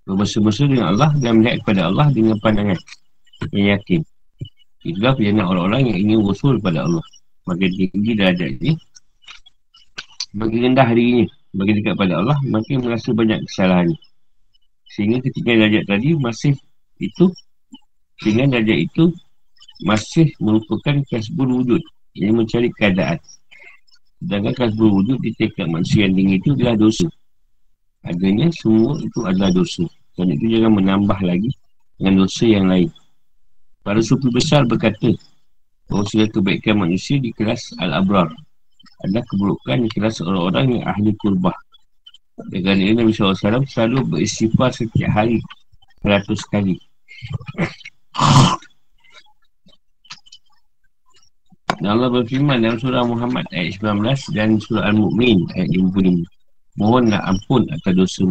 berbesar-besar 0.07 0.67
dengan 0.67 0.87
Allah 0.95 1.11
dan 1.23 1.39
melihat 1.39 1.63
kepada 1.63 1.81
Allah 1.91 2.07
dengan 2.11 2.37
pandangan 2.43 2.79
yang 3.55 3.79
yakin. 3.79 4.01
Itulah 4.83 5.15
perjalanan 5.15 5.47
orang-orang 5.47 5.83
yang 5.95 5.99
ingin 6.03 6.19
usul 6.27 6.59
kepada 6.59 6.91
Allah. 6.91 7.05
Makin 7.47 7.71
tinggi 7.75 8.13
darjat 8.19 8.51
ini, 8.59 8.73
makin 10.35 10.59
rendah 10.71 10.89
dirinya. 10.91 11.27
Makin 11.53 11.75
dekat 11.85 11.95
pada 12.01 12.15
Allah, 12.17 12.39
makin 12.49 12.81
merasa 12.81 13.13
banyak 13.13 13.45
kesalahan. 13.45 13.93
Sehingga 14.93 15.25
ketika 15.25 15.57
darjat 15.57 15.85
tadi 15.89 16.09
masih 16.21 16.53
itu, 17.01 17.33
sehingga 18.21 18.61
darjat 18.61 18.79
itu 18.93 19.05
masih 19.89 20.29
merupakan 20.39 21.01
kasbul 21.09 21.65
wujud. 21.65 21.83
Yang 22.13 22.45
mencari 22.45 22.69
keadaan. 22.77 23.17
Sedangkan 24.21 24.53
kasbul 24.53 25.01
wujud 25.01 25.19
di 25.25 25.33
tingkat 25.33 25.65
manusia 25.65 26.05
yang 26.05 26.13
tinggi 26.13 26.37
itu 26.45 26.51
adalah 26.53 26.77
dosa. 26.77 27.09
Adanya 28.03 28.51
semua 28.51 28.99
itu 28.99 29.23
adalah 29.23 29.55
dosa 29.55 29.87
Dan 30.19 30.35
itu 30.35 30.59
jangan 30.59 30.75
menambah 30.83 31.19
lagi 31.23 31.51
Dengan 31.95 32.27
dosa 32.27 32.45
yang 32.51 32.67
lain 32.67 32.91
Para 33.87 34.03
sufi 34.03 34.27
besar 34.27 34.67
berkata 34.67 35.15
Bahawa 35.87 36.07
segala 36.11 36.31
kebaikan 36.35 36.83
manusia 36.83 37.23
di 37.23 37.31
kelas 37.31 37.79
Al-Abrar 37.79 38.27
Adalah 39.07 39.23
keburukan 39.31 39.87
di 39.87 39.89
kelas 39.95 40.19
orang-orang 40.19 40.83
yang 40.83 40.85
ahli 40.91 41.15
kurbah 41.15 41.55
Dengan 42.33 42.81
ini 42.81 42.93
Nabi 42.97 43.13
SAW 43.13 43.37
selalu 43.69 43.99
beristighfar 44.09 44.73
setiap 44.73 45.13
hari 45.13 45.45
Seratus 46.01 46.41
kali. 46.49 46.77
Dan 51.83 51.99
Allah 51.99 52.11
berfirman 52.11 52.63
dalam 52.63 52.79
surah 52.79 53.05
Muhammad 53.07 53.47
ayat 53.55 53.81
19 53.81 54.35
dan 54.35 54.59
surah 54.59 54.91
Al-Mu'min 54.93 55.51
ayat 55.59 55.71
55 55.73 56.79
Mohonlah 56.79 57.21
ampun 57.27 57.67
atas 57.75 57.93
dosa 57.95 58.27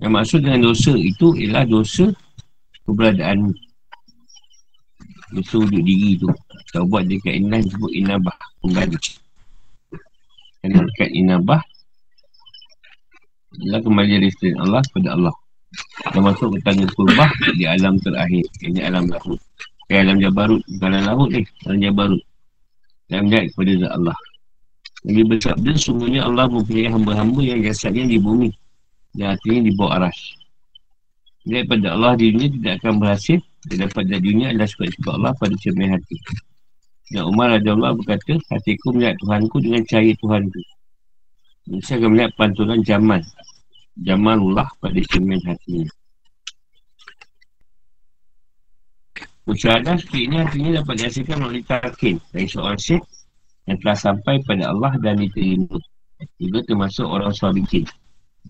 Yang 0.00 0.12
maksud 0.12 0.40
dengan 0.40 0.60
dosa 0.72 0.92
itu 0.96 1.26
Ialah 1.36 1.64
dosa 1.68 2.06
Keberadaan 2.88 3.52
Dosa 5.36 5.54
wujud 5.58 5.82
diri 5.84 6.16
tu. 6.16 6.30
Kalau 6.72 6.86
buat 6.88 7.04
dekat 7.04 7.44
inah 7.44 7.60
Disebut 7.60 7.92
inabah 7.92 8.36
Pengganti. 8.64 9.20
Dan 10.64 10.80
dekat 10.80 11.10
inabah 11.12 11.60
Ialah 13.62 13.80
kembali 13.80 14.14
restoran 14.20 14.56
Allah 14.60 14.80
kepada 14.90 15.08
Allah. 15.16 15.34
Dan 16.12 16.20
masuk 16.24 16.56
ke 16.56 16.58
tangga 16.62 16.86
kurbah 16.94 17.30
Di 17.58 17.64
alam 17.68 18.00
terakhir. 18.00 18.44
Ini 18.64 18.80
alam 18.86 19.10
lahut 19.10 19.36
Eh 19.90 19.98
alam 20.00 20.16
jabarut 20.22 20.62
Bukan 20.66 20.90
alam 20.94 21.04
lahut 21.04 21.28
ni. 21.32 21.42
Alam 21.68 21.78
jabarut 21.82 22.22
Dan 23.10 23.28
melihat 23.28 23.44
kepada 23.52 23.72
zat 23.82 23.92
Allah. 23.92 24.16
Nabi 25.06 25.22
bersabda 25.22 25.72
sungguhnya 25.78 26.26
Allah 26.26 26.50
mempunyai 26.50 26.90
hamba-hamba 26.90 27.40
yang 27.44 27.60
jasadnya 27.62 28.04
di 28.10 28.18
bumi. 28.18 28.50
Dan 29.14 29.36
hatinya 29.36 29.60
di 29.68 29.72
bawah 29.78 30.02
aras. 30.02 30.18
Daripada 31.46 31.94
Allah 31.94 32.18
di 32.18 32.34
dunia 32.34 32.50
tidak 32.50 32.72
akan 32.82 32.94
berhasil. 32.98 33.38
Dan 33.66 33.86
dari 33.86 34.22
dunia 34.22 34.50
adalah 34.50 34.66
sebab-sebab 34.66 35.12
Allah 35.22 35.32
pada 35.38 35.54
cermin 35.62 35.94
hati. 35.94 36.16
Dan 37.14 37.22
Umar 37.30 37.54
Raja 37.54 37.70
Allah 37.70 37.94
berkata, 37.94 38.34
hatiku 38.50 38.90
melihat 38.90 39.14
Tuhanku 39.22 39.62
dengan 39.62 39.82
cahaya 39.86 40.10
Tuhanku. 40.18 40.58
Saya 41.82 41.98
akan 42.02 42.10
melihat 42.14 42.32
pantulan. 42.38 42.78
Zaman 43.96 44.36
Allah 44.38 44.68
pada 44.78 45.00
cermin 45.08 45.40
hatinya. 45.42 45.88
Musyahadah 49.46 49.94
seperti 49.94 50.26
ini 50.26 50.36
artinya 50.42 50.70
dapat 50.82 50.94
dihasilkan 50.98 51.38
melalui 51.38 51.62
takin 51.62 52.18
dari 52.34 52.50
seorang 52.50 52.82
syekh 52.82 53.02
yang 53.70 53.78
telah 53.78 53.94
sampai 53.94 54.42
pada 54.42 54.74
Allah 54.74 54.92
dan 54.98 55.22
diterima. 55.22 55.78
Juga 56.38 56.66
termasuk 56.66 57.06
orang 57.06 57.30
sahabikin. 57.30 57.86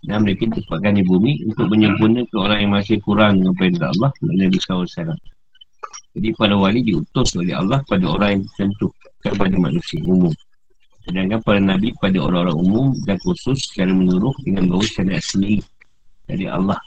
Dan 0.05 0.25
mereka 0.25 0.49
ditempatkan 0.49 0.97
di 0.97 1.05
bumi 1.05 1.45
untuk 1.49 1.69
menyempurnakan 1.73 2.37
orang 2.37 2.59
yang 2.64 2.73
masih 2.73 2.97
kurang 3.05 3.45
kepada 3.45 3.93
Allah 3.93 4.11
dan 4.12 4.35
Nabi 4.41 4.59
SAW. 4.61 5.17
Jadi 6.17 6.29
pada 6.33 6.57
wali 6.57 6.81
diutus 6.81 7.37
oleh 7.37 7.53
Allah 7.53 7.85
pada 7.85 8.05
orang 8.09 8.41
yang 8.41 8.43
tertentu 8.49 8.89
kepada 9.21 9.57
manusia 9.57 10.01
umum. 10.05 10.33
Sedangkan 11.07 11.39
para 11.47 11.63
Nabi 11.63 11.95
pada 12.03 12.19
orang-orang 12.19 12.59
umum 12.59 12.87
dan 13.07 13.17
khusus 13.23 13.63
secara 13.71 13.95
menurut 13.95 14.35
dengan 14.43 14.67
bawa 14.67 14.83
syariat 14.83 15.23
sendiri 15.23 15.63
dari 16.27 16.51
Allah. 16.51 16.79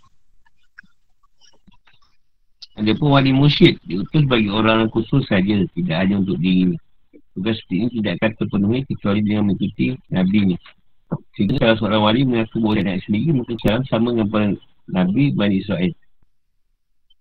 Ada 2.76 2.96
pun 3.00 3.16
wali 3.16 3.32
musyid 3.32 3.80
diutus 3.88 4.24
bagi 4.28 4.52
orang 4.52 4.92
khusus 4.92 5.24
saja, 5.28 5.64
tidak 5.76 5.96
hanya 6.00 6.20
untuk 6.20 6.40
diri 6.40 6.76
Tugas 7.40 7.56
seperti 7.64 7.76
ini 7.80 7.88
tidak 8.02 8.14
akan 8.20 8.32
terpenuhi 8.36 8.80
kecuali 8.84 9.20
dengan 9.24 9.44
mengikuti 9.48 9.96
Nabi 10.12 10.40
ni. 10.44 10.56
Sehingga 11.40 11.56
salah 11.56 11.78
seorang 11.80 12.02
wali 12.04 12.22
mengaku 12.28 12.60
boleh 12.60 12.84
naik 12.84 13.08
sendiri, 13.08 13.32
mungkin 13.32 13.56
sekarang 13.64 13.88
sama 13.88 14.12
dengan 14.12 14.28
para 14.28 14.48
Nabi 14.92 15.32
Bani 15.32 15.64
Israel. 15.64 15.94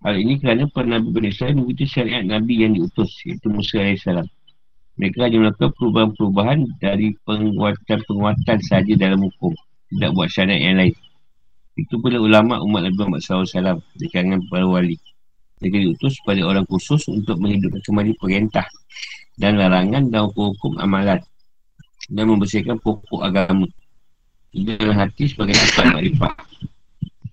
Hal 0.03 0.15
ini 0.19 0.43
kerana 0.43 0.67
para 0.75 0.91
Nabi 0.91 1.15
Bani 1.15 1.29
Israel 1.31 1.55
mengikuti 1.55 1.87
syariat 1.87 2.27
Nabi 2.27 2.67
yang 2.67 2.75
diutus, 2.75 3.15
iaitu 3.31 3.47
Musa 3.47 3.79
AS. 3.79 4.03
Mereka 4.99 5.19
hanya 5.31 5.39
melakukan 5.47 5.71
perubahan-perubahan 5.79 6.59
dari 6.83 7.15
penguatan-penguatan 7.23 8.59
sahaja 8.67 8.95
dalam 8.99 9.23
hukum. 9.23 9.55
Tidak 9.95 10.11
buat 10.13 10.29
syariat 10.29 10.59
yang 10.59 10.77
lain. 10.83 10.95
Itu 11.79 12.03
pula 12.03 12.19
ulama 12.19 12.59
umat 12.59 12.91
Nabi 12.91 12.97
Muhammad 12.99 13.23
SAW 13.23 13.79
di 13.95 14.11
kalangan 14.11 14.43
para 14.51 14.67
wali. 14.67 14.99
Mereka 15.63 15.79
diutus 15.79 16.19
pada 16.27 16.43
orang 16.43 16.67
khusus 16.67 17.07
untuk 17.07 17.39
menghidupkan 17.39 17.83
kembali 17.87 18.19
perintah 18.19 18.67
dan 19.39 19.55
larangan 19.55 20.11
dan 20.11 20.21
hukum-hukum 20.27 20.83
amalan 20.83 21.23
dan 22.11 22.25
membersihkan 22.27 22.83
pokok 22.83 23.23
agama 23.23 23.71
dalam 24.51 24.97
hati 24.99 25.31
sebagai 25.31 25.55
sifat 25.55 25.95
makrifat 25.95 26.35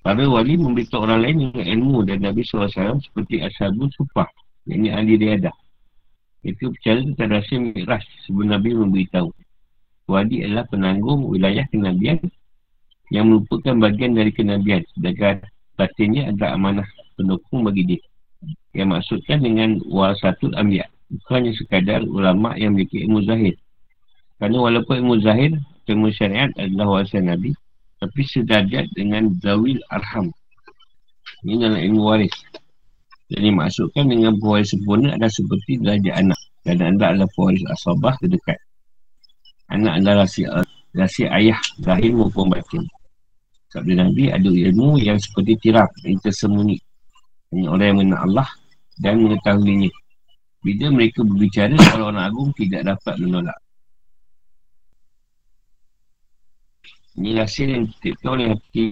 para 0.05 0.21
wali 0.29 0.53
memberitahu 0.53 1.01
orang 1.09 1.25
lain 1.25 1.35
dengan 1.49 1.65
ilmu 1.65 2.05
dan 2.05 2.21
Nabi 2.21 2.45
SAW 2.45 3.01
seperti 3.01 3.41
Ashabul 3.41 3.89
Sufah 3.89 4.29
ini 4.69 4.93
ahli 4.93 5.17
riadah 5.17 5.53
itu 6.45 6.69
bicara 6.69 7.01
tentang 7.01 7.29
rahsia 7.33 7.57
mi'raj 7.57 8.05
sebelum 8.29 8.53
Nabi 8.53 8.77
memberitahu 8.77 9.33
wali 10.05 10.45
adalah 10.45 10.69
penanggung 10.69 11.25
wilayah 11.25 11.65
kenabian 11.73 12.21
yang 13.09 13.33
merupakan 13.33 13.73
bagian 13.81 14.13
dari 14.13 14.29
kenabian 14.29 14.85
sedangkan 14.93 15.41
batinnya 15.73 16.29
adalah 16.29 16.53
amanah 16.53 16.87
pendukung 17.17 17.65
bagi 17.65 17.97
dia 17.97 18.01
yang 18.77 18.93
maksudkan 18.93 19.41
dengan 19.41 19.81
wal 19.89 20.13
satu 20.13 20.53
ambiak 20.53 20.93
Bukannya 21.05 21.53
sekadar 21.53 22.01
ulama 22.01 22.57
yang 22.57 22.73
memiliki 22.73 23.05
ilmu 23.05 23.21
zahir. 23.29 23.53
Kerana 24.41 24.57
walaupun 24.57 25.05
ilmu 25.05 25.15
zahir, 25.21 25.53
ilmu 25.85 26.09
syariat 26.09 26.49
adalah 26.57 26.99
warisan 26.99 27.29
Nabi, 27.29 27.53
tapi 28.01 28.21
sederajat 28.25 28.89
dengan 28.97 29.29
zawil 29.39 29.77
arham. 29.93 30.33
Ini 31.45 31.61
dalam 31.61 31.77
ilmu 31.77 32.01
waris. 32.01 32.33
Jadi 33.25 33.49
maksudkan 33.49 34.05
dengan 34.05 34.37
pewaris 34.37 34.69
sempurna 34.69 35.17
adalah 35.17 35.33
seperti 35.33 35.81
derajat 35.81 36.13
anak. 36.13 36.39
Dan 36.65 36.81
anak 36.81 37.07
adalah 37.13 37.29
pewaris 37.33 37.63
asabah 37.73 38.13
terdekat. 38.21 38.59
Anak 39.73 39.97
adalah 39.97 40.25
rahsia, 40.25 40.61
rahsia 40.93 41.27
ayah, 41.33 41.57
zahir 41.81 42.13
maupun 42.13 42.53
batin. 42.53 42.85
Sabda 43.73 44.07
Nabi 44.07 44.29
ada 44.29 44.45
ilmu 44.45 45.01
yang 45.01 45.17
seperti 45.17 45.57
tirak, 45.57 45.89
yang 46.05 46.21
tersembunyi. 46.21 46.77
Hanya 47.49 47.67
orang 47.73 47.85
yang 47.85 47.97
mengenal 47.97 48.21
Allah 48.29 48.49
dan 49.01 49.25
mengetahuinya. 49.25 49.91
Bila 50.65 50.85
mereka 50.89 51.21
berbicara, 51.21 51.77
orang-orang 51.77 52.25
agung 52.25 52.49
tidak 52.57 52.81
dapat 52.93 53.15
menolak. 53.21 53.59
Ini 57.15 57.29
rahsia 57.37 57.69
yang 57.69 57.87
ditetapkan 57.89 58.29
oleh 58.33 58.47
hati 58.53 58.83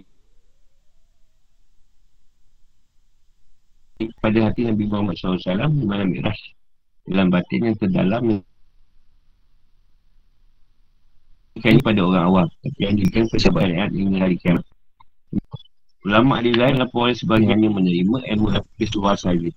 pada 4.21 4.49
hati 4.49 4.65
Nabi 4.67 4.83
Muhammad 4.89 5.15
SAW 5.19 5.69
di 5.69 5.85
malam 5.85 6.09
Mi'raj 6.09 6.39
dalam 7.07 7.27
batin 7.29 7.71
yang 7.71 7.77
terdalam 7.77 8.41
bukan 11.53 11.75
pada 11.83 11.99
orang 12.01 12.23
awam. 12.27 12.47
Tapi 12.63 12.79
yang 12.81 12.95
diberikan 12.97 13.25
persahabatan 13.29 13.71
ayat 13.77 13.91
hingga 13.93 14.17
hari 14.23 14.35
kiamat. 14.39 14.65
Ulama 16.03 16.43
di 16.43 16.51
lain 16.51 16.75
lapor 16.83 17.07
oleh 17.07 17.15
sebagiannya 17.15 17.69
menerima 17.71 18.17
ilmu 18.35 18.47
lapis 18.51 18.89
luar 18.97 19.15
sahaja. 19.15 19.47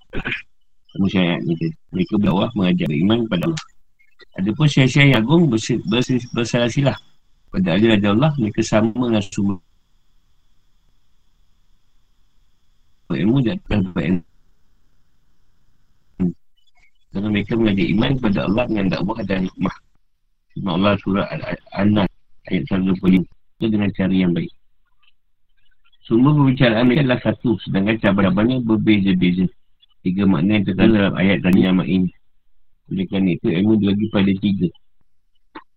Ilmu 0.95 1.07
syariat 1.11 1.43
ni 1.43 1.59
mereka 1.91 2.15
berdawah 2.21 2.49
mengajar 2.55 2.87
iman 2.87 3.27
kepada 3.27 3.43
Allah. 3.51 3.65
Ada 4.39 4.51
pun 4.55 4.67
syariat 4.71 5.17
yang 5.17 5.27
agung 5.27 5.43
bersalah 5.51 6.71
silah 6.71 6.99
pada 7.51 7.75
ajar 7.75 7.99
Allah 8.05 8.31
mereka 8.37 8.61
sama 8.63 8.93
dengan 8.95 9.25
sumber 9.25 9.59
ilmu 13.15 13.39
dan 13.45 13.59
ilmu 13.71 14.23
kerana 17.17 17.33
mereka 17.33 17.57
mengajar 17.57 17.87
iman 17.97 18.11
kepada 18.21 18.41
Allah 18.45 18.65
dengan 18.69 18.87
dakwah 18.93 19.21
dan 19.25 19.49
hikmah. 19.49 19.77
Firman 20.53 20.73
Allah 20.77 20.93
surah 21.01 21.27
Al-Anas 21.33 22.13
ayat 22.53 22.63
125. 22.69 23.25
Itu 23.57 23.67
dengan 23.73 23.89
cara 23.97 24.13
yang 24.13 24.37
baik. 24.37 24.53
Semua 26.05 26.37
perbicaraan 26.37 26.85
mereka 26.85 27.09
adalah 27.09 27.21
satu. 27.25 27.57
Sedangkan 27.65 27.97
cabarannya 28.05 28.61
berbeza-beza. 28.61 29.49
Tiga 30.05 30.29
makna 30.29 30.61
yang 30.61 30.65
terdalam 30.69 30.93
dalam 30.93 31.15
ayat 31.17 31.41
dan 31.41 31.57
nama 31.57 31.85
ini. 31.89 32.13
Oleh 32.93 33.09
kerana 33.09 33.33
itu 33.33 33.49
ilmu 33.49 33.73
dibagi 33.81 34.07
pada 34.13 34.33
tiga. 34.37 34.69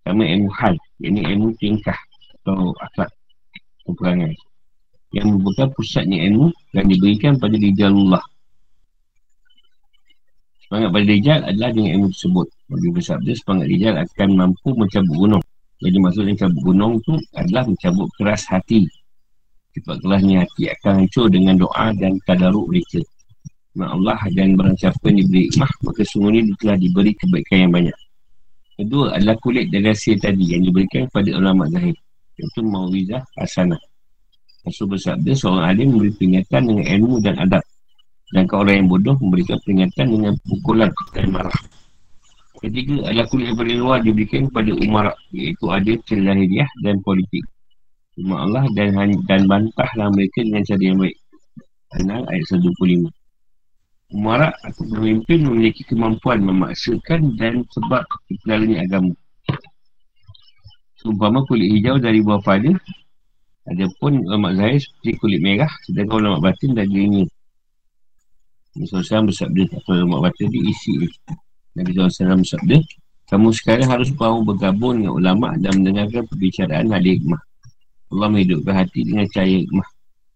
Sama 0.04 0.24
ilmu 0.28 0.52
hal. 0.60 0.76
Ini 1.00 1.20
ilmu 1.24 1.56
tingkah 1.56 1.96
atau 2.44 2.76
akhlak 2.84 3.16
peperangan. 3.88 4.36
Yang 5.10 5.26
merupakan 5.36 5.68
pusatnya 5.74 6.22
ilmu 6.30 6.54
dan 6.74 6.86
diberikan 6.86 7.34
pada 7.42 7.58
Allah. 7.58 8.24
Semangat 10.70 10.90
pada 10.94 11.06
Rijal 11.10 11.40
adalah 11.50 11.70
dengan 11.74 11.92
ilmu 11.98 12.08
tersebut. 12.14 12.48
Bagi 12.70 12.90
bersabda, 12.94 13.32
semangat 13.34 13.66
Rijal 13.74 13.94
akan 13.98 14.30
mampu 14.38 14.70
mencabut 14.78 15.16
gunung. 15.18 15.44
Jadi 15.82 15.98
maksudnya 15.98 16.38
mencabut 16.38 16.62
gunung 16.62 16.94
tu 17.02 17.18
adalah 17.34 17.64
mencabut 17.66 18.06
keras 18.22 18.46
hati. 18.46 18.86
Sebab 19.74 19.98
kerasnya 20.06 20.46
hati 20.46 20.70
akan 20.70 20.92
hancur 21.02 21.26
dengan 21.34 21.58
doa 21.58 21.90
dan 21.98 22.22
tadaruk 22.30 22.70
mereka. 22.70 23.02
Sebab 23.74 23.90
Allah 23.98 24.20
dan 24.38 24.54
barang 24.54 24.78
siapa 24.78 25.02
yang 25.10 25.18
diberi 25.26 25.42
ikmah, 25.50 25.72
maka 25.90 26.02
sungguhnya 26.06 26.42
dia 26.46 26.56
telah 26.62 26.78
diberi 26.78 27.12
kebaikan 27.18 27.58
yang 27.66 27.74
banyak. 27.74 27.98
Kedua 28.78 29.06
adalah 29.18 29.36
kulit 29.42 29.74
dan 29.74 29.90
rahsia 29.90 30.22
tadi 30.22 30.54
yang 30.54 30.62
diberikan 30.70 31.10
kepada 31.10 31.34
ulama 31.34 31.66
zahir. 31.74 31.98
Iaitu 32.38 32.62
Mawizah 32.62 33.26
Hasanah. 33.42 33.89
Rasul 34.70 34.88
bersabda, 34.94 35.32
seorang 35.34 35.66
alim 35.66 35.88
memberi 35.98 36.14
peringatan 36.14 36.62
dengan 36.70 36.86
ilmu 36.86 37.16
dan 37.26 37.36
adab. 37.42 37.64
Dan 38.30 38.46
orang 38.54 38.86
yang 38.86 38.88
bodoh 38.88 39.18
memberikan 39.18 39.58
peringatan 39.66 40.06
dengan 40.14 40.34
pukulan 40.46 40.90
dan 41.18 41.28
marah. 41.34 41.60
Ketiga 42.60 43.10
adalah 43.10 43.26
kulit 43.32 43.56
paling 43.56 43.80
luar 43.80 44.04
diberikan 44.04 44.52
kepada 44.52 44.72
umarak 44.78 45.18
iaitu 45.32 45.66
ada 45.72 45.94
celahiriah 46.06 46.70
dan 46.86 47.02
politik. 47.02 47.42
Cuma 48.14 48.44
Allah 48.44 48.68
dan 48.76 48.94
dan 49.26 49.48
bantahlah 49.48 50.12
mereka 50.12 50.44
dengan 50.44 50.62
cara 50.68 50.84
yang 50.84 51.00
baik. 51.00 51.18
Anal 51.98 52.22
ayat 52.30 52.46
125. 52.52 53.10
Umarak 54.14 54.54
atau 54.62 54.84
pemimpin 54.92 55.40
memiliki 55.48 55.88
kemampuan 55.88 56.44
memaksakan 56.44 57.40
dan 57.40 57.66
sebab 57.74 58.04
kepenalannya 58.28 58.78
agama. 58.84 59.14
Seumpama 61.00 61.48
kulit 61.48 61.72
hijau 61.80 61.96
dari 61.96 62.20
buah 62.20 62.44
pada, 62.44 62.76
Adapun 63.70 64.26
ulama 64.26 64.50
zahir 64.58 64.82
seperti 64.82 65.12
kulit 65.22 65.40
merah, 65.46 65.70
sedangkan 65.86 66.26
ulama 66.26 66.38
batin 66.42 66.74
dagingnya. 66.74 67.30
Nabi 68.78 68.86
SAW 68.86 69.28
bersabda 69.30 69.64
Atau 69.76 69.92
ulama 69.98 70.30
baca 70.30 70.44
dia 70.46 70.62
isi 70.62 70.94
Nabi 71.74 71.90
SAW 71.92 72.38
bersabda 72.40 72.78
Kamu 73.30 73.50
sekarang 73.54 73.90
harus 73.90 74.10
mahu 74.14 74.46
bergabung 74.46 75.02
dengan 75.02 75.14
ulama 75.18 75.58
Dan 75.58 75.82
mendengarkan 75.82 76.24
perbicaraan 76.30 76.94
ahli 76.94 77.18
hikmah. 77.18 77.42
Allah 78.10 78.28
menghidupkan 78.30 78.74
hati 78.74 79.06
dengan 79.06 79.26
cahaya 79.30 79.58
hikmah. 79.66 79.88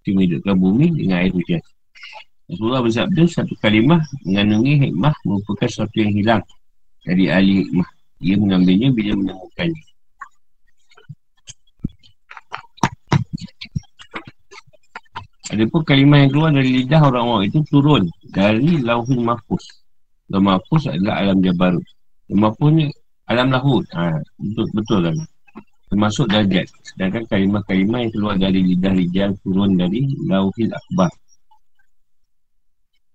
Dia 0.03 0.11
menghidupkan 0.17 0.55
bumi 0.57 0.87
dengan 0.97 1.15
air 1.21 1.31
hujan. 1.31 1.61
Rasulullah 2.49 2.81
bersabda 2.81 3.21
Satu 3.29 3.53
kalimah 3.61 4.01
mengandungi 4.27 4.73
hikmah 4.89 5.13
Merupakan 5.23 5.67
sesuatu 5.69 5.95
yang 6.01 6.13
hilang 6.13 6.43
Dari 7.05 7.29
ahli 7.29 7.53
hikmah. 7.65 7.89
Ia 8.23 8.35
mengambilnya 8.37 8.89
bila 8.91 9.13
menemukannya 9.17 9.92
Ada 15.51 15.67
pun 15.67 15.83
kalimah 15.83 16.23
yang 16.23 16.31
keluar 16.31 16.51
dari 16.55 16.71
lidah 16.71 17.03
orang-orang 17.03 17.51
itu 17.51 17.59
turun 17.67 18.07
dari 18.31 18.79
lauhul 18.79 19.19
mahfuz. 19.19 19.63
Lauhul 20.31 20.55
mahfuz 20.55 20.87
adalah 20.87 21.19
alam 21.19 21.43
jabarut. 21.43 21.83
Lauhul 22.31 22.41
mahfuz 22.47 22.71
ni 22.71 22.85
alam 23.27 23.51
lahut. 23.51 23.83
Ha, 23.91 24.23
betul, 24.39 24.67
betul 24.71 24.99
kan? 25.03 25.15
Termasuk 25.91 26.25
darjat. 26.31 26.67
Sedangkan 26.87 27.27
kalimah-kalimah 27.27 28.07
yang 28.07 28.11
keluar 28.15 28.35
dari 28.39 28.59
lidah 28.63 28.93
rijal 28.95 29.35
turun 29.43 29.75
dari 29.75 30.07
lauhul 30.31 30.71
akbar. 30.71 31.11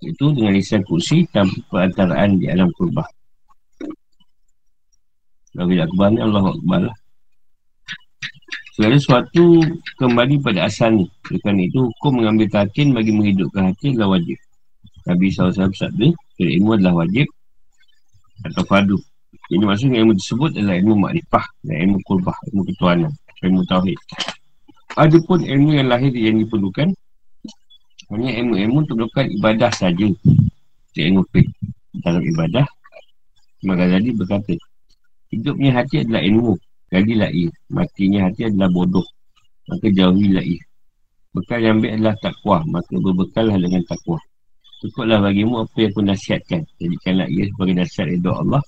Itu 0.04 0.30
dengan 0.36 0.52
lisan 0.52 0.84
kursi 0.84 1.24
tanpa 1.32 1.58
perantaraan 1.72 2.36
di 2.36 2.52
alam 2.52 2.68
kurbah. 2.76 3.08
Lauhul 5.56 5.80
akbar 5.80 6.12
ni 6.12 6.20
Allah 6.20 6.44
akbar 6.44 6.80
lah. 6.92 6.97
Segala 8.78 8.94
sesuatu 8.94 9.58
kembali 9.98 10.38
pada 10.38 10.70
asalnya. 10.70 11.10
Kerana 11.26 11.66
itu 11.66 11.90
hukum 11.90 12.22
mengambil 12.22 12.46
takin 12.46 12.94
bagi 12.94 13.10
menghidupkan 13.10 13.74
hati 13.74 13.90
adalah 13.90 14.14
wajib. 14.14 14.38
Nabi 15.02 15.34
SAW 15.34 15.74
bersabda, 15.74 16.14
ilmu 16.38 16.78
adalah 16.78 17.02
wajib 17.02 17.26
atau 18.46 18.62
fardu. 18.62 18.94
Ini 19.50 19.66
maksudnya 19.66 19.98
ilmu 19.98 20.14
tersebut 20.14 20.54
adalah 20.54 20.78
ilmu 20.78 20.94
makrifah 20.94 21.44
dan 21.66 21.76
ilmu 21.90 21.98
kurbah, 22.06 22.38
ilmu 22.54 22.62
ketuanan, 22.70 23.10
ilmu 23.42 23.66
tauhid. 23.66 23.98
Ada 24.94 25.18
pun 25.26 25.42
ilmu 25.42 25.74
yang 25.74 25.90
lahir 25.90 26.14
yang 26.14 26.38
diperlukan 26.38 26.94
hanya 28.14 28.30
ilmu-ilmu 28.30 28.86
untuk 28.86 28.94
melakukan 28.94 29.26
ibadah 29.42 29.74
saja. 29.74 30.06
Ilmu 30.94 31.26
fiqh 31.34 31.50
dalam 31.98 32.22
ibadah. 32.22 32.62
Maka 33.66 33.90
tadi 33.90 34.14
berkata, 34.14 34.54
hidupnya 35.34 35.82
hati 35.82 36.06
adalah 36.06 36.22
ilmu 36.22 36.54
Jadilah 36.88 37.30
ia. 37.32 37.52
Matinya 37.68 38.28
hati 38.28 38.48
adalah 38.48 38.72
bodoh. 38.72 39.04
Maka 39.68 39.86
jauhilah 39.92 40.44
ia. 40.44 40.62
Bekal 41.36 41.60
yang 41.60 41.78
baik 41.84 42.00
adalah 42.00 42.16
takwa. 42.24 42.58
Maka 42.64 42.94
berbekallah 42.96 43.56
dengan 43.60 43.82
takwa. 43.84 44.18
Cukuplah 44.78 45.18
bagimu 45.20 45.66
apa 45.66 45.76
yang 45.76 45.90
aku 45.92 46.00
nasihatkan. 46.06 46.62
Jadikanlah 46.80 47.28
ia 47.28 47.44
sebagai 47.50 47.74
nasihat 47.76 48.08
itu 48.14 48.30
Allah. 48.30 48.62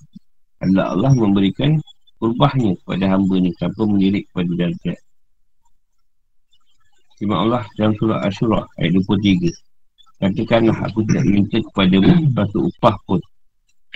Allah 0.61 0.85
Allah 0.93 1.11
memberikan 1.17 1.81
kurbahnya 2.21 2.77
kepada 2.83 3.17
hamba 3.17 3.35
ni 3.41 3.49
tanpa 3.57 3.81
mendirik 3.89 4.29
kepada 4.29 4.51
darjat. 4.53 4.99
Terima 7.17 7.41
Allah 7.41 7.65
dalam 7.77 7.97
surah 7.97 8.21
Ashura 8.21 8.61
ayat 8.77 8.97
23. 8.97 9.49
Katakanlah 10.21 10.77
aku 10.85 11.01
tidak 11.09 11.25
minta 11.25 11.57
kepadamu 11.57 12.29
satu 12.37 12.69
upah 12.69 12.95
pun 13.09 13.21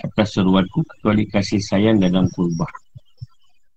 atas 0.02 0.34
seruanku 0.34 0.82
kecuali 0.82 1.22
kasih 1.30 1.62
sayang 1.62 2.02
dalam 2.02 2.26
kurbah. 2.34 2.70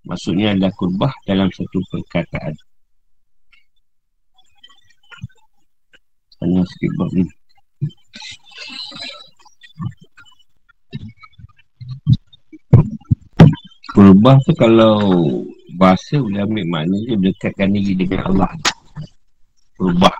Maksudnya 0.07 0.55
adalah 0.55 0.71
kurbah 0.79 1.13
dalam 1.27 1.51
satu 1.51 1.79
perkataan. 1.91 2.55
Hanya 6.39 6.63
sikit 6.63 6.91
bab 6.95 7.11
ni. 7.11 7.23
Kurbah 13.91 14.37
tu 14.47 14.53
kalau 14.55 14.95
bahasa 15.75 16.21
boleh 16.23 16.45
ambil 16.47 16.65
makna 16.71 16.97
dia 17.03 17.17
dekatkan 17.19 17.75
diri 17.75 17.93
dengan 17.99 18.31
Allah. 18.31 18.51
Kurbah. 19.75 20.15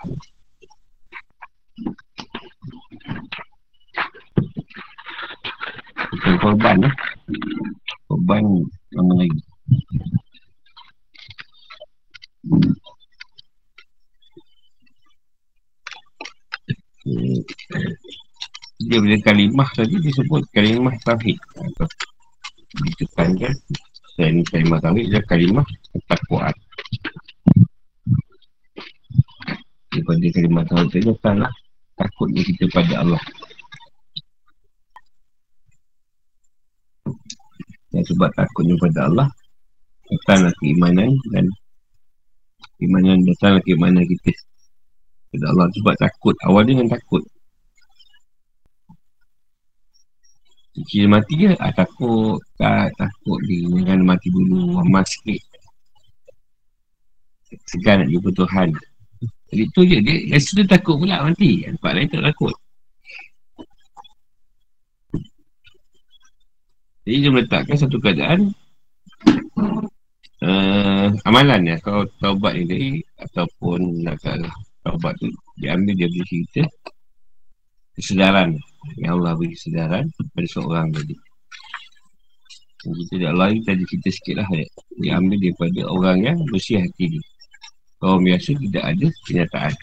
korban 6.40 6.76
lah. 6.80 6.94
Korban 8.08 8.44
lama 8.96 9.14
lagi. 9.20 9.49
Dia 18.80 18.98
bila 19.00 19.16
kalimah 19.24 19.68
tadi 19.72 19.96
disebut 19.98 20.42
kalimah 20.52 20.94
tauhid. 21.04 21.38
Ditekankan 22.70 23.54
selain 24.16 24.44
kalimah 24.46 24.78
tauhid 24.84 25.06
dia 25.10 25.22
kalimah 25.24 25.66
ketakwaan. 25.96 26.54
Daripada 29.90 30.26
kalimah 30.32 30.64
tauhid 30.68 30.88
tadi 30.92 31.04
datanglah 31.08 31.52
takutnya 31.96 32.42
kita 32.46 32.64
pada 32.72 32.94
Allah. 33.00 33.22
Dan 37.90 38.02
sebab 38.06 38.30
takutnya 38.38 38.76
pada 38.78 39.00
Allah 39.08 39.28
Datanglah 40.10 40.52
keimanan 40.58 41.14
dan 41.30 41.46
Keimanan 42.80 43.20
datanglah 43.28 43.60
keimanan 43.60 44.08
kita. 44.08 44.32
Pada 45.30 45.52
Allah 45.52 45.68
sebab 45.76 45.94
takut. 46.00 46.34
Awal 46.48 46.64
dengan 46.64 46.88
takut. 46.88 47.20
Ciri 50.88 51.04
mati 51.04 51.36
je 51.36 51.52
ah, 51.60 51.68
Takut. 51.76 52.40
Tak, 52.56 52.88
Takut 52.96 53.36
dia. 53.44 53.68
Jangan 53.84 54.16
mati 54.16 54.32
dulu. 54.32 54.80
Amat 54.80 55.04
sikit 55.12 55.44
Segan 57.68 58.00
nak 58.00 58.08
jumpa 58.08 58.32
Tuhan. 58.32 58.68
Jadi 59.52 59.64
tu 59.76 59.80
je. 59.84 59.96
Dia 60.00 60.16
rasa 60.32 60.50
dia 60.56 60.64
takut 60.64 60.96
pula 60.96 61.20
mati. 61.20 61.68
Tempat 61.68 61.92
lain 61.92 62.08
tak 62.08 62.24
takut. 62.32 62.54
Jadi 67.04 67.16
dia 67.20 67.28
meletakkan 67.28 67.76
satu 67.76 68.00
keadaan 68.00 68.56
uh, 70.44 71.06
Amalan 71.28 71.60
ya 71.68 71.76
Kalau 71.80 72.08
taubat 72.20 72.56
ni 72.56 72.64
tadi 72.68 72.90
Ataupun 73.20 74.04
nak 74.04 74.20
taubat 74.84 75.14
tu 75.20 75.28
Diambil 75.60 75.92
dia 75.92 76.08
beri 76.08 76.24
cerita. 76.24 76.62
Kesedaran. 77.92 78.56
Yang 78.96 79.12
Allah 79.20 79.32
beri 79.36 79.52
kesedaran 79.52 80.04
Pada 80.32 80.48
seorang 80.48 80.88
tadi. 80.92 81.16
Dan 82.80 82.96
kita 82.96 83.14
dah 83.20 83.30
Allah 83.36 83.52
tadi 83.60 83.82
cerita 83.84 84.08
sikit 84.08 84.34
lah 84.40 84.48
ya. 84.56 84.66
Dia 85.04 85.12
ambil 85.20 85.36
daripada 85.36 85.80
orang 85.84 86.18
yang 86.24 86.38
bersih 86.48 86.80
hati 86.80 87.12
dia. 87.12 87.24
Orang 88.00 88.24
biasa 88.24 88.56
tidak 88.56 88.84
ada 88.88 89.06
kenyataan. 89.28 89.74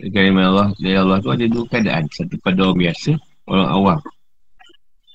Kalimah 0.00 0.46
Allah 0.48 0.68
Dari 0.80 0.96
Allah 0.96 1.18
tu 1.20 1.28
ada 1.28 1.44
dua 1.44 1.64
keadaan. 1.68 2.08
Satu 2.08 2.40
pada 2.40 2.64
orang 2.64 2.80
biasa 2.88 3.20
Orang 3.44 3.68
awam 3.68 4.00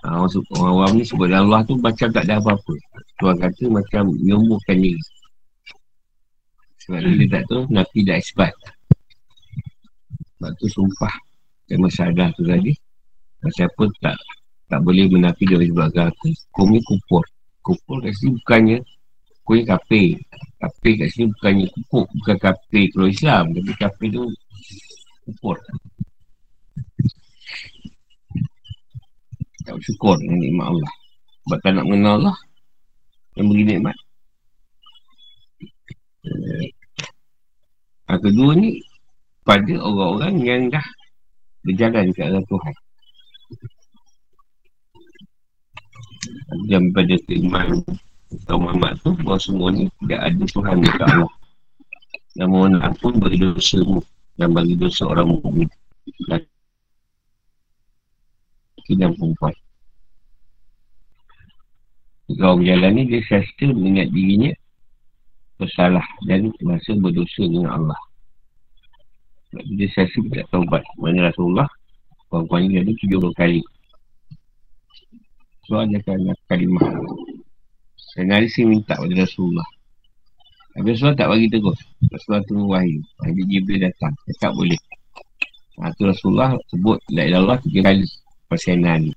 Ha, 0.05 0.21
orang, 0.21 0.29
orang 0.53 0.69
awam 0.69 0.91
ni 1.01 1.03
sebut 1.03 1.33
Allah 1.33 1.65
tu 1.65 1.73
macam 1.81 2.13
tak 2.13 2.29
ada 2.29 2.37
apa-apa. 2.37 2.73
Tuhan 3.17 3.41
kata 3.41 3.63
macam 3.73 4.13
menyembuhkan 4.13 4.77
diri. 4.77 5.01
Sebab 6.85 7.01
hmm. 7.01 7.17
dia 7.17 7.27
tak 7.33 7.43
tahu 7.49 7.61
Nabi 7.73 7.99
dah 8.05 8.17
isbat. 8.21 8.53
Sebab 10.37 10.51
tu 10.61 10.69
sumpah 10.69 11.15
dan 11.65 11.81
masalah 11.81 12.29
tu 12.37 12.45
tadi. 12.45 12.77
Siapa 13.49 13.83
tak 13.97 14.17
tak 14.69 14.81
boleh 14.85 15.09
menafi 15.09 15.45
dari 15.45 15.69
sebab 15.69 15.89
agama 15.89 16.29
Kau 16.53 16.69
ni 16.69 16.77
kupur. 16.85 17.25
Kupur 17.65 17.97
kat 18.05 18.13
sini 18.13 18.37
bukannya 18.37 18.77
kau 19.41 19.57
ni 19.57 19.65
kape. 19.65 20.03
Kape 20.61 20.89
kat 21.01 21.09
sini 21.09 21.33
bukannya 21.33 21.65
kupur. 21.73 22.05
Bukan 22.21 22.37
kape 22.37 22.81
kalau 22.93 23.09
Islam. 23.09 23.57
Tapi 23.57 23.73
kape 23.73 24.05
tu 24.13 24.29
kupur. 25.25 25.57
Tak 29.65 29.81
bersyukur 29.81 30.13
dengan 30.21 30.37
nikmat 30.39 30.67
Allah. 30.71 30.93
Sebab 31.45 31.57
tak 31.65 31.71
nak 31.73 31.85
mengenal 31.89 32.13
Allah 32.21 32.37
yang 33.35 33.45
beri 33.49 33.63
nikmat. 33.65 33.97
Yang 38.05 38.21
kedua 38.29 38.51
ni 38.53 38.69
pada 39.45 39.73
orang-orang 39.81 40.35
yang 40.45 40.61
dah 40.69 40.85
berjalan 41.65 42.13
ke 42.13 42.21
arah 42.21 42.43
Tuhan. 42.45 42.75
Dan 46.69 46.89
pada 46.93 47.13
keiman 47.29 47.81
atau 48.45 48.57
Muhammad 48.57 48.97
tu 49.05 49.13
bahawa 49.21 49.37
semua 49.37 49.69
ni 49.69 49.85
tidak 50.05 50.21
ada 50.21 50.43
Tuhan 50.49 50.77
dekat 50.81 51.07
Allah. 51.09 51.33
Dan 52.35 52.47
mohon 52.51 52.73
ampun 52.81 53.13
bagi 53.21 53.37
dosa 53.41 53.79
mu 53.85 54.01
dan 54.35 54.51
bagi 54.51 54.75
dosa 54.75 55.07
orang 55.07 55.39
mukmin 55.39 55.69
lelaki 58.85 59.01
dan 59.01 59.11
perempuan. 59.17 59.55
Jika 62.25 62.41
orang 62.41 62.57
berjalan 62.61 62.91
ni, 62.93 63.01
dia 63.09 63.21
sesta 63.25 63.65
mengingat 63.69 64.07
dirinya 64.13 64.51
bersalah 65.55 66.05
dan 66.25 66.51
masa 66.61 66.91
berdosa 66.97 67.43
dengan 67.45 67.69
Allah. 67.73 67.99
Dia 69.53 69.87
sesta 69.93 70.19
tidak 70.21 70.45
taubat. 70.49 70.81
Mana 70.97 71.29
Rasulullah, 71.29 71.69
perempuan 72.29 72.69
ni 72.69 72.81
ada 72.81 72.91
tujuh 72.93 73.17
puluh 73.21 73.35
kali. 73.37 73.61
So, 75.65 75.81
ada 75.81 75.97
kan 76.05 76.21
kalimah. 76.49 76.93
Dan 78.15 78.31
hari 78.31 78.47
minta 78.63 78.95
pada 78.95 79.15
Rasulullah. 79.17 79.65
Tapi 80.75 80.87
Rasulullah 80.91 81.19
tak 81.19 81.29
bagi 81.29 81.47
tegur. 81.51 81.75
Rasulullah 82.11 82.43
tunggu 82.47 82.65
wahyu. 82.71 82.99
Nabi 83.23 83.41
Jibril 83.47 83.79
datang. 83.83 84.13
Dia 84.27 84.35
tak 84.39 84.51
boleh. 84.55 84.79
Ha, 85.83 85.91
tu 85.99 86.07
Rasulullah 86.07 86.55
sebut 86.71 86.95
La 87.11 87.27
ilallah 87.27 87.59
tiga 87.59 87.91
kali 87.91 88.07
persenan 88.47 89.11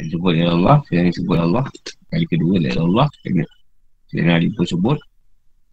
yang 0.00 0.08
sebut 0.08 0.32
oleh 0.32 0.48
Allah 0.48 0.76
yang 0.90 1.06
disebut 1.12 1.36
Allah 1.36 1.64
kali 2.08 2.26
kedua 2.26 2.56
oleh 2.56 2.72
Allah 2.74 3.06
kena 3.20 3.44
Sayyidina 4.10 4.32
Ali 4.40 4.48
pun 4.50 4.66
sebut 4.66 4.98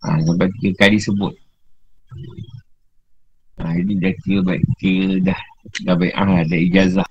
ha, 0.05 0.21
sampai 0.21 0.47
tiga 0.61 0.85
kali 0.85 0.97
sebut. 1.01 1.33
Ha, 3.57 3.73
ini 3.73 3.97
dah 3.97 4.13
kira 4.21 4.39
baik 4.45 4.61
kira 4.77 5.17
dah 5.33 5.39
dah 5.81 5.95
baik 5.97 6.13
ah, 6.13 6.45
dah 6.45 6.59
ijazah. 6.61 7.09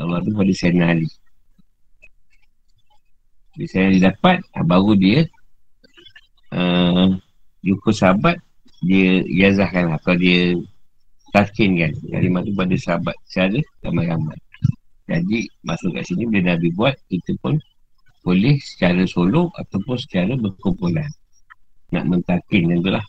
Allah 0.00 0.24
tu 0.24 0.32
pada 0.32 0.52
Sayyidina 0.56 0.86
Ali 0.88 1.08
bila 3.52 3.66
Sayyidina 3.68 3.88
Ali 3.92 4.00
dapat 4.00 4.36
ha, 4.56 4.64
baru 4.64 4.92
dia 4.96 5.20
uh, 6.56 7.12
jumpa 7.60 7.90
sahabat 7.92 8.40
dia 8.80 9.20
ijazahkan 9.28 9.92
atau 9.92 10.16
dia 10.16 10.56
taskin 11.36 11.76
kan 11.76 11.92
kalimat 12.08 12.42
tu 12.48 12.52
pada 12.56 12.74
sahabat 12.80 13.16
secara 13.28 13.60
ramai-ramai 13.84 14.38
jadi 15.12 15.44
masuk 15.68 15.92
kat 15.92 16.08
sini 16.08 16.24
bila 16.24 16.56
Nabi 16.56 16.72
buat 16.72 16.96
kita 17.12 17.36
pun 17.44 17.60
boleh 18.24 18.56
secara 18.62 19.02
solo 19.04 19.52
ataupun 19.58 19.98
secara 20.00 20.32
berkumpulan. 20.38 21.10
Nak 21.92 22.08
mentakin 22.08 22.72
yang 22.72 22.80
tu 22.80 22.90
lah. 22.94 23.04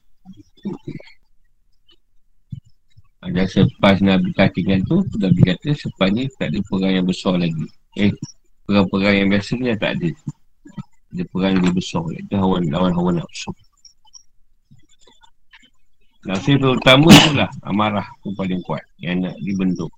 Ada 3.23 3.47
selepas 3.47 4.03
Nabi 4.03 4.35
takinkan 4.35 4.83
tu 4.83 4.99
Nabi 5.15 5.41
kata 5.47 5.71
selepas 5.71 6.11
ni 6.11 6.27
tak 6.35 6.51
ada 6.51 6.59
perang 6.67 6.91
yang 6.91 7.07
besar 7.07 7.39
lagi. 7.39 7.67
Eh 7.95 8.11
perang-perang 8.67 9.15
yang 9.23 9.29
biasa 9.31 9.51
ni 9.55 9.71
tak 9.79 9.95
ada. 9.95 10.09
Ada 11.15 11.23
perang 11.31 11.53
yang 11.55 11.71
besar 11.71 12.03
itu 12.19 12.35
hawan 12.35 12.67
lawan 12.67 12.91
hawan 12.91 13.23
nafsu. 13.23 13.55
Nafsu 16.23 16.55
terutama 16.55 17.11
tu 17.11 17.31
lah 17.35 17.51
Amarah 17.67 18.07
tu 18.23 18.31
paling 18.31 18.63
kuat 18.63 18.79
Yang 18.95 19.27
nak 19.27 19.35
dibentuk 19.43 19.91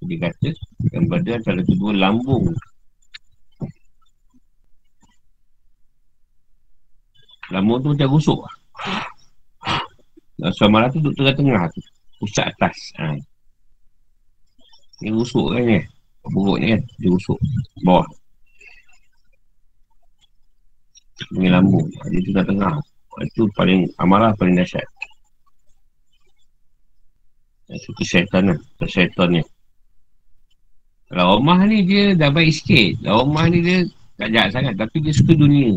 Dia 0.00 0.16
kata 0.16 0.50
Yang 0.92 1.04
berada 1.08 1.30
antara 1.36 1.60
kedua 1.64 1.92
lambung. 1.92 2.44
Lambung 7.50 7.78
tu 7.82 7.88
macam 7.92 8.08
rusuk. 8.14 8.40
Lah 10.40 10.52
amarah 10.64 10.88
tu 10.88 11.02
duduk 11.02 11.18
tengah-tengah 11.18 11.68
tu. 11.74 11.80
Pusat 12.22 12.44
atas. 12.56 12.76
Ha. 12.96 13.16
Ni 15.04 15.08
rusuk 15.12 15.56
kan 15.56 15.62
ni 15.64 15.80
Buruk 16.30 16.56
ni 16.60 16.76
kan 16.76 16.80
Dia 17.00 17.08
rusuk. 17.12 17.38
Bawah. 17.84 18.06
Ini 21.36 21.48
lambung. 21.52 21.86
Dia 22.08 22.20
tengah-tengah 22.24 22.74
Itu 23.20 23.44
paling 23.52 23.84
Amarah 24.00 24.32
paling 24.38 24.56
dahsyat. 24.56 24.86
Itu 27.68 27.90
kesyaitanan 27.98 28.56
Kesyaitan 28.80 29.28
ni 29.36 29.42
Kalau 31.10 31.42
Omah 31.42 31.66
ni 31.66 31.82
dia 31.82 32.14
dah 32.14 32.30
baik 32.30 32.54
sikit. 32.54 33.02
Kalau 33.02 33.26
Omah 33.26 33.50
ni 33.50 33.58
dia 33.66 33.78
tak 34.14 34.30
jahat 34.30 34.50
sangat 34.54 34.74
Tapi 34.78 34.96
dia 35.02 35.10
suka 35.10 35.34
dunia. 35.34 35.74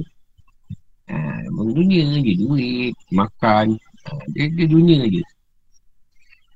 Ha, 1.10 1.50
dunia 1.50 2.22
je 2.22 2.34
Duit 2.38 2.94
Makan. 3.10 3.74
Ha, 3.74 4.10
dia, 4.30 4.46
dia 4.54 4.66
dunia 4.70 5.02
je. 5.10 5.26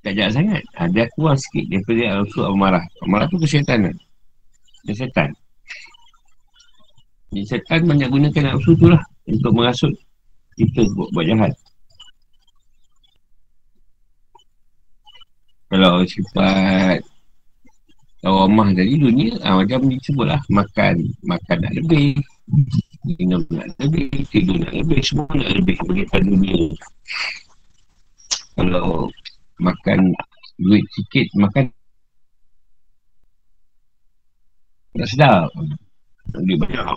Tak 0.06 0.14
jahat 0.14 0.32
sangat. 0.38 0.62
Ha, 0.78 0.86
Dia 0.94 1.10
kurang 1.18 1.42
sikit 1.42 1.66
Daripada 1.74 2.22
Al-Usul 2.22 2.46
Amarah 2.46 2.86
Amarah 3.02 3.26
tu 3.34 3.42
kesyaitanan 3.42 3.98
Dia 4.86 4.94
setan. 4.94 5.34
Dia 7.34 7.44
setan 7.50 7.82
banyak 7.90 8.14
gunakan 8.14 8.54
nafsu 8.54 8.78
tu 8.78 8.94
lah 8.94 9.02
Untuk 9.26 9.58
merasut 9.58 9.92
Kita 10.54 10.86
buat, 10.94 11.10
buat 11.18 11.26
jahat. 11.26 11.54
Kalau 15.68 16.00
sifat 16.08 17.04
Tawamah 18.22 18.74
dari 18.74 18.98
dunia 18.98 19.38
ha, 19.46 19.62
Macam 19.62 19.88
disebut 19.90 20.26
lah. 20.26 20.42
Makan 20.50 20.96
Makan 21.26 21.58
nak 21.62 21.74
lebih 21.78 22.18
Minum 23.06 23.46
nak 23.54 23.70
lebih 23.78 24.10
Tidur 24.34 24.58
nak 24.62 24.74
lebih 24.74 25.00
Semua 25.06 25.30
nak 25.38 25.52
lebih 25.54 25.78
Bagi 25.86 26.04
dunia 26.26 26.74
Kalau 28.58 29.10
Makan 29.62 30.00
Duit 30.58 30.84
sikit 30.98 31.30
Makan 31.38 31.70
Tak 34.98 35.08
sedap. 35.14 35.54
Duit 36.34 36.58
banyak 36.58 36.90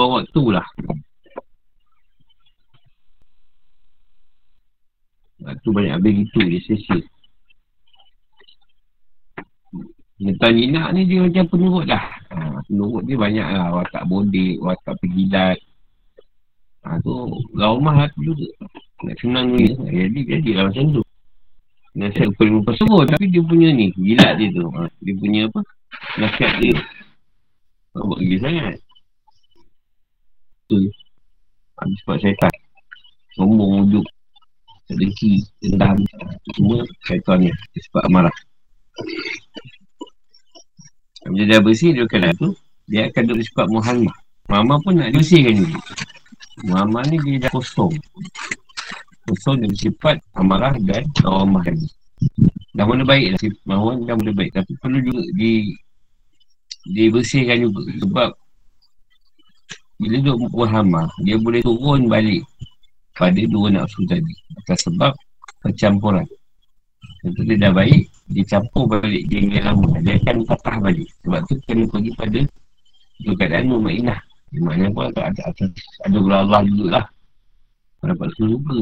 membuang 0.00 0.24
waktu 0.24 0.42
lah. 0.48 0.66
Waktu 5.40 5.68
banyak 5.68 5.94
habis 6.00 6.12
gitu 6.24 6.40
dia 6.40 6.60
sesi. 6.64 6.98
Netan 10.20 10.52
Nina 10.52 10.92
ni 10.92 11.08
dia 11.08 11.24
macam 11.24 11.44
penurut 11.48 11.84
dah. 11.88 12.04
Ha, 12.32 12.60
Penurut 12.68 13.04
dia 13.08 13.16
banyak 13.16 13.48
lah. 13.56 13.68
Watak 13.76 14.04
bodik, 14.08 14.60
watak 14.60 14.96
pergilat. 15.00 15.56
Ha, 16.84 17.00
tu 17.04 17.12
rumah 17.56 18.04
lah 18.04 18.08
tu 18.16 18.32
juga. 18.32 18.48
Nak 19.04 19.16
senang 19.20 19.56
ni. 19.56 19.72
Jadi 19.76 20.20
jadilah 20.28 20.68
macam 20.68 21.00
tu. 21.00 21.02
Nasihat 21.90 22.30
paling 22.38 22.62
mumpah 22.62 22.76
Tapi 23.18 23.26
dia 23.34 23.42
punya 23.42 23.74
ni 23.74 23.90
Gilat 23.98 24.38
dia 24.38 24.48
tu. 24.52 24.64
Ha, 24.72 24.88
Dia 25.00 25.14
punya 25.16 25.40
apa? 25.48 25.60
Nasihat 26.20 26.52
dia. 26.60 26.76
Buat 27.96 28.20
gila 28.22 28.38
sangat 28.44 28.80
tu 30.70 30.78
Habis 31.82 31.98
sebab 32.06 32.16
syaitan 32.22 32.54
Sombong 33.34 33.82
wujud 33.82 34.06
Sedeki 34.86 35.42
Dendam 35.58 35.98
Semua 36.54 36.86
syaitan 37.02 37.42
ni 37.42 37.50
Sebab 37.90 38.06
amarah. 38.06 38.36
Bila 41.26 41.44
dia 41.50 41.58
bersih 41.58 41.90
Dia 41.90 42.06
akan 42.06 42.30
tu 42.38 42.48
Dia 42.86 43.10
akan 43.10 43.22
duduk 43.26 43.46
sebab 43.50 43.66
Muhammad. 43.66 44.14
Muhammad 44.46 44.78
pun 44.86 44.94
nak 44.94 45.10
bersihkan 45.14 45.58
ni 45.58 45.74
Muhammad 46.66 47.08
ni 47.08 47.16
dia 47.24 47.48
dah 47.48 47.50
kosong. 47.56 47.94
Kosong 49.24 49.64
dia 49.64 49.68
bersifat 49.70 50.20
Amarah 50.36 50.76
dan 50.84 51.06
Awamah 51.24 51.64
lagi 51.64 51.88
Dah 52.76 52.84
mula 52.84 53.02
baik 53.02 53.36
lah. 53.36 53.40
Muhammad 53.64 54.04
dah 54.04 54.16
mula 54.18 54.32
baik. 54.36 54.50
Tapi 54.52 54.72
perlu 54.78 54.98
juga 55.00 55.24
di 55.34 55.72
Dibersihkan 56.80 57.60
juga. 57.60 57.84
Sebab 58.00 58.28
bila 60.00 60.16
duduk 60.24 60.48
berhamah, 60.56 61.12
dia 61.28 61.36
boleh 61.36 61.60
turun 61.60 62.08
balik 62.08 62.40
pada 63.12 63.36
dua 63.52 63.68
nafsu 63.68 64.00
tadi. 64.08 64.32
Atas 64.64 64.88
sebab 64.88 65.12
percampuran. 65.60 66.24
Tentu 67.20 67.44
dia 67.44 67.68
dah 67.68 67.72
baik, 67.76 68.08
dia 68.32 68.44
campur 68.48 68.88
balik 68.88 69.28
dia 69.28 69.44
yang 69.44 69.76
lama. 69.76 70.00
Dia 70.00 70.16
akan 70.24 70.48
patah 70.48 70.76
balik. 70.80 71.08
Sebab 71.20 71.40
tu 71.44 71.54
kena 71.68 71.84
pergi 71.84 72.10
pada 72.16 72.40
itu 73.20 73.32
keadaan 73.36 73.68
mu'minah. 73.68 74.20
Dia 74.48 74.60
maknanya 74.64 74.88
pun 74.96 75.04
ada, 75.12 75.20
ada, 75.28 75.42
ada, 75.52 75.64
ada 76.08 76.16
gula 76.16 76.36
Allah 76.48 76.60
juga 76.64 76.86
lah. 76.96 77.06
Dapat 78.00 78.28
surga. 78.40 78.78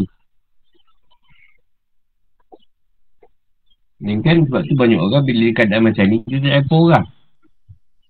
Ini 3.99 4.23
kan 4.23 4.47
sebab 4.47 4.62
tu 4.62 4.75
banyak 4.79 5.01
orang 5.03 5.27
bila 5.27 5.47
keadaan 5.59 5.83
macam 5.91 6.07
ni, 6.07 6.23
dia 6.31 6.39
tak 6.39 6.62
apa 6.62 6.75
orang. 6.79 7.07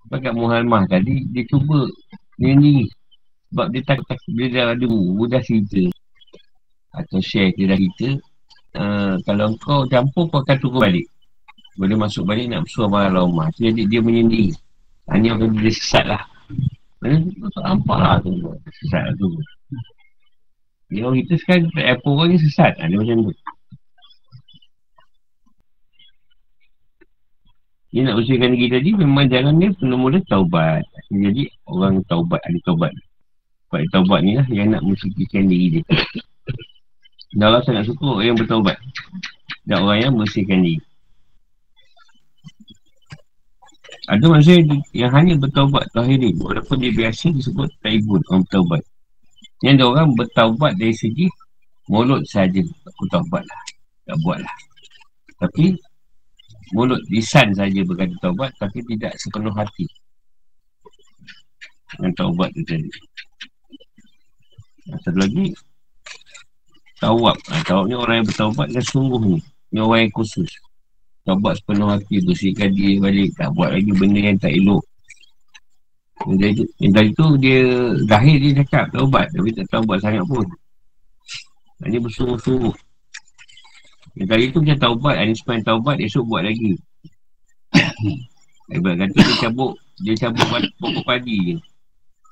Sebab 0.04 0.18
kat 0.20 0.34
Muhammad 0.36 0.84
tadi, 0.92 1.24
dia 1.32 1.48
cuba 1.48 1.88
dia 2.36 2.52
sendiri. 2.52 2.97
Sebab 3.49 3.66
dia 3.72 3.80
tak, 3.84 4.05
tak 4.05 4.20
dia 4.28 4.46
dah 4.53 4.64
ada 4.76 4.86
mudah 4.88 5.40
cerita. 5.40 5.88
Atau 6.92 7.20
share 7.24 7.57
dia 7.57 7.72
dah 7.72 7.78
cerita. 7.80 8.09
Uh, 8.76 9.16
kalau 9.24 9.57
kau 9.57 9.88
campur 9.88 10.28
kau 10.28 10.44
akan 10.44 10.57
turun 10.61 10.84
balik. 10.84 11.07
Boleh 11.80 11.96
masuk 11.96 12.28
balik 12.28 12.51
nak 12.53 12.66
bersuah 12.66 12.90
barang 12.90 13.16
rumah 13.16 13.49
jadi 13.57 13.86
dia 13.88 14.01
menyendiri. 14.05 14.53
Hanya 15.09 15.40
orang 15.40 15.57
dia 15.57 15.72
sesat 15.72 16.05
lah. 16.05 16.22
Tak 17.01 17.62
nampak 17.64 17.99
lah 17.99 18.16
tu. 18.20 18.34
Sesat 18.82 19.03
lah 19.09 19.14
tu. 19.16 19.30
Dia 20.92 21.09
orang 21.09 21.24
kita 21.24 21.34
sekarang 21.40 21.70
apa 21.72 22.07
orang 22.09 22.28
ni 22.34 22.38
sesat. 22.42 22.72
Ha, 22.76 22.90
macam 22.92 23.30
tu. 23.30 23.34
Dia 27.88 28.05
nak 28.05 28.20
usahakan 28.20 28.53
diri 28.53 28.68
tadi 28.68 28.90
memang 28.92 29.32
jangan 29.32 29.57
dia 29.57 29.72
mula-mula 29.80 30.20
taubat. 30.28 30.84
Jadi 31.09 31.49
orang 31.64 32.05
taubat 32.05 32.44
ada 32.44 32.59
taubat 32.68 32.92
Sebab 33.68 33.84
taubat 33.92 34.20
ni 34.24 34.32
lah. 34.40 34.46
Yang 34.48 34.68
nak 34.72 34.82
mensucikan 34.88 35.44
diri 35.44 35.66
dia. 35.80 35.84
Dan 37.36 37.52
Allah 37.52 37.60
sangat 37.60 37.84
suka 37.84 38.16
orang 38.16 38.26
yang 38.32 38.38
bertaubat. 38.40 38.76
Dan 39.68 39.76
orang 39.84 39.98
yang 40.00 40.12
bersihkan 40.16 40.64
diri. 40.64 40.80
Ada 44.08 44.24
manusia 44.24 44.64
yang 44.96 45.12
hanya 45.12 45.36
bertaubat 45.36 45.84
tahirin 45.92 46.32
Walaupun 46.40 46.80
dia 46.80 46.88
biasa 46.96 47.28
disebut 47.28 47.68
taibun 47.84 48.24
orang 48.32 48.40
bertaubat. 48.48 48.82
Yang 49.60 49.74
ada 49.76 49.84
orang 49.84 50.08
bertaubat 50.16 50.72
dari 50.80 50.96
segi 50.96 51.28
Mulut 51.92 52.24
saja 52.24 52.60
aku 52.64 53.04
taubat 53.12 53.44
lah. 53.44 53.62
Tak 54.08 54.16
buat 54.24 54.40
lah. 54.40 54.56
Tapi 55.44 55.76
Mulut 56.72 57.04
lisan 57.12 57.52
saja 57.52 57.84
berkata 57.84 58.16
taubat 58.24 58.48
Tapi 58.56 58.80
tidak 58.96 59.12
sepenuh 59.20 59.52
hati. 59.52 59.84
Yang 62.00 62.12
taubat 62.16 62.48
tu 62.56 62.64
tadi 62.64 62.88
satu 64.97 65.18
lagi 65.20 65.53
Tawab. 66.99 67.36
Ha, 67.47 67.62
Tawab 67.62 67.84
ni 67.86 67.95
orang 67.95 68.22
yang 68.22 68.26
bertawab 68.26 68.66
kan 68.66 68.84
sungguh 68.84 69.22
ni 69.22 69.39
Ni 69.70 69.78
orang 69.78 70.07
yang 70.07 70.14
khusus. 70.14 70.51
Tawab 71.22 71.55
sepenuh 71.55 71.89
hati 71.95 72.18
Bersihkan 72.26 72.74
dia 72.74 72.99
balik. 72.99 73.30
Tak 73.39 73.55
buat 73.55 73.70
lagi 73.70 73.91
benda 73.95 74.18
yang 74.18 74.39
tak 74.39 74.51
elok. 74.51 74.82
Yang 76.82 76.93
tadi 76.99 77.11
tu 77.14 77.26
dia 77.39 77.62
Zahir 78.11 78.36
dia 78.43 78.53
cakap 78.64 78.91
taubat. 78.91 79.30
Tapi 79.30 79.49
tak 79.55 79.66
tahu 79.70 79.82
buat 79.86 80.01
sangat 80.03 80.24
pun. 80.26 80.47
Dia 81.86 82.03
bersungguh-sungguh. 82.03 82.74
Yang 84.18 84.28
tadi 84.34 84.45
tu 84.51 84.59
macam 84.66 84.78
taubat 84.82 85.14
Ini 85.22 85.34
sepanjang 85.39 85.66
taubat 85.70 85.97
esok 86.03 86.24
buat 86.26 86.43
lagi. 86.43 86.74
Ibarat 88.74 89.07
kata 89.07 89.18
dia 89.22 89.36
cabut 89.47 89.72
Dia 90.03 90.14
cabut 90.18 90.66
pokok 90.82 91.05
padi 91.07 91.55
je. 91.55 91.57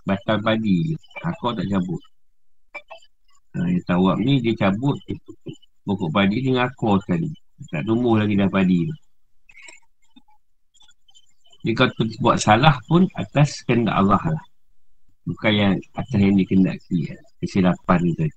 Batang 0.03 0.43
padi 0.43 0.91
je. 0.91 0.95
Aku 1.23 1.55
tak 1.55 1.71
cabut 1.71 2.03
Yang 3.65 3.85
tawab 3.89 4.21
ni 4.21 4.45
dia 4.45 4.53
cabut 4.69 5.01
pokok 5.89 6.11
padi 6.13 6.45
dengan 6.45 6.69
akor 6.69 7.01
sekali. 7.01 7.33
Tak 7.73 7.89
tumbuh 7.89 8.21
lagi 8.21 8.37
dah 8.37 8.51
padi 8.53 8.85
tu. 8.85 8.97
Dia 11.67 11.73
kata 11.75 12.03
buat 12.23 12.39
salah 12.39 12.79
pun 12.87 13.09
atas 13.17 13.65
kehendak 13.67 13.97
Allah 13.97 14.23
lah. 14.23 14.45
Bukan 15.27 15.53
yang 15.53 15.75
atas 15.99 16.19
yang 16.21 16.39
dikendaki. 16.39 17.11
Ya. 17.11 17.19
Kesilapan 17.43 17.99
ni 18.07 18.13
tadi. 18.15 18.37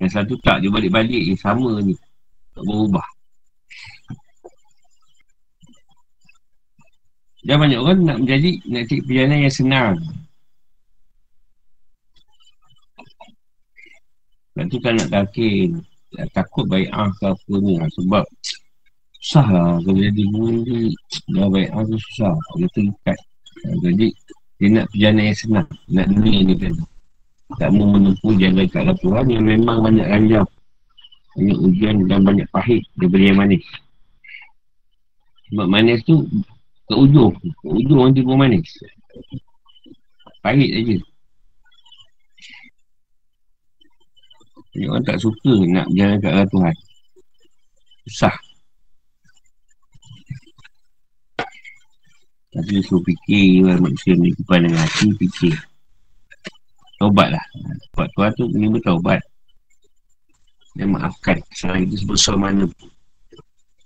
Yang 0.00 0.10
satu 0.16 0.34
tak, 0.40 0.64
dia 0.64 0.72
balik-balik 0.72 1.20
je 1.28 1.36
sama 1.36 1.78
ni. 1.84 1.92
Tak 2.56 2.64
berubah. 2.64 3.04
Dan 7.42 7.56
banyak 7.58 7.80
orang 7.82 8.00
nak 8.06 8.18
menjadi, 8.22 8.50
nak 8.70 8.82
cari 8.86 9.00
perjalanan 9.02 9.38
yang 9.42 9.54
senang. 9.54 9.94
Dan 14.52 14.64
tu 14.68 14.76
kan 14.84 14.96
nak 14.96 15.08
yakin 15.08 15.80
tak 16.12 16.28
Takut 16.36 16.68
baik 16.68 16.92
ah 16.92 17.08
ke 17.16 17.24
apa 17.32 17.54
ni 17.56 17.80
lah 17.80 17.88
Sebab 17.96 18.24
Susah 19.22 19.46
lah. 19.48 19.72
Kalau 19.80 19.96
jadi 19.96 20.22
ni 20.28 20.92
Dah 21.32 21.48
baik 21.48 21.70
ah 21.72 21.82
tu 21.88 21.96
susah. 21.96 22.34
Dia 22.60 22.68
terikat. 22.76 23.18
Jadi 23.80 24.06
Dia 24.60 24.68
nak 24.68 24.86
perjalanan 24.92 25.24
yang 25.24 25.38
senang. 25.38 25.68
Nak 25.88 26.06
dunia 26.12 26.38
ni 26.44 26.54
kan. 26.60 26.74
Tak 27.60 27.68
mau 27.72 27.96
menempuh 27.96 28.32
jalan 28.36 28.66
kat 28.68 28.96
Tuhan 29.00 29.24
Yang 29.28 29.44
memang 29.56 29.78
banyak 29.84 30.06
ranjam 30.08 30.46
Banyak 31.32 31.58
ujian 31.64 31.96
dan 32.08 32.20
banyak 32.24 32.48
pahit 32.52 32.84
Daripada 33.00 33.24
yang 33.24 33.38
manis. 33.40 33.64
Sebab 35.48 35.66
manis 35.68 36.00
tu 36.04 36.28
Ke 36.88 36.94
ujung. 36.96 37.32
Ke 37.40 37.68
ujung 37.72 38.00
nanti 38.04 38.20
pun 38.20 38.36
manis. 38.36 38.68
Pahit 40.44 40.70
aja 40.76 40.96
Jadi 44.72 44.84
orang 44.88 45.04
tak 45.04 45.20
suka 45.20 45.52
nak 45.68 45.86
berjalan 45.92 46.16
kat 46.24 46.32
arah 46.32 46.48
Tuhan? 46.48 46.76
Susah. 48.08 48.36
Tapi 52.52 52.68
dia 52.68 52.84
suruh 52.84 53.00
fikir 53.08 53.64
orang 53.64 53.80
manusia 53.80 54.12
ni 54.12 54.28
Kepada 54.36 54.68
dengan 54.68 54.84
hati 54.84 55.08
fikir. 55.16 55.56
Taubat 57.00 57.32
lah 57.32 57.44
Sebab 57.92 58.06
Tuhan 58.12 58.30
tu 58.36 58.44
ni 58.52 58.68
bertaubat 58.68 59.20
Dan 60.76 60.92
maafkan. 60.92 61.40
Kesalahan 61.48 61.88
itu 61.88 62.04
sebesar 62.04 62.36
mana 62.36 62.68
pun. 62.68 62.88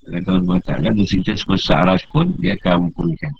Kata 0.06 0.38
Allah 0.38 0.58
Ta'ala 0.62 0.88
Dosa 0.94 1.14
kita 1.18 1.34
sebesar 1.34 1.86
aras 1.86 2.02
pun 2.10 2.34
Dia 2.38 2.58
akan 2.58 2.90
ampunkan. 2.90 3.34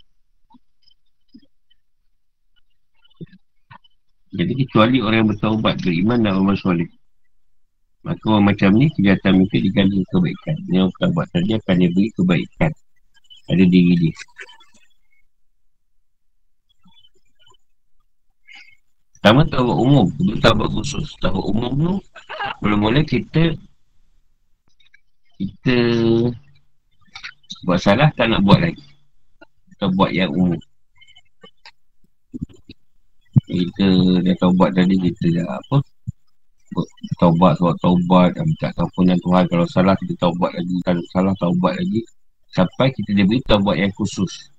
Jadi 4.37 4.53
kecuali 4.53 5.01
orang 5.01 5.19
yang 5.25 5.31
bertaubat, 5.33 5.81
beriman 5.81 6.21
dan 6.21 6.37
amal 6.37 6.59
soleh. 6.61 6.91
Maka 8.07 8.23
orang 8.31 8.55
macam 8.55 8.71
ni, 8.79 8.87
kejahatan 8.95 9.43
mereka 9.43 9.59
diganti 9.59 9.99
kebaikan. 10.15 10.57
Yang 10.71 10.95
bertaubat 10.95 11.27
tadi 11.35 11.51
akan 11.59 11.75
dia 11.75 11.91
beri 11.91 12.11
kebaikan. 12.15 12.73
Ada 13.51 13.65
diri 13.67 13.95
dia. 13.99 14.15
Pertama 19.19 19.43
taubat 19.51 19.79
umum, 19.83 20.07
itu 20.23 20.39
taubat 20.39 20.71
khusus. 20.71 21.19
Taubat 21.19 21.45
umum 21.51 21.73
tu, 21.75 21.95
mula-mula 22.63 23.03
kita 23.03 23.59
kita 25.35 25.77
buat 27.67 27.83
salah, 27.83 28.07
tak 28.15 28.31
nak 28.31 28.47
buat 28.47 28.63
lagi. 28.63 28.87
Kita 29.75 29.91
buat 29.99 30.15
yang 30.15 30.31
umum. 30.31 30.61
Kita 33.51 33.87
dah 34.23 34.35
taubat 34.39 34.79
tadi, 34.79 34.95
kita 34.95 35.43
dah 35.43 35.59
apa, 35.59 35.83
taubat, 37.21 37.57
sebab 37.61 37.75
taubat, 37.81 38.31
minta 38.41 38.69
kampunan 38.75 39.19
Tuhan. 39.23 39.45
Kalau 39.49 39.67
salah, 39.71 39.95
kita 40.01 40.15
taubat 40.21 40.53
lagi. 40.57 40.77
Kalau 40.85 41.03
salah, 41.13 41.35
taubat 41.41 41.75
lagi. 41.79 42.01
Sampai 42.53 42.89
kita 42.93 43.11
dia 43.13 43.25
beri 43.29 43.41
taubat 43.45 43.77
yang 43.77 43.93
khusus. 43.95 44.51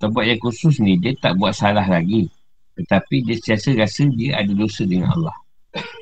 Taubat 0.00 0.24
yang 0.28 0.40
khusus 0.40 0.80
ni, 0.80 0.96
dia 1.00 1.12
tak 1.20 1.36
buat 1.36 1.52
salah 1.52 1.84
lagi. 1.84 2.28
Tetapi 2.76 3.24
dia 3.24 3.36
sentiasa 3.40 3.72
rasa 3.76 4.04
dia 4.12 4.36
ada 4.36 4.52
dosa 4.52 4.84
dengan 4.84 5.12
Allah. 5.16 5.36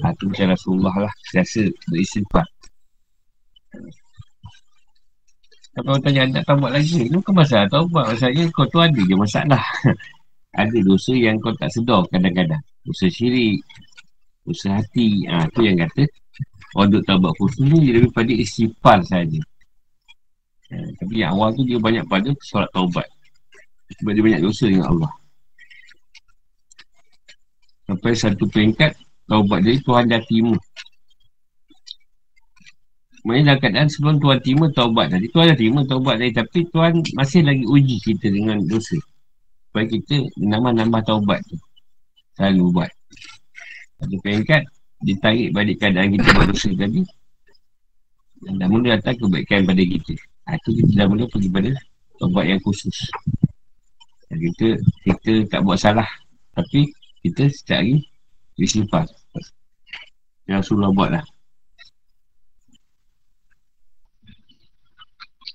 Ha, 0.02 0.10
itu 0.14 0.30
macam 0.30 0.46
Rasulullah 0.54 0.94
lah. 1.06 1.12
Sentiasa 1.30 1.70
beristighfar. 1.90 2.46
Kalau 5.74 5.98
tanya 5.98 6.22
nak 6.30 6.44
taubat 6.46 6.70
lagi, 6.70 7.10
itu 7.10 7.18
bukan 7.18 7.34
masalah 7.34 7.66
taubat. 7.66 8.04
Masalahnya 8.14 8.46
kau 8.54 8.66
tu 8.70 8.78
ada 8.78 8.94
je 8.94 9.14
masalah. 9.18 9.62
ada 10.62 10.78
dosa 10.86 11.12
yang 11.18 11.34
kau 11.42 11.50
tak 11.58 11.70
sedar 11.74 12.06
kadang-kadang. 12.14 12.62
Dosa 12.86 13.10
syirik, 13.10 13.58
dosa 14.44 14.80
hati. 14.80 15.24
Ha, 15.26 15.48
tu 15.50 15.64
yang 15.64 15.80
kata, 15.80 16.04
orang 16.76 16.88
duk 16.92 17.02
taubat 17.08 17.32
khusus 17.40 17.64
ni 17.64 17.90
lebih 17.92 18.12
pada 18.12 18.32
istighfar 18.32 19.00
saja. 19.08 19.40
Ha, 20.70 20.76
tapi 21.00 21.24
yang 21.24 21.34
awal 21.36 21.56
tu 21.56 21.64
dia 21.64 21.80
banyak 21.80 22.04
pada 22.06 22.30
solat 22.44 22.68
taubat. 22.76 23.08
Sebab 24.00 24.12
dia 24.16 24.24
banyak 24.24 24.42
dosa 24.44 24.64
dengan 24.68 24.88
Allah. 24.92 25.12
Sampai 27.84 28.12
satu 28.16 28.44
peringkat, 28.48 28.96
taubat 29.28 29.60
dia 29.64 29.76
Tuhan 29.80 30.08
dah 30.08 30.20
terima. 30.24 30.56
Maksudnya 33.24 33.56
dalam 33.56 33.60
keadaan 33.64 33.88
sebelum 33.88 34.16
Tuhan 34.20 34.38
terima 34.44 34.66
taubat 34.68 35.06
tadi 35.08 35.32
Tuhan 35.32 35.46
dah 35.48 35.56
terima 35.56 35.80
taubat 35.88 36.20
tadi 36.20 36.32
Tapi 36.36 36.58
Tuhan 36.68 36.92
masih 37.16 37.40
lagi 37.40 37.64
uji 37.64 37.96
kita 38.04 38.28
dengan 38.28 38.60
dosa 38.68 39.00
Supaya 39.64 39.88
kita 39.88 40.28
nambah-nambah 40.44 41.02
taubat 41.08 41.40
tu 41.48 41.56
Selalu 42.36 42.64
buat 42.68 42.92
Satu 44.00 44.16
peringkat 44.22 44.62
Ditarik 45.04 45.52
balik 45.52 45.76
keadaan 45.84 46.16
kita 46.16 46.28
berdosa 46.32 46.70
tadi. 46.80 47.04
Dan 48.44 48.56
dah 48.56 48.68
mula 48.72 48.96
datang 48.96 49.20
kebaikan 49.20 49.68
pada 49.68 49.82
kita. 49.84 50.14
Itu 50.16 50.68
ha, 50.70 50.76
kita 50.80 50.92
dah 50.96 51.06
mula 51.12 51.24
pergi 51.28 51.48
pada 51.52 51.70
Taubat 52.16 52.44
yang 52.48 52.60
khusus. 52.64 53.12
Dan 54.32 54.38
kita 54.40 54.80
Kita 55.04 55.32
tak 55.52 55.60
buat 55.60 55.76
salah. 55.76 56.08
Tapi 56.56 56.88
Kita 57.20 57.50
setiap 57.52 57.84
hari 57.84 58.00
Disilpas 58.54 59.10
Yang 60.46 60.56
Rasulullah 60.64 60.92
buat 60.94 61.10
lah 61.18 61.24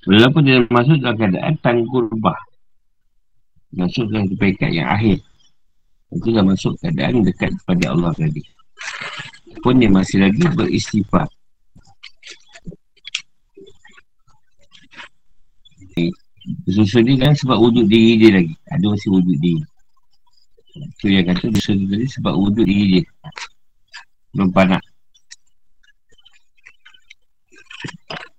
Walaupun 0.09 0.41
dia 0.47 0.63
masuk 0.71 1.03
dalam 1.03 1.19
keadaan 1.19 1.53
tanggurbah. 1.59 2.39
Masuk 3.75 4.07
dalam 4.09 4.31
kebaikan 4.31 4.71
yang 4.71 4.87
akhir. 4.87 5.19
Itu 6.09 6.33
dah 6.33 6.41
masuk 6.41 6.73
keadaan 6.81 7.21
dekat 7.21 7.53
kepada 7.61 7.93
Allah 7.93 8.11
tadi. 8.17 8.41
Pun 9.61 9.77
dia 9.77 9.89
masih 9.91 10.25
lagi 10.25 10.43
beristighfar. 10.55 11.29
Susu 16.65 17.05
ni 17.05 17.19
kan 17.19 17.35
sebab 17.37 17.61
wujud 17.61 17.85
diri 17.85 18.17
dia 18.17 18.41
lagi. 18.41 18.55
Ada 18.73 18.85
masih 18.89 19.09
wujud 19.13 19.37
diri. 19.37 19.63
Itu 20.79 21.05
yang 21.11 21.25
kata 21.29 21.45
susu 21.53 21.71
ni 21.77 21.85
tadi 21.85 22.05
sebab 22.09 22.33
wujud 22.33 22.65
diri 22.65 22.85
dia. 22.97 23.03
Belum 24.33 24.49
panak. 24.49 24.81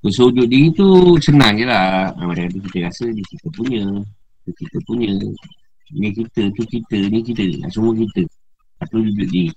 Bersujud 0.01 0.49
diri 0.49 0.73
tu 0.73 1.17
senang 1.21 1.61
je 1.61 1.69
lah 1.69 2.09
Macam 2.17 2.49
tu 2.49 2.61
kita 2.73 2.89
rasa 2.89 3.05
kita 3.13 3.47
punya 3.53 3.85
kita 4.49 4.77
punya 4.89 5.13
Ni 5.91 6.15
kita, 6.15 6.47
tu 6.55 6.63
kita, 6.71 6.97
ni 7.11 7.19
kita 7.27 7.43
Semua 7.71 7.93
kita. 7.99 8.23
Satu 8.79 9.03
wujud 9.03 9.27
diri 9.27 9.51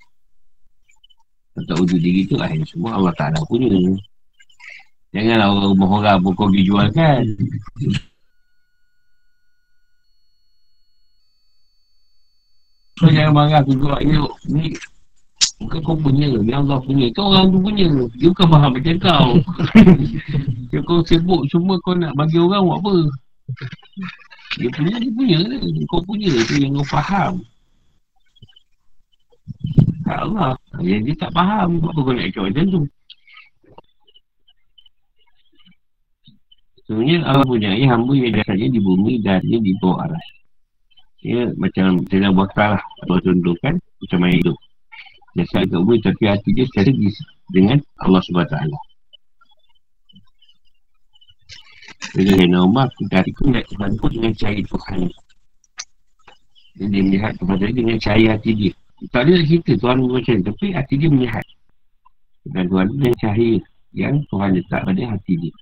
Tak 1.54 1.78
wujud 1.78 2.00
diri 2.02 2.26
tu 2.26 2.36
akhirnya 2.42 2.66
semua 2.66 2.98
Allah 2.98 3.14
Ta'ala 3.14 3.40
punya. 3.46 3.70
Janganlah 5.14 5.48
orang 5.54 5.68
rumah 5.78 5.90
orang 6.02 6.18
pun 6.26 6.34
kau 6.34 6.50
dijual 6.50 6.90
kan. 6.90 7.22
So 12.98 13.06
jangan 13.14 13.34
marah 13.38 13.62
tu 13.62 13.78
jual 13.78 14.02
ni 14.50 14.74
Bukan 15.62 15.80
kau 15.86 15.96
punya, 15.96 16.28
ni 16.28 16.52
Allah 16.52 16.82
punya. 16.82 17.08
Kau 17.14 17.30
orang 17.30 17.54
tu 17.54 17.62
punya, 17.62 17.86
dia 18.18 18.28
bukan 18.34 18.48
faham 18.52 18.72
macam 18.74 18.96
kau. 19.00 19.30
Kalau 20.74 20.84
kau 20.90 21.00
sibuk 21.06 21.42
semua 21.54 21.78
kau 21.86 21.94
nak 21.94 22.18
bagi 22.18 22.42
orang 22.42 22.66
buat 22.66 22.78
apa 22.82 22.92
Dia 24.60 24.70
punya, 24.70 24.94
dia 25.02 25.12
punya 25.14 25.38
Kau 25.90 26.02
punya 26.06 26.30
tu 26.46 26.56
yang 26.62 26.78
kau 26.78 26.88
faham 26.88 27.34
Tak 30.04 30.20
Allah, 30.30 30.54
yang 30.84 31.02
dia 31.02 31.16
tak 31.18 31.32
faham 31.34 31.82
Apa 31.82 32.00
kau 32.00 32.14
nak 32.14 32.26
cakap 32.30 32.44
macam 32.52 32.66
tu 32.70 32.82
Sebenarnya 36.84 37.24
Allah 37.24 37.48
punya 37.48 37.72
ya, 37.80 37.96
hamba 37.96 38.12
yang 38.12 38.36
dasarnya 38.36 38.68
di 38.68 38.80
bumi 38.84 39.24
dan 39.24 39.40
dia 39.48 39.56
di 39.56 39.72
bawah 39.80 40.04
aras. 40.04 40.28
Ya, 41.24 41.48
macam 41.56 42.04
saya 42.12 42.28
buat 42.28 42.52
lah. 42.60 42.84
Atau 43.08 43.24
contohkan, 43.24 43.80
macam 43.80 44.20
mana 44.20 44.36
hidup. 44.36 44.58
Jasad 45.34 45.66
agak 45.66 45.82
boleh 45.82 46.02
tapi 46.04 46.24
hati 46.28 46.50
dia 46.52 46.68
strategis 46.70 47.16
dengan 47.50 47.80
Allah 48.04 48.22
SWT. 48.22 48.56
Bila 52.14 52.38
Rina 52.38 52.62
Umar, 52.62 52.94
pun 52.94 53.10
nak 53.50 53.66
Tuhan 53.74 53.92
pun 53.98 54.10
dengan 54.14 54.34
cahaya 54.38 54.62
Tuhan. 54.62 55.10
Dia, 56.78 56.86
dia 56.86 57.02
melihat 57.02 57.34
kepada 57.42 57.66
dia 57.66 57.74
dengan 57.74 57.98
cahaya 57.98 58.28
hati 58.38 58.52
dia. 58.54 58.74
Tak 59.10 59.26
ada 59.26 59.34
cerita 59.42 59.72
Tuhan 59.82 59.98
macam 60.06 60.38
tapi 60.46 60.66
hati 60.78 60.94
dia 61.02 61.10
melihat. 61.10 61.46
Dan 62.54 62.70
Tuhan 62.70 62.86
dengan 62.94 63.14
cahaya 63.18 63.58
yang 63.98 64.16
Tuhan 64.30 64.50
letak 64.54 64.82
pada 64.86 65.02
hati 65.10 65.34
dia. 65.42 65.54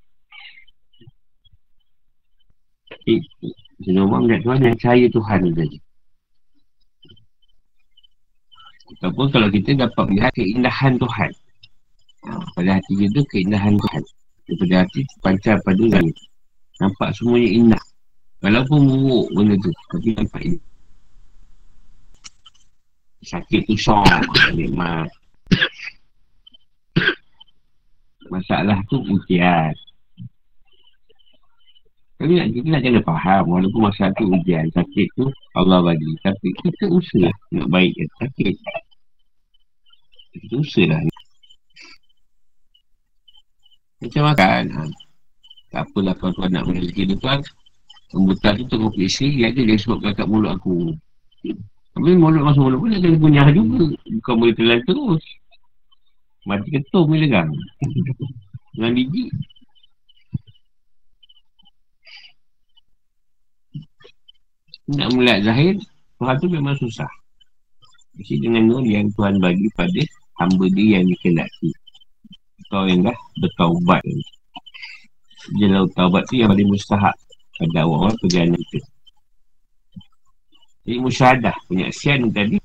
Tapi, 2.91 3.13
Rina 3.87 4.01
Umar 4.03 4.19
melihat 4.27 4.41
Tuhan 4.43 4.57
dengan 4.59 4.77
cahaya 4.83 5.07
Tuhan 5.07 5.41
tadi. 5.55 5.77
Ataupun 8.91 9.27
kalau 9.31 9.47
kita 9.47 9.71
dapat 9.87 10.03
melihat 10.11 10.35
keindahan 10.35 10.99
Tuhan 10.99 11.31
ha, 12.27 12.43
Pada 12.59 12.75
hati 12.75 12.91
kita 12.99 13.23
keindahan 13.31 13.79
Tuhan 13.79 14.03
Daripada 14.43 14.73
hati 14.83 14.99
pancar 15.23 15.55
pada 15.63 15.79
langit 15.87 16.11
Nampak 16.81 17.13
semuanya 17.13 17.49
indah. 17.53 17.83
Walaupun 18.41 18.89
buruk 18.89 19.27
benda 19.37 19.53
tu 19.61 19.69
Tapi 19.93 20.17
nampak 20.17 20.41
indah. 20.41 20.65
Sakit 23.21 23.61
tu 23.69 23.77
syok 23.77 24.01
Memang 24.57 25.05
Masalah 28.33 28.81
tu 28.89 28.97
ujian. 28.97 29.75
Tapi 32.17 32.33
nak, 32.37 32.47
kita 32.49 32.67
nak 32.73 32.81
kena 32.81 33.01
faham 33.05 33.43
Walaupun 33.45 33.81
masalah 33.85 34.13
tu 34.17 34.25
ujian 34.25 34.65
Sakit 34.73 35.07
tu 35.13 35.29
Allah 35.53 35.85
bagi. 35.85 36.11
Tapi 36.25 36.49
kita 36.65 36.89
usaha 36.89 37.29
Nak 37.53 37.69
baik 37.69 37.93
sakit. 38.17 38.55
Kita 40.33 40.53
usaha 40.57 40.97
lah. 40.97 41.01
Macam 44.01 44.23
makan. 44.33 44.63
ha. 44.73 45.10
Tak 45.71 45.87
apalah 45.87 46.15
kalau 46.19 46.35
tuan 46.35 46.51
nak 46.51 46.67
beri 46.67 46.83
rezeki 46.83 47.15
tuan 47.15 47.39
Pembutan 48.11 48.59
tu 48.59 48.63
tengok 48.67 48.91
periksa 48.91 49.23
Dia 49.23 49.47
ada 49.55 49.61
dia 49.63 49.77
sebabkan 49.79 50.11
kat 50.11 50.27
mulut 50.27 50.51
aku. 50.51 50.91
Tapi 51.95 52.09
mulut 52.19 52.43
masuk 52.43 52.67
mulut 52.67 52.79
pun 52.83 52.91
Dia 52.91 52.99
kena 52.99 53.17
punya 53.17 53.43
juga. 53.55 53.87
Bukan 53.95 54.35
boleh 54.35 54.55
telan 54.59 54.79
terus. 54.83 55.23
Mati 56.43 56.69
ketum 56.75 57.07
bila 57.07 57.27
kan 57.31 57.47
Dengan 58.75 58.91
biji 58.99 59.31
nak 64.91 65.07
melihat 65.15 65.39
zahir 65.47 65.75
Tuhan 66.19 66.35
tu 66.37 66.47
memang 66.51 66.75
susah. 66.77 67.09
Mesti 68.19 68.43
dengan 68.43 68.67
nur 68.67 68.83
yang 68.85 69.09
Tuhan 69.15 69.41
bagi 69.41 69.71
pada 69.73 70.01
hamba 70.43 70.65
dia 70.69 70.99
yang 70.99 71.09
dikelaki. 71.09 71.71
Kau 72.69 72.85
yang 72.85 73.07
dah 73.07 73.17
bertaubat 73.41 74.03
Jelau 75.49 75.89
taubat 75.89 76.29
tu 76.29 76.37
yang 76.37 76.53
paling 76.53 76.69
mustahak 76.69 77.17
pada 77.57 77.81
awal-awal 77.81 78.13
perjalanan 78.21 78.61
kita 78.69 78.89
Jadi 80.85 80.97
musyahadah 81.01 81.55
penyaksian 81.65 82.29
tadi 82.29 82.61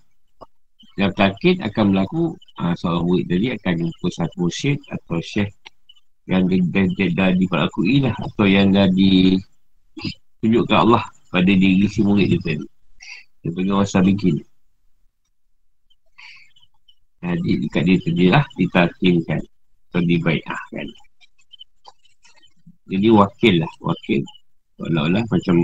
Yang 1.01 1.13
takit 1.17 1.57
akan 1.65 1.85
berlaku 1.97 2.37
ha, 2.61 2.77
Seorang 2.77 3.05
murid 3.09 3.25
tadi 3.33 3.47
akan 3.57 3.73
jumpa 3.81 4.07
satu 4.13 4.45
syekh 4.53 4.81
Atau 4.93 5.25
syekh 5.25 5.53
Yang 6.29 6.61
dah, 6.69 6.85
dah, 6.85 7.09
dah 7.17 7.31
diperakui 7.33 8.05
lah 8.05 8.13
Atau 8.21 8.45
yang 8.45 8.73
dah 8.77 8.89
di 8.93 9.41
Tunjukkan 10.45 10.77
Allah 10.77 11.05
Pada 11.33 11.49
diri 11.49 11.89
si 11.89 12.05
murid 12.05 12.29
dia 12.29 12.41
tadi. 12.45 12.67
Dia 13.41 13.51
panggil 13.57 13.73
masa 13.73 14.05
bikin 14.05 14.37
Jadi 17.25 17.53
dekat 17.65 17.83
dia 17.89 17.97
tadi 18.05 18.25
lah 18.29 18.45
Ditakimkan 18.53 19.41
Atau 19.89 20.01
dibaikahkan 20.05 21.06
Jadi 22.87 23.09
wakil 23.11 23.55
lah 23.63 23.73
Wakil. 23.83 24.23
Walau-walau 24.79 25.25
macam 25.27 25.57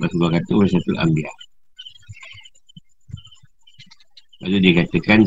Rasulullah 0.00 0.32
kata 0.40 0.52
Rasulullah 0.56 1.04
ambil 1.04 1.26
Lalu 4.46 4.56
dia 4.64 4.72
katakan 4.84 5.20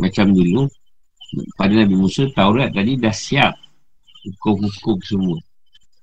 Macam 0.00 0.26
dulu 0.34 0.66
Pada 1.54 1.72
Nabi 1.84 1.94
Musa 1.94 2.26
Taurat 2.34 2.72
tadi 2.74 2.98
dah 2.98 3.14
siap 3.14 3.54
Hukum-hukum 4.26 4.98
semua. 5.06 5.38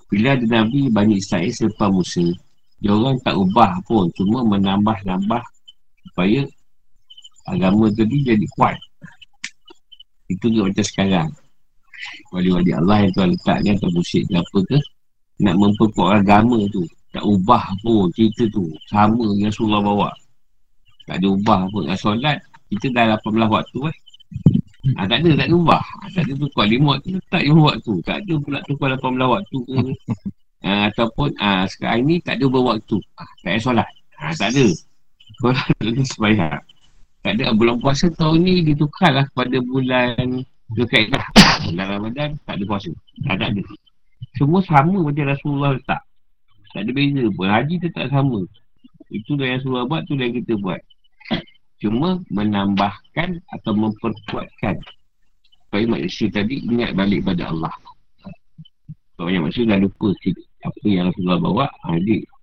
Bila 0.08 0.40
ada 0.40 0.46
Nabi 0.48 0.88
Bani 0.88 1.20
Israel 1.20 1.52
selepas 1.52 1.92
Musa 1.92 2.24
Dia 2.80 2.96
orang 2.96 3.20
tak 3.26 3.36
ubah 3.36 3.84
pun 3.84 4.08
Cuma 4.16 4.48
menambah-nambah 4.48 5.44
Supaya 6.08 6.48
Agama 7.46 7.94
tadi 7.94 8.26
jadi 8.26 8.46
kuat. 8.58 8.74
Itu 10.26 10.50
juga 10.50 10.74
macam 10.74 10.86
sekarang 10.86 11.30
Wali-wali 12.34 12.72
Allah 12.76 13.06
yang 13.06 13.12
tuan 13.16 13.30
letak 13.34 13.58
Atau 13.64 13.90
musyrik 13.94 14.26
ke 14.30 14.36
apa 14.40 14.60
ke 14.68 14.78
Nak 15.42 15.56
memperkuat 15.56 16.24
agama 16.24 16.60
tu 16.72 16.84
Tak 17.12 17.24
ubah 17.24 17.64
pun 17.82 18.12
cerita 18.14 18.46
tu 18.52 18.70
Sama 18.92 19.26
yang 19.40 19.52
Rasulullah 19.52 19.82
bawa. 19.84 20.10
Tak 21.06 21.22
ada 21.22 21.28
ubah 21.30 21.60
pun 21.70 21.86
nak 21.86 21.98
solat 22.02 22.38
Kita 22.74 22.90
dah 22.94 23.16
18 23.22 23.46
waktu 23.46 23.80
eh 23.90 23.96
ha, 24.98 25.06
Tak 25.06 25.18
ada, 25.22 25.30
tak 25.34 25.48
ada 25.50 25.56
ubah. 25.56 25.82
Ha, 25.82 26.10
Tak 26.14 26.22
ada 26.26 26.32
tu 26.38 26.48
kuat 26.54 26.68
5 26.70 26.82
waktu 26.82 27.10
Tak 27.30 27.42
5 27.42 27.68
waktu. 27.70 27.94
Tak 28.06 28.18
ada 28.22 28.34
pula 28.42 28.60
tu 28.66 28.74
kuat 28.78 28.90
18 28.98 29.34
waktu 29.36 29.58
ke. 29.66 29.78
Ha, 30.66 30.70
Ataupun 30.90 31.30
ha, 31.38 31.66
sekarang 31.70 32.02
ni 32.10 32.16
tak 32.22 32.42
ada 32.42 32.44
ubah 32.50 32.64
waktu. 32.76 32.98
Ha, 33.18 33.24
Tak 33.46 33.52
ada 33.54 33.60
solat. 33.62 33.90
Ha, 34.18 34.34
Tak 34.34 34.50
ada. 34.54 34.66
Solat 35.42 35.68
tu 35.82 36.06
sebayang 36.16 36.62
Tak 37.22 37.32
ada 37.38 37.54
bulan 37.54 37.76
puasa 37.82 38.08
tahun 38.14 38.38
ni 38.46 38.54
ditukar 38.66 39.12
lah 39.14 39.26
pada 39.34 39.58
bulan 39.62 40.46
Zulkaidah 40.74 41.26
Bulan 41.70 41.88
Ramadan 42.00 42.30
tak 42.46 42.58
ada 42.58 42.64
puasa. 42.66 42.92
Tak 43.26 43.38
ada. 43.38 43.62
Semua 44.38 44.62
sama 44.66 44.98
macam 45.06 45.26
Rasulullah 45.30 45.78
letak. 45.78 46.02
Tak 46.74 46.82
ada 46.84 46.92
beza. 46.92 47.24
Pun 47.32 47.48
Haji 47.48 47.76
tetap 47.80 48.06
sama. 48.10 48.42
Itu 49.14 49.38
yang 49.38 49.62
Rasulullah 49.62 49.86
buat 49.86 50.02
tu 50.10 50.18
yang 50.18 50.34
kita 50.34 50.58
buat. 50.60 50.82
Cuma 51.80 52.20
menambahkan 52.34 53.40
atau 53.54 53.74
memperkuatkan. 53.78 54.82
Supaya 55.66 55.86
manusia 55.86 56.28
tadi 56.32 56.64
ingat 56.66 56.96
balik 56.96 57.28
pada 57.28 57.52
Allah. 57.52 57.74
Kalau 59.16 59.32
banyak 59.32 59.42
manusia 59.48 59.64
dah 59.64 59.80
lupa 59.80 60.12
apa 60.66 60.86
yang 60.90 61.08
Rasulullah 61.08 61.40
bawa, 61.40 61.66
adik 61.88 62.26
ha, 62.26 62.36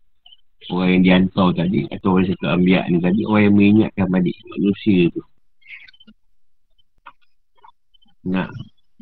orang 0.73 0.89
yang 0.95 1.03
dihantar 1.03 1.49
tadi 1.59 1.81
atau 1.91 2.09
orang 2.17 2.33
yang 2.33 2.53
ambil 2.55 2.83
ni 2.87 2.99
tadi, 3.03 3.21
orang 3.27 3.43
yang 3.43 3.55
mengingatkan 3.59 4.07
balik 4.09 4.37
manusia 4.49 5.11
tu. 5.13 5.23
Nak 8.23 8.49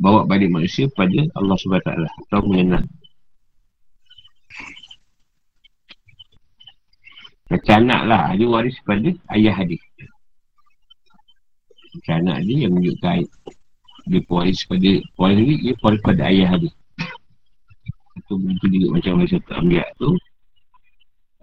bawa 0.00 0.24
balik 0.24 0.48
manusia 0.48 0.88
pada 0.96 1.20
Allah 1.36 1.56
SWT 1.60 1.90
atau 2.28 2.40
mengenal. 2.48 2.84
Macam 7.50 7.76
anak 7.82 8.02
lah, 8.06 8.22
ada 8.30 8.44
waris 8.46 8.78
pada 8.86 9.10
ayah 9.34 9.54
hadis. 9.58 9.82
Macam 11.90 12.14
anak 12.22 12.38
dia 12.46 12.56
yang 12.64 12.72
menunjukkan 12.78 13.26
dia 14.10 14.20
pewaris 14.24 14.62
pada 14.64 14.90
pewaris 15.18 15.38
ni 15.42 15.54
dia 15.58 15.74
pewaris 15.76 16.02
pada 16.06 16.22
ayah 16.30 16.50
dia. 16.56 16.72
Itu 18.22 18.38
begitu 18.38 18.66
juga 18.70 18.86
macam 18.96 19.12
masa 19.20 19.36
tak 19.44 19.56
ambil 19.60 19.86
tu 19.98 20.10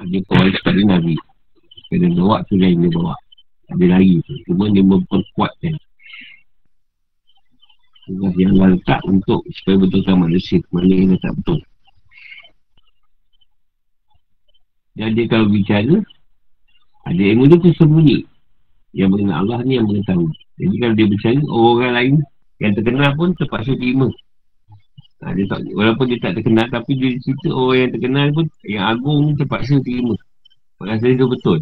dia 0.08 0.20
pewaris 0.32 0.58
pada 0.64 0.82
Nabi. 0.82 1.16
Kena 1.92 2.08
bawa 2.16 2.44
tu 2.48 2.56
lain 2.56 2.84
dia 2.84 2.92
bawa. 2.92 3.16
Ada 3.68 3.86
lagi 4.00 4.24
tu. 4.24 4.34
Cuma 4.48 4.72
dia 4.72 4.84
memperkuatkan 4.84 5.76
yang 8.10 8.56
Allah 8.56 8.80
letak 8.80 9.02
untuk 9.04 9.44
supaya 9.52 9.76
betulkan 9.84 10.16
manusia 10.24 10.58
mana 10.72 10.92
yang 10.92 11.20
tak 11.20 11.34
betul 11.38 11.60
jadi 14.98 15.22
kalau 15.30 15.48
bicara 15.54 15.96
ada 17.08 17.22
ilmu 17.22 17.48
tu 17.48 17.58
tersembunyi 17.64 18.26
yang 18.98 19.14
mengenal 19.14 19.46
Allah 19.46 19.60
ni 19.64 19.78
yang 19.78 19.86
mengetahui. 19.86 20.34
Jadi 20.58 20.76
kalau 20.82 20.94
dia 20.98 21.08
bercari 21.08 21.40
orang 21.48 21.94
lain 21.94 22.14
yang 22.58 22.74
terkenal 22.74 23.12
pun 23.14 23.30
terpaksa 23.38 23.72
terima. 23.78 24.10
Ha, 25.22 25.34
dia 25.34 25.46
tak, 25.50 25.66
walaupun 25.74 26.06
dia 26.10 26.20
tak 26.22 26.34
terkenal 26.42 26.66
tapi 26.70 26.92
dia 26.98 27.14
cerita 27.22 27.50
orang 27.54 27.78
yang 27.78 27.92
terkenal 27.94 28.28
pun 28.34 28.46
yang 28.66 28.84
agung 28.90 29.38
terpaksa 29.38 29.78
terima. 29.86 30.18
Maka 30.82 31.06
itu 31.06 31.26
betul. 31.30 31.60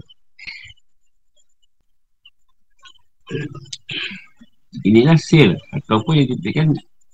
Inilah 4.83 5.15
sel 5.15 5.55
ataupun 5.71 6.19
yang 6.19 6.27
ditekan 6.35 6.67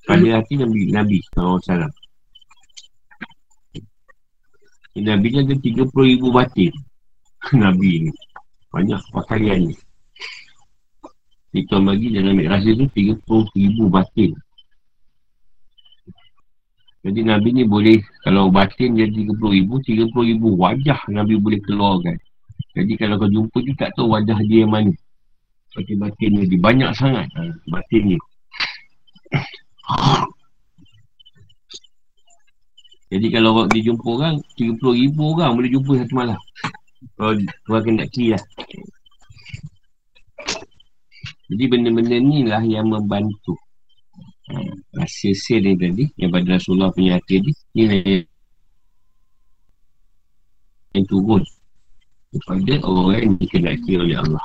pada 0.09 0.41
hati 0.41 0.57
Nabi 0.57 0.89
Nabi 0.89 1.18
SAW. 1.36 1.91
Nabi 4.97 5.28
ni 5.32 5.38
ada 5.39 5.55
30 5.55 5.88
ribu 5.88 6.28
batin. 6.36 6.74
Nabi 7.64 8.07
ni. 8.07 8.12
Banyak 8.72 8.99
pakaian 9.12 9.72
ni. 9.72 9.76
Tuan 11.68 11.84
bagi 11.84 12.12
dalam 12.16 12.39
rahsia 12.39 12.76
tu 12.76 12.88
30 12.88 13.24
ribu 13.55 13.88
batin. 13.91 14.32
Jadi 17.01 17.26
Nabi 17.26 17.49
ni 17.49 17.64
boleh, 17.66 17.97
kalau 18.22 18.53
batin 18.53 18.93
dia 18.93 19.09
30 19.09 19.36
ribu, 19.41 19.82
30 19.82 20.14
ribu 20.14 20.53
wajah 20.53 21.01
Nabi 21.09 21.34
boleh 21.39 21.59
keluarkan. 21.66 22.16
Jadi 22.78 22.93
kalau 22.95 23.20
kau 23.20 23.28
jumpa 23.28 23.57
tu 23.57 23.74
tak 23.76 23.91
tahu 23.97 24.16
wajah 24.16 24.38
dia 24.47 24.64
yang 24.64 24.72
mana. 24.72 24.93
Seperti 25.72 25.95
batin 25.95 26.36
dia, 26.36 26.59
banyak 26.59 26.91
sangat 26.99 27.32
ha, 27.32 27.47
batin 27.72 28.03
ni. 28.11 28.17
Jadi 33.07 33.27
kalau 33.31 33.56
orang 33.56 33.72
dia 33.72 33.88
jumpa 33.88 34.03
orang, 34.03 34.35
30 34.60 34.99
ribu 34.99 35.31
orang 35.31 35.56
boleh 35.56 35.72
jumpa 35.72 35.91
satu 36.03 36.14
malam. 36.15 36.39
Kalau 37.15 37.39
orang 37.72 37.84
kena 37.88 38.06
key 38.11 38.35
lah. 38.35 38.43
Jadi 41.52 41.64
benda-benda 41.68 42.19
ni 42.19 42.48
lah 42.48 42.64
yang 42.64 42.91
membantu 42.91 43.56
ha, 44.52 44.56
Rahsia 44.95 45.35
sel 45.35 45.68
ni 45.68 45.76
tadi 45.76 46.07
Yang 46.15 46.31
pada 46.31 46.48
Rasulullah 46.56 46.95
punya 46.95 47.19
hati 47.19 47.43
ni 47.43 47.52
Ni 47.76 47.84
lah 47.91 47.99
yang, 48.07 48.23
yang 50.95 51.06
turun 51.11 51.43
Kepada 52.31 52.73
orang 52.88 53.19
yang 53.19 53.34
dikenaki 53.35 53.99
oleh 53.99 54.15
Allah 54.15 54.39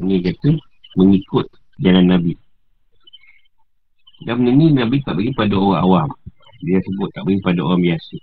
Ini 0.00 0.16
kata 0.24 0.50
Mengikut 0.96 1.46
jalan 1.80 2.08
Nabi 2.08 2.34
Dan 4.24 4.40
benda 4.42 4.52
ni 4.56 4.66
Nabi 4.72 4.96
tak 5.04 5.20
bagi 5.20 5.32
pada 5.36 5.54
orang 5.56 5.80
awam 5.84 6.08
Dia 6.64 6.80
sebut 6.80 7.08
tak 7.12 7.22
bagi 7.28 7.40
pada 7.44 7.60
orang 7.60 7.80
biasa 7.84 8.16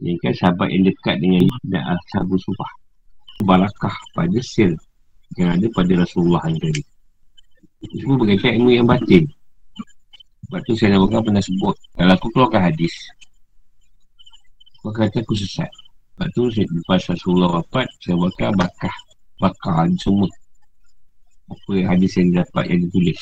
Ini 0.00 0.16
kan 0.24 0.32
sahabat 0.32 0.68
yang 0.72 0.88
dekat 0.88 1.16
dengan 1.20 1.44
Dan 1.66 1.82
Ashabul 1.84 2.40
Supah 2.40 2.72
Barakah 3.42 3.96
pada 4.14 4.38
sel 4.40 4.78
yang 5.40 5.56
ada 5.56 5.66
pada 5.72 5.92
Rasulullah 5.96 6.44
yang 6.48 6.60
tadi. 6.60 6.82
Semua 7.98 8.16
berkaitan 8.20 8.60
ilmu 8.60 8.70
yang 8.70 8.86
batin. 8.86 9.24
Sebab 10.48 10.60
tu 10.68 10.72
saya 10.76 11.00
nak 11.00 11.24
pernah 11.24 11.40
sebut. 11.40 11.76
Kalau 11.96 12.12
aku 12.12 12.28
keluarkan 12.36 12.62
hadis, 12.68 12.92
aku 14.80 14.92
kata 14.92 15.24
aku 15.24 15.34
sesat. 15.34 15.70
Sebab 16.14 16.28
tu 16.36 16.52
lepas 16.52 17.00
Rasulullah 17.08 17.50
wafat, 17.58 17.88
saya 18.04 18.14
bakar 18.20 18.50
bakar. 18.54 18.94
Bakar 19.40 19.88
semua. 19.98 20.28
Apa 21.52 21.70
yang 21.76 21.88
hadis 21.92 22.16
yang 22.16 22.32
dapat 22.32 22.64
yang 22.72 22.80
ditulis. 22.88 23.20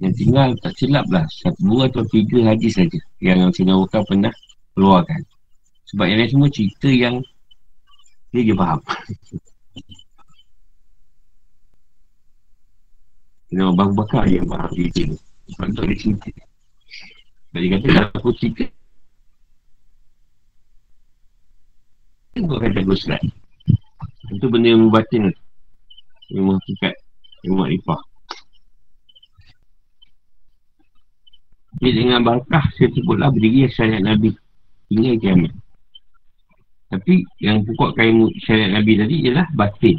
Yang 0.00 0.12
tinggal 0.24 0.48
tak 0.64 0.72
silap 0.80 1.06
lah. 1.12 1.24
Satu 1.28 1.60
dua 1.60 1.92
atau 1.92 2.04
tiga 2.08 2.52
hadis 2.52 2.76
saja 2.76 3.00
Yang 3.20 3.60
saya 3.60 3.76
nak 3.76 4.04
pernah 4.08 4.32
keluarkan. 4.72 5.20
Sebab 5.92 6.04
yang 6.08 6.18
lain 6.24 6.30
semua 6.32 6.48
cerita 6.48 6.88
yang 6.88 7.20
dia 8.34 8.42
je 8.42 8.54
faham. 8.58 8.80
Kena 13.46 13.70
Abu 13.70 13.94
Bakar 13.94 14.26
yang 14.26 14.50
faham 14.50 14.70
cerita 14.74 15.00
ni 15.06 15.16
Sebab 15.54 15.66
tu 15.70 15.80
ada 15.86 15.94
cerita 15.94 16.30
Dan 17.54 17.60
dia 17.62 17.70
kata 17.78 17.86
kalau 17.94 18.10
aku 18.18 18.30
cerita 18.34 18.64
Aku 22.36 22.52
akan 22.58 22.70
jaga 22.74 23.16
Itu 24.34 24.46
benda 24.50 24.66
yang 24.66 24.90
membatin 24.90 25.30
Memang 26.34 26.58
hakikat 26.58 26.94
Memang 27.44 27.58
makrifah 27.66 28.00
Jadi 31.76 31.90
dengan 31.92 32.20
barakah 32.24 32.64
Saya 32.74 32.88
sebutlah 32.96 33.28
berdiri 33.30 33.68
syariat 33.68 34.00
Nabi. 34.00 34.32
Hingga 34.88 35.12
kiamat. 35.20 35.52
Tapi 36.86 37.26
yang 37.42 37.66
pokok 37.66 37.98
kain 37.98 38.30
syariat 38.42 38.80
Nabi 38.80 38.92
tadi 38.96 39.16
Ialah 39.28 39.46
batin. 39.52 39.96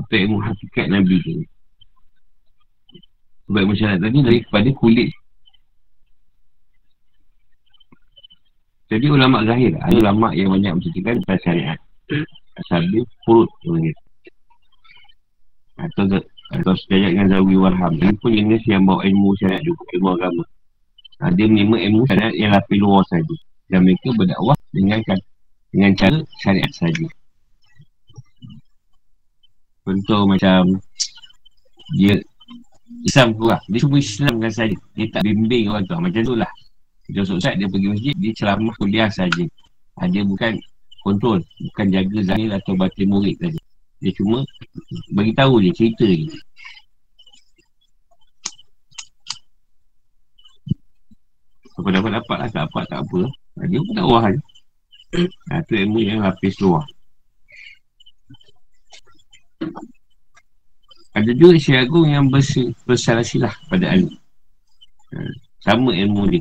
Apa 0.00 0.12
ilmu 0.16 0.38
hakikat 0.40 0.86
Nabi 0.88 1.16
tu. 1.20 1.44
Sebab 3.46 3.62
masyarakat 3.62 4.00
tadi 4.02 4.18
dari 4.24 4.38
kepada 4.42 4.70
kulit. 4.74 5.10
Jadi 8.86 9.06
ulama 9.10 9.42
zahir 9.46 9.74
Ada 9.82 9.96
ulama 9.98 10.30
yang 10.34 10.54
banyak 10.54 10.72
menceritakan 10.78 11.22
tentang 11.22 11.40
syariat. 11.42 11.78
Asal 12.56 12.82
dia 12.88 13.02
perut 13.26 13.50
Atau 15.76 16.08
atau 16.54 16.72
sejajar 16.78 17.10
dengan 17.10 17.26
Zawi 17.36 17.56
Warham. 17.58 17.92
Dia 17.98 18.14
pun 18.22 18.30
jenis 18.30 18.62
yang 18.70 18.86
bawa 18.86 19.02
ilmu 19.02 19.34
syariat 19.36 19.62
juga 19.66 19.82
Ilmu 19.98 20.08
agama. 20.14 20.44
Ha, 21.18 21.32
Dia 21.32 21.46
menerima 21.48 21.76
ilmu 21.90 22.02
syariat 22.06 22.34
yang 22.36 22.52
lapis 22.52 22.78
luar 22.78 23.02
saja 23.08 23.34
Dan 23.72 23.88
mereka 23.88 24.12
berdakwah 24.14 24.56
dengan 24.68 25.00
dengan 25.72 25.92
cara 25.96 26.18
syariat 26.44 26.72
saja 26.76 27.06
Contoh 29.80 30.28
macam 30.28 30.76
Dia 31.96 32.20
Islam 33.08 33.32
tu 33.34 33.48
lah. 33.48 33.60
Dia 33.72 33.78
cuba 33.80 33.96
Islam 33.96 34.34
kan 34.44 34.52
saja 34.52 34.76
Dia 34.92 35.06
tak 35.08 35.24
bimbing 35.24 35.72
orang 35.72 35.88
tu 35.88 35.96
Macam 35.96 36.20
tu 36.20 36.36
lah. 36.36 36.52
Dia 37.08 37.22
Ustaz 37.24 37.56
dia 37.56 37.64
pergi 37.64 37.88
masjid 37.90 38.14
Dia 38.20 38.32
ceramah 38.36 38.74
kuliah 38.76 39.08
saja 39.08 39.44
ha, 39.96 40.04
Dia 40.04 40.20
bukan 40.20 40.60
kontrol 41.00 41.40
Bukan 41.72 41.86
jaga 41.90 42.18
zahir 42.22 42.52
atau 42.52 42.76
batin 42.76 43.08
murid 43.08 43.40
tadi 43.40 43.58
Dia 44.00 44.12
cuma 44.16 44.44
Bagi 45.12 45.32
tahu 45.32 45.62
je 45.64 45.70
cerita 45.72 46.06
je 46.06 46.28
Apa 51.76 51.88
dapat 51.92 52.10
dapat 52.20 52.36
lah 52.40 52.48
Tak 52.48 52.62
dapat 52.68 52.84
tak 52.88 53.00
apa 53.04 53.20
Dia 53.68 53.78
pun 53.80 53.94
tak 53.96 54.06
wah 54.08 54.24
je 54.28 54.40
ha, 55.52 55.60
Tu 55.64 55.74
ilmu 55.80 55.98
yang 56.04 56.20
lapis 56.24 56.56
luar 56.60 56.84
ada 61.16 61.32
juga 61.32 61.56
Syekh 61.56 61.88
Agung 61.88 62.12
yang 62.12 62.28
bersalah 62.84 63.24
silah 63.24 63.56
pada 63.72 63.88
Ali. 63.88 64.12
Ha, 65.16 65.18
sama 65.64 65.96
ilmu 65.96 66.28
ni. 66.28 66.40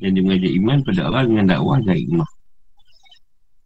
Yang 0.00 0.12
dia 0.16 0.22
mengajar 0.24 0.52
iman 0.56 0.78
pada 0.80 1.00
Allah 1.04 1.22
dengan 1.28 1.44
dakwah 1.52 1.76
dan 1.84 2.00
iman. 2.00 2.30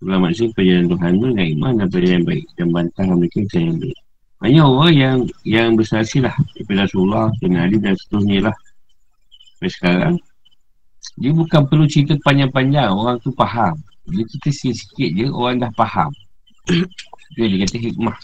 Itulah 0.00 0.16
maksud 0.16 0.56
perjalanan 0.56 0.96
Tuhan 0.96 1.12
tu 1.12 1.26
dengan 1.28 1.48
iman 1.60 1.72
dan 1.76 1.86
perjalanan 1.92 2.24
baik. 2.24 2.44
Dan 2.56 2.66
bantah 2.72 3.04
mereka 3.04 3.38
yang 3.52 3.76
baik. 3.76 3.98
Banyak 4.40 4.64
orang 4.64 4.94
yang 4.96 5.16
yang 5.44 5.68
bersalah 5.76 6.08
silah. 6.08 6.32
Daripada 6.56 6.88
Rasulullah, 6.88 7.28
dengan 7.36 7.68
Ali 7.68 7.76
dan 7.76 7.92
seterusnya 8.00 8.48
lah. 8.48 8.56
Sampai 9.60 9.70
sekarang. 9.76 10.14
Dia 11.20 11.30
bukan 11.36 11.60
perlu 11.68 11.84
cerita 11.84 12.16
panjang-panjang. 12.24 12.88
Orang 12.88 13.20
tu 13.20 13.28
faham. 13.36 13.76
Dia 14.08 14.24
cerita 14.24 14.48
sikit-sikit 14.48 15.10
je, 15.20 15.26
orang 15.28 15.68
dah 15.68 15.72
faham. 15.76 16.08
Dia, 17.36 17.44
dia 17.52 17.56
kata 17.68 17.76
hikmah 17.76 18.16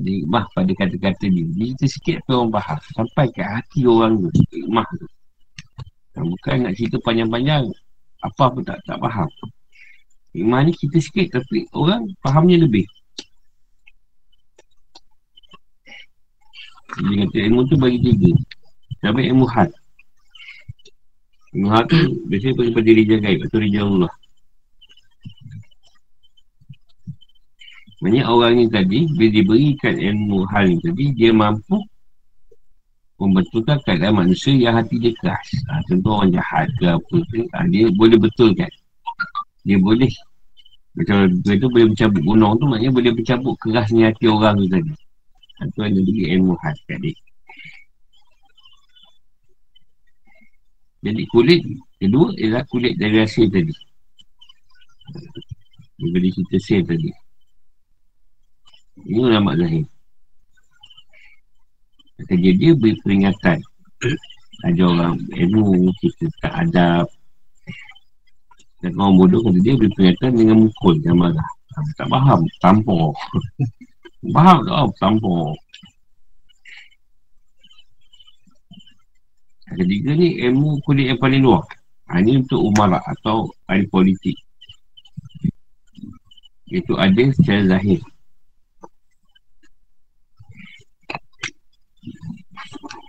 Dia 0.00 0.12
hikmah 0.24 0.44
pada 0.56 0.72
kata-kata 0.72 1.24
dia 1.28 1.44
Dia 1.44 1.64
cerita 1.72 1.84
sikit 1.84 2.16
tu 2.24 2.32
orang 2.32 2.52
faham 2.56 2.78
Sampai 2.96 3.26
ke 3.28 3.42
hati 3.44 3.80
orang 3.84 4.12
tu 4.24 4.28
Hikmah 4.56 4.88
tu 4.96 5.06
Bukan 6.16 6.56
nak 6.64 6.72
cerita 6.80 6.96
panjang-panjang 7.04 7.68
Apa 8.24 8.44
pun 8.48 8.64
tak 8.64 8.80
tak 8.88 8.98
faham 8.98 9.28
Hikmah 10.36 10.68
ni 10.68 10.72
kita 10.76 11.00
sikit 11.00 11.40
Tapi 11.40 11.64
orang 11.72 12.12
fahamnya 12.20 12.60
lebih. 12.60 12.84
Dia 16.96 17.24
kata 17.24 17.36
ilmu 17.48 17.60
tu 17.72 17.80
bagi 17.80 17.98
tiga. 18.04 18.36
Sampai 19.00 19.32
ilmu 19.32 19.48
had. 19.48 19.72
Ilmu 21.56 21.68
had 21.72 21.88
tu 21.88 22.00
Biasanya 22.28 22.68
pada 22.76 22.90
rijal 22.92 23.20
gaib 23.24 23.40
Atau 23.48 23.64
rijal 23.64 23.88
Allah. 23.88 24.12
Maksudnya 28.04 28.28
orang 28.28 28.60
ni 28.60 28.64
tadi 28.68 29.08
Bila 29.08 29.30
diberikan 29.32 29.96
ilmu 29.96 30.44
hal 30.52 30.68
ni 30.68 30.76
tadi 30.84 31.16
Dia 31.16 31.32
mampu 31.32 31.80
Membetulkan 33.16 33.80
keadaan 33.88 34.20
manusia 34.20 34.52
yang 34.52 34.76
hati 34.76 35.00
dia 35.00 35.16
keras. 35.16 35.48
Ha, 35.72 35.80
Contoh 35.88 36.20
orang 36.20 36.36
jahat 36.36 36.68
ke 36.76 36.84
apa 36.84 37.16
ke 37.32 37.48
ha, 37.56 37.64
Dia 37.64 37.88
boleh 37.96 38.20
betulkan. 38.20 38.68
Dia 39.64 39.80
boleh 39.80 40.12
Macam 40.96 41.16
dia 41.44 41.54
tu 41.60 41.68
boleh 41.68 41.86
mencabut 41.92 42.22
gunung 42.24 42.52
tu 42.56 42.64
Maknanya 42.66 42.92
boleh 42.92 43.12
mencabut 43.12 43.54
kerasnya 43.60 44.10
hati 44.10 44.26
orang 44.26 44.56
tu 44.56 44.66
tadi 44.72 44.92
ha, 45.60 45.68
Tu 45.68 45.80
ada 45.84 45.98
beri 46.00 46.24
ilmu 46.36 46.54
kat 46.60 46.76
dia 46.88 47.14
Jadi 51.04 51.22
kulit 51.28 51.60
Kedua 52.00 52.32
ialah 52.40 52.64
kulit 52.72 52.96
dari 52.96 53.20
hasil 53.20 53.46
tadi 53.52 53.74
Dia 56.00 56.06
beri 56.08 56.28
kita 56.32 56.56
sel 56.56 56.80
tadi 56.82 57.12
ini 59.04 59.20
ulama 59.20 59.52
zahir. 59.60 59.84
Kerja 62.26 62.50
dia 62.56 62.72
beri 62.72 62.96
peringatan. 63.04 63.60
Ada 64.64 64.82
orang 64.82 65.20
ilmu, 65.36 65.92
kita 66.00 66.26
tak 66.40 66.54
ada. 66.64 67.04
Dan 68.86 68.94
orang 69.02 69.18
bodoh 69.18 69.42
kata 69.42 69.58
dia 69.66 69.74
beri 69.74 69.90
peringatan 69.98 70.30
dengan 70.38 70.56
mukul 70.62 70.94
dan 71.02 71.18
marah. 71.18 71.50
Tak 71.98 72.06
faham, 72.06 72.46
tampur. 72.62 73.10
faham 74.34 74.62
tak? 74.62 74.74
Oh, 74.78 74.90
tampur. 75.02 75.58
Ketiga 79.74 80.14
ni 80.14 80.38
ilmu 80.38 80.78
kulit 80.86 81.10
yang 81.10 81.18
paling 81.18 81.42
luar. 81.42 81.66
Ha, 82.06 82.22
ini 82.22 82.46
untuk 82.46 82.62
umarak 82.62 83.02
atau 83.02 83.50
ahli 83.66 83.90
politik. 83.90 84.38
Itu 86.70 86.94
ada 86.94 87.26
secara 87.34 87.74
zahir. 87.74 87.98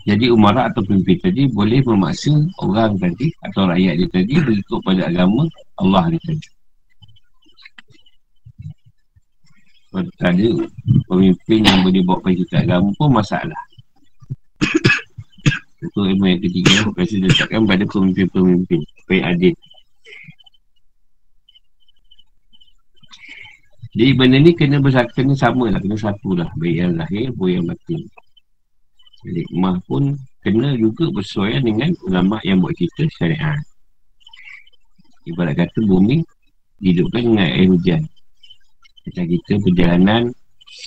Jadi 0.10 0.34
umarah 0.34 0.74
atau 0.74 0.82
pemimpin 0.82 1.22
tadi 1.22 1.46
boleh 1.46 1.86
memaksa 1.86 2.34
orang 2.66 2.98
tadi 2.98 3.30
atau 3.46 3.70
rakyat 3.70 3.94
dia 4.02 4.10
tadi 4.10 4.34
berikut 4.42 4.80
pada 4.82 5.06
agama 5.06 5.46
Allah 5.78 6.04
tadi. 6.10 6.48
Kalau 9.88 10.12
ada 10.20 10.48
pemimpin 11.10 11.60
yang 11.64 11.80
boleh 11.82 12.02
bawa 12.06 12.20
pergi 12.22 12.44
kita 12.46 12.68
agama 12.68 12.92
pun 13.00 13.10
masalah. 13.10 13.62
Itu 15.78 16.10
ilmu 16.10 16.26
yang 16.26 16.42
ketiga 16.42 16.90
Kasi 16.98 17.22
letakkan 17.22 17.70
pada 17.70 17.86
pemimpin-pemimpin 17.86 18.82
Supaya 18.82 19.30
adil 19.30 19.54
Jadi 23.94 24.12
benda 24.18 24.42
ni 24.42 24.58
kena 24.58 24.82
bersatu 24.82 25.22
sama 25.38 25.70
lah 25.70 25.78
Kena 25.78 25.94
satu 25.94 26.34
lah 26.34 26.50
Baik 26.58 26.82
yang 26.82 26.98
lahir, 26.98 27.30
baik 27.30 27.62
yang 27.62 27.66
batin 27.70 28.02
Hikmah 29.28 29.82
pun 29.90 30.16
kena 30.46 30.78
juga 30.80 31.12
bersesuaian 31.12 31.60
dengan 31.60 31.92
ulama 32.08 32.40
yang 32.48 32.64
buat 32.64 32.72
kita 32.78 33.12
syariat. 33.12 33.60
Ibarat 35.28 35.60
kata 35.60 35.80
bumi 35.84 36.24
hidupkan 36.80 37.22
dengan 37.34 37.48
air 37.52 37.68
hujan. 37.68 38.02
Macam 39.08 39.26
kita 39.28 39.54
perjalanan, 39.64 40.22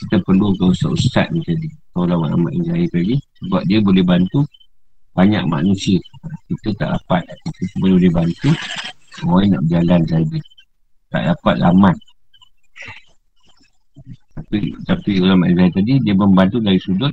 kita 0.04 0.16
perlu 0.24 0.52
ke 0.56 0.64
ustaz-ustaz 0.72 1.28
ni 1.32 1.44
tadi. 1.44 1.68
Ulama-ulama 1.96 2.48
yang 2.56 2.72
jahil 2.72 2.88
tadi. 2.88 3.16
Sebab 3.44 3.62
dia 3.68 3.78
boleh 3.84 4.04
bantu 4.04 4.40
banyak 5.12 5.44
manusia. 5.44 6.00
Kita 6.48 6.68
tak 6.80 6.88
dapat. 6.96 7.22
Kita 7.28 7.62
cuma 7.76 7.96
boleh 7.96 8.12
bantu 8.12 8.48
orang 9.28 9.48
nak 9.52 9.62
berjalan 9.68 10.00
saja. 10.08 10.38
Tak 11.10 11.22
dapat 11.36 11.54
laman. 11.60 11.96
Tapi, 14.40 14.58
tapi 14.88 15.10
ulama 15.20 15.52
yang 15.52 15.68
tadi, 15.74 16.00
dia 16.00 16.14
membantu 16.16 16.64
dari 16.64 16.80
sudut 16.80 17.12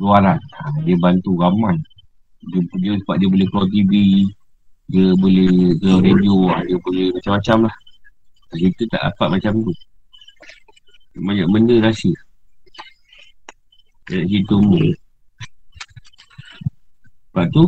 luaran 0.00 0.40
ha, 0.40 0.60
Dia 0.82 0.96
bantu 0.96 1.36
ramai 1.38 1.76
dia, 2.40 2.60
dia 2.80 2.92
sebab 3.04 3.16
dia 3.20 3.28
boleh 3.28 3.46
keluar 3.52 3.68
TV 3.68 3.92
Dia 4.90 5.14
boleh 5.14 5.78
keluar 5.78 6.02
radio 6.02 6.34
Dia 6.66 6.76
boleh 6.82 7.06
macam-macam 7.14 7.58
lah. 7.70 7.76
Kita 8.50 8.82
tak 8.90 9.02
dapat 9.06 9.28
macam 9.38 9.52
tu. 9.62 9.72
Banyak 11.14 11.46
benda 11.46 11.74
rahsia 11.78 12.18
Dari 14.10 14.26
situ 14.26 14.58
Sebab 17.30 17.46
tu 17.54 17.64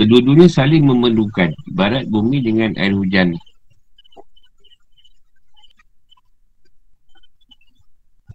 Kedua-duanya 0.00 0.48
saling 0.48 0.88
memerlukan 0.88 1.52
Barat 1.76 2.08
bumi 2.08 2.40
dengan 2.40 2.72
air 2.80 2.96
hujan. 2.96 3.36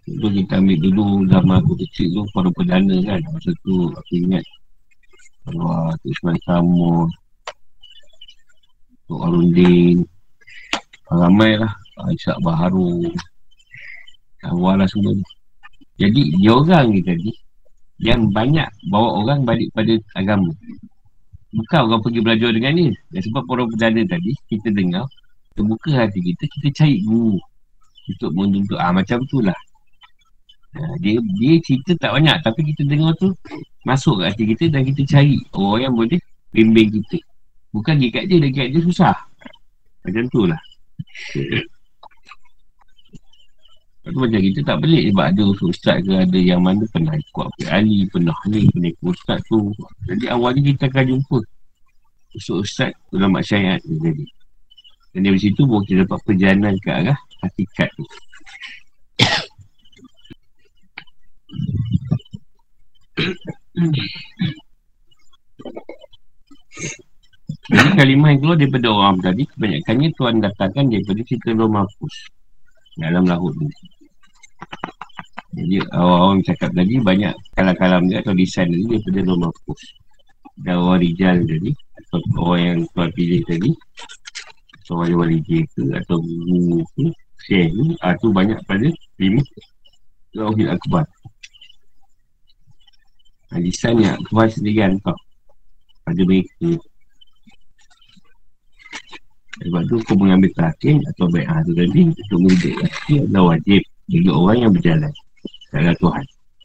Itu 0.04 0.28
kita 0.28 0.60
ambil 0.60 0.78
dulu 0.78 1.24
zaman 1.26 1.56
aku 1.64 1.74
kecil 1.82 2.14
tu 2.14 2.22
Para 2.30 2.46
perdana 2.54 2.94
kan. 3.02 3.18
Masa 3.34 3.50
tu 3.66 3.90
aku 3.90 4.12
ingat 4.22 4.44
Wah, 5.50 5.90
tu 5.98 6.14
Samur 6.46 7.10
Tok 9.04 9.20
Arundin 9.20 10.00
Ramai 11.12 11.60
lah. 11.60 11.72
Aisyah 11.94 12.40
Baharu. 12.42 13.06
Awal 14.44 14.82
lah 14.82 14.88
semua. 14.88 15.14
Jadi 16.00 16.34
dia 16.40 16.52
orang 16.52 16.90
ni 16.90 17.00
tadi 17.04 17.30
Yang 18.02 18.34
banyak 18.34 18.68
bawa 18.90 19.22
orang 19.22 19.46
balik 19.46 19.70
pada 19.76 19.94
agama. 20.18 20.50
Bukan 21.54 21.80
orang 21.86 22.00
pergi 22.02 22.20
belajar 22.20 22.50
dengan 22.50 22.72
ni 22.74 22.86
Dan 23.14 23.20
sebab 23.30 23.46
para 23.46 23.62
perdana 23.62 24.02
tadi 24.10 24.34
Kita 24.50 24.74
dengar 24.74 25.06
Terbuka 25.54 25.94
hati 25.94 26.18
kita 26.18 26.50
Kita 26.50 26.68
cari 26.82 26.98
guru 27.06 27.38
Untuk 28.10 28.30
menuntut. 28.34 28.76
Ah, 28.76 28.90
macam 28.90 29.22
tu 29.30 29.38
lah. 29.38 29.54
Ha, 30.74 30.98
dia, 30.98 31.22
dia 31.38 31.54
cerita 31.62 31.94
tak 31.96 32.10
banyak. 32.18 32.36
Tapi 32.42 32.60
kita 32.74 32.82
dengar 32.84 33.14
tu 33.16 33.30
masuk 33.86 34.20
kat 34.20 34.34
hati 34.34 34.44
kita 34.50 34.74
dan 34.74 34.82
kita 34.82 35.02
cari 35.06 35.38
orang 35.54 35.80
yang 35.88 35.94
boleh 35.94 36.20
bimbing 36.50 36.90
kita. 36.98 37.22
Bukan 37.74 37.98
dekat 37.98 38.30
dia, 38.30 38.38
dekat 38.38 38.70
dia 38.70 38.80
susah. 38.86 39.14
Macam 40.06 40.24
tu 40.30 40.46
lah. 40.46 40.60
Lepas 44.04 44.14
tu 44.14 44.20
macam 44.20 44.40
kita 44.44 44.60
tak 44.68 44.76
pelik 44.84 45.04
sebab 45.10 45.24
ada 45.32 45.42
usul 45.48 45.72
ustaz 45.72 45.96
ke 46.04 46.12
ada 46.12 46.38
yang 46.38 46.60
mana 46.60 46.84
pernah 46.92 47.16
ikut 47.16 47.44
apa 47.48 47.62
Ali, 47.72 48.04
pernah 48.12 48.36
ni, 48.52 48.68
pernah 48.68 48.92
ikut 48.92 49.10
ustaz 49.16 49.40
tu. 49.48 49.72
Jadi 50.06 50.28
awalnya 50.28 50.60
kita 50.70 50.92
akan 50.92 51.04
jumpa 51.08 51.38
usul 52.36 52.60
ustaz 52.62 52.92
ulama 53.10 53.40
syariat 53.40 53.80
tu 53.80 53.96
jadi. 53.98 54.24
Dan 55.16 55.20
dari 55.24 55.40
situ 55.40 55.62
pun 55.64 55.80
kita 55.88 56.04
dapat 56.04 56.20
perjalanan 56.28 56.76
ke 56.84 56.90
arah 56.92 57.18
hakikat 57.42 57.88
tu. 57.96 58.04
Jadi 63.74 64.04
kalimah 67.96 68.28
yang 68.34 68.40
keluar 68.42 68.58
daripada 68.58 68.88
orang 68.92 69.16
tadi 69.22 69.42
Kebanyakannya 69.50 70.08
Tuhan 70.14 70.36
datangkan 70.42 70.84
daripada 70.90 71.20
cerita 71.24 71.50
Roh 71.54 71.70
Mahfuz 71.70 72.16
Dalam 72.94 73.24
lahut 73.26 73.54
ni. 73.58 73.68
Jadi 75.54 75.76
orang-orang 75.94 76.40
cakap 76.46 76.70
tadi 76.74 76.94
Banyak 77.00 77.32
kalam-kalam 77.54 78.02
dia 78.10 78.18
atau 78.22 78.34
desain 78.34 78.68
tadi 78.70 78.84
Daripada 78.84 79.20
Roh 79.26 79.38
Mahfuz 79.48 79.82
Dan 80.58 80.74
orang 80.82 81.00
Rijal 81.02 81.36
tadi 81.46 81.70
Atau 81.98 82.18
orang 82.42 82.62
yang 82.62 82.78
Tuhan 82.90 83.10
pilih 83.14 83.40
tadi 83.46 83.70
Atau 84.82 84.94
orang 85.00 85.16
wali 85.18 85.38
ke 85.42 85.82
Atau 85.98 86.16
guru 86.22 86.82
ke 86.94 87.04
Syekh 87.44 87.68
ni 87.74 87.84
Itu 87.94 88.26
ah, 88.28 88.32
banyak 88.32 88.58
pada 88.64 88.88
Lima 89.20 89.42
Rahul 90.34 90.66
Akbar. 90.66 91.06
Hadisan 93.54 94.02
yang 94.02 94.18
Tuhan 94.26 94.48
sendiri 94.50 94.82
hantar 94.82 95.14
Pada 96.02 96.22
mereka 96.26 96.74
Sebab 99.62 99.82
tu 99.86 99.96
kau 100.02 100.18
mengambil 100.18 100.50
takin 100.58 100.98
Atau 101.14 101.30
baik 101.30 101.46
tu 101.68 101.72
tadi 101.78 102.00
Untuk 102.10 102.38
mendidik 102.42 102.74
laki 102.82 103.12
adalah 103.22 103.54
wajib. 103.54 103.80
Bagi 104.10 104.30
orang 104.30 104.56
yang 104.58 104.72
berjalan 104.74 105.12
Dalam 105.70 105.94
Tuhan. 105.98 106.24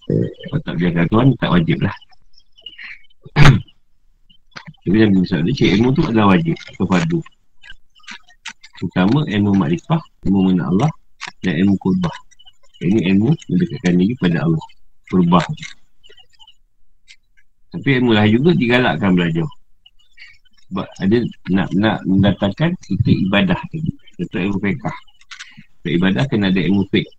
Kalau 0.10 0.60
tak 0.66 0.76
biarkan 0.82 1.06
Tuhan 1.10 1.28
Tak 1.38 1.50
wajib 1.54 1.78
lah. 1.86 1.96
Tapi 4.86 4.98
yang 4.98 5.12
misal 5.14 5.46
dia 5.46 5.54
Cik 5.54 5.70
ilmu 5.78 5.90
tu 5.94 6.02
adalah 6.10 6.34
wajib 6.34 6.56
Atau 6.74 6.86
fardu 6.90 7.20
Terutama 8.80 9.20
ilmu 9.30 9.52
makrifah 9.54 10.02
Ilmu 10.26 10.40
mengenal 10.50 10.68
Allah 10.74 10.92
Dan 11.46 11.54
ilmu 11.62 11.76
kurbah 11.78 12.16
Ini 12.82 13.14
ilmu 13.14 13.30
mendekatkan 13.36 13.94
diri 14.00 14.14
pada 14.18 14.48
Allah. 14.48 14.66
Kurbah 15.12 15.46
tapi 17.70 18.02
ilmu 18.02 18.12
lah 18.18 18.26
juga 18.26 18.50
digalakkan 18.58 19.14
belajar. 19.14 19.46
Sebab 20.70 20.86
ada 21.02 21.18
nak 21.50 21.70
nak 21.74 21.98
mendatangkan 22.06 22.78
kita 22.86 23.10
ibadah 23.26 23.58
tadi. 23.74 23.90
Kita 24.22 24.38
ilmu 24.38 24.62
fiqah. 24.62 24.98
Untuk 25.82 25.92
ibadah 25.98 26.24
kena 26.30 26.54
ada 26.54 26.62
ilmu 26.62 26.86
fiqh. 26.94 27.10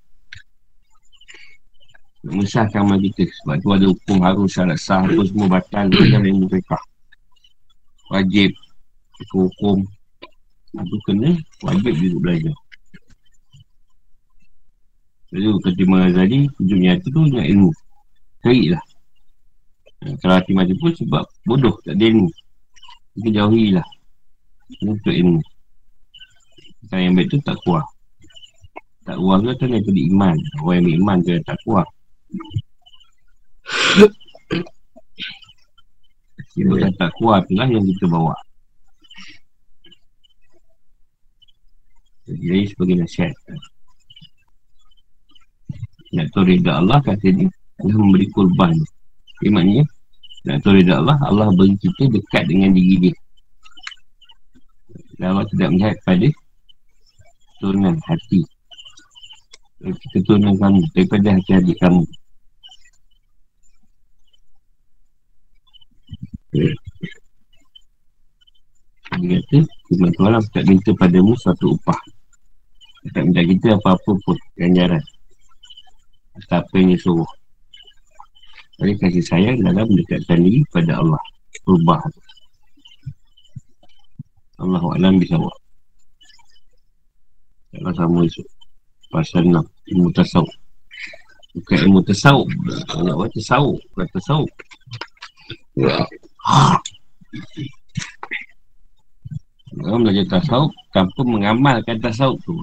Nak 2.30 2.34
mesahkan 2.38 2.86
amal 2.86 3.02
kita. 3.02 3.26
Sebab 3.42 3.54
tu 3.58 3.68
ada 3.74 3.86
hukum 3.90 4.16
harus 4.22 4.54
syarat 4.54 4.78
sah 4.78 5.02
apa 5.02 5.22
semua 5.26 5.50
batal 5.50 5.90
dengan 5.90 6.22
ilmu 6.30 6.46
fiqah. 6.46 6.82
Wajib. 8.14 8.54
Hukum. 9.34 9.82
Itu 10.70 10.96
kena 11.10 11.34
wajib 11.66 11.94
juga 11.98 12.18
belajar. 12.22 12.54
Jadi 15.30 15.46
Imam 15.82 16.06
Ghazali, 16.06 16.46
ujungnya 16.58 16.98
tu 17.02 17.10
dengan 17.10 17.46
ilmu. 17.46 17.70
Carilah. 18.46 18.82
Kalau 20.22 20.34
hati 20.38 20.54
mati 20.54 20.74
pun 20.78 20.94
sebab 20.94 21.26
bodoh 21.44 21.74
tak 21.82 21.98
ada 21.98 22.04
ilmu 22.06 22.30
Kita 23.20 23.28
jauhilah 23.36 23.84
Untuk 24.80 25.12
ilmu. 25.12 25.44
Kita 26.80 26.96
yang 26.96 27.12
baik 27.12 27.28
tu 27.28 27.36
tak 27.44 27.60
kuat. 27.68 27.84
Tak 29.04 29.20
kuat 29.20 29.44
tu 29.44 29.52
kan 29.68 29.76
tadi 29.76 30.02
iman. 30.08 30.36
Orang 30.64 30.74
yang 30.80 30.84
beriman 30.88 31.16
tu 31.20 31.36
tak 31.44 31.58
kuat. 31.68 31.84
Kita 36.56 36.72
yang 36.80 36.94
tak 36.96 37.12
kuat 37.20 37.44
tu 37.44 37.54
lah 37.60 37.68
yang 37.68 37.84
kita 37.84 38.08
bawa. 38.08 38.32
Jadi 42.24 42.64
sebagai 42.72 43.04
nasihat. 43.04 43.34
Nak 46.16 46.26
tahu 46.32 46.48
rida 46.48 46.80
Allah 46.80 46.98
kata 47.04 47.28
dia 47.28 47.46
Allah 47.84 47.96
memberi 48.00 48.26
kurban. 48.32 48.72
Jadi 49.38 49.50
maknanya 49.52 49.84
Nak 50.40 50.56
tahu 50.64 50.80
reda 50.80 51.04
Allah 51.04 51.20
Allah 51.28 51.52
beri 51.52 51.76
kita 51.76 52.08
dekat 52.08 52.48
dengan 52.48 52.72
diri 52.72 52.96
dia. 53.08 53.14
Dan 55.20 55.36
Allah 55.36 55.46
tidak 55.52 55.68
melihat 55.76 55.96
pada 56.08 56.28
Turunan 57.60 57.92
hati. 58.08 58.40
Kita 59.84 60.18
turunan 60.24 60.56
kamu 60.56 60.80
Daripada 60.96 61.36
hati-hati 61.36 61.76
kamu. 61.76 62.04
Dia 69.20 69.36
kata 69.44 69.58
Firman 69.92 70.12
Tuhan 70.16 70.40
tak 70.56 70.64
minta 70.64 70.90
padamu 70.96 71.36
satu 71.36 71.76
upah. 71.76 72.00
Tak 73.12 73.28
minta 73.28 73.44
kita 73.44 73.76
apa-apa 73.76 74.12
pun 74.24 74.36
Ganjaran. 74.56 75.04
Atau 76.40 76.64
apa 76.64 76.74
yang 76.80 76.96
dia 76.96 77.00
suruh 77.04 77.28
oleh 78.80 78.96
kasih 78.96 79.24
sayang 79.24 79.60
dalam 79.60 79.84
mendekatkan 79.92 80.40
diri 80.40 80.64
pada 80.72 80.96
Allah. 80.96 81.20
Rubah. 81.68 82.00
Allah 84.60 84.84
Alam 84.96 85.20
bisa 85.20 85.36
buat 85.36 85.56
Allah 87.76 87.92
sama 87.94 88.26
esok. 88.26 88.48
Pasal 89.10 89.44
nak 89.52 89.66
ilmu 89.90 90.10
tasawuf. 90.10 90.50
Bukan 91.54 91.78
ilmu 91.86 92.00
tasawuf. 92.02 92.48
Nak 93.04 93.16
buat 93.16 93.30
tasawuf 93.36 93.78
Bukan 93.92 94.08
tasawuf. 94.16 94.52
Orang 99.80 100.02
belajar 100.02 100.26
tasawuf 100.40 100.72
Tanpa 100.90 101.20
mengamalkan 101.22 101.96
tasawuf 102.02 102.40
tu. 102.42 102.58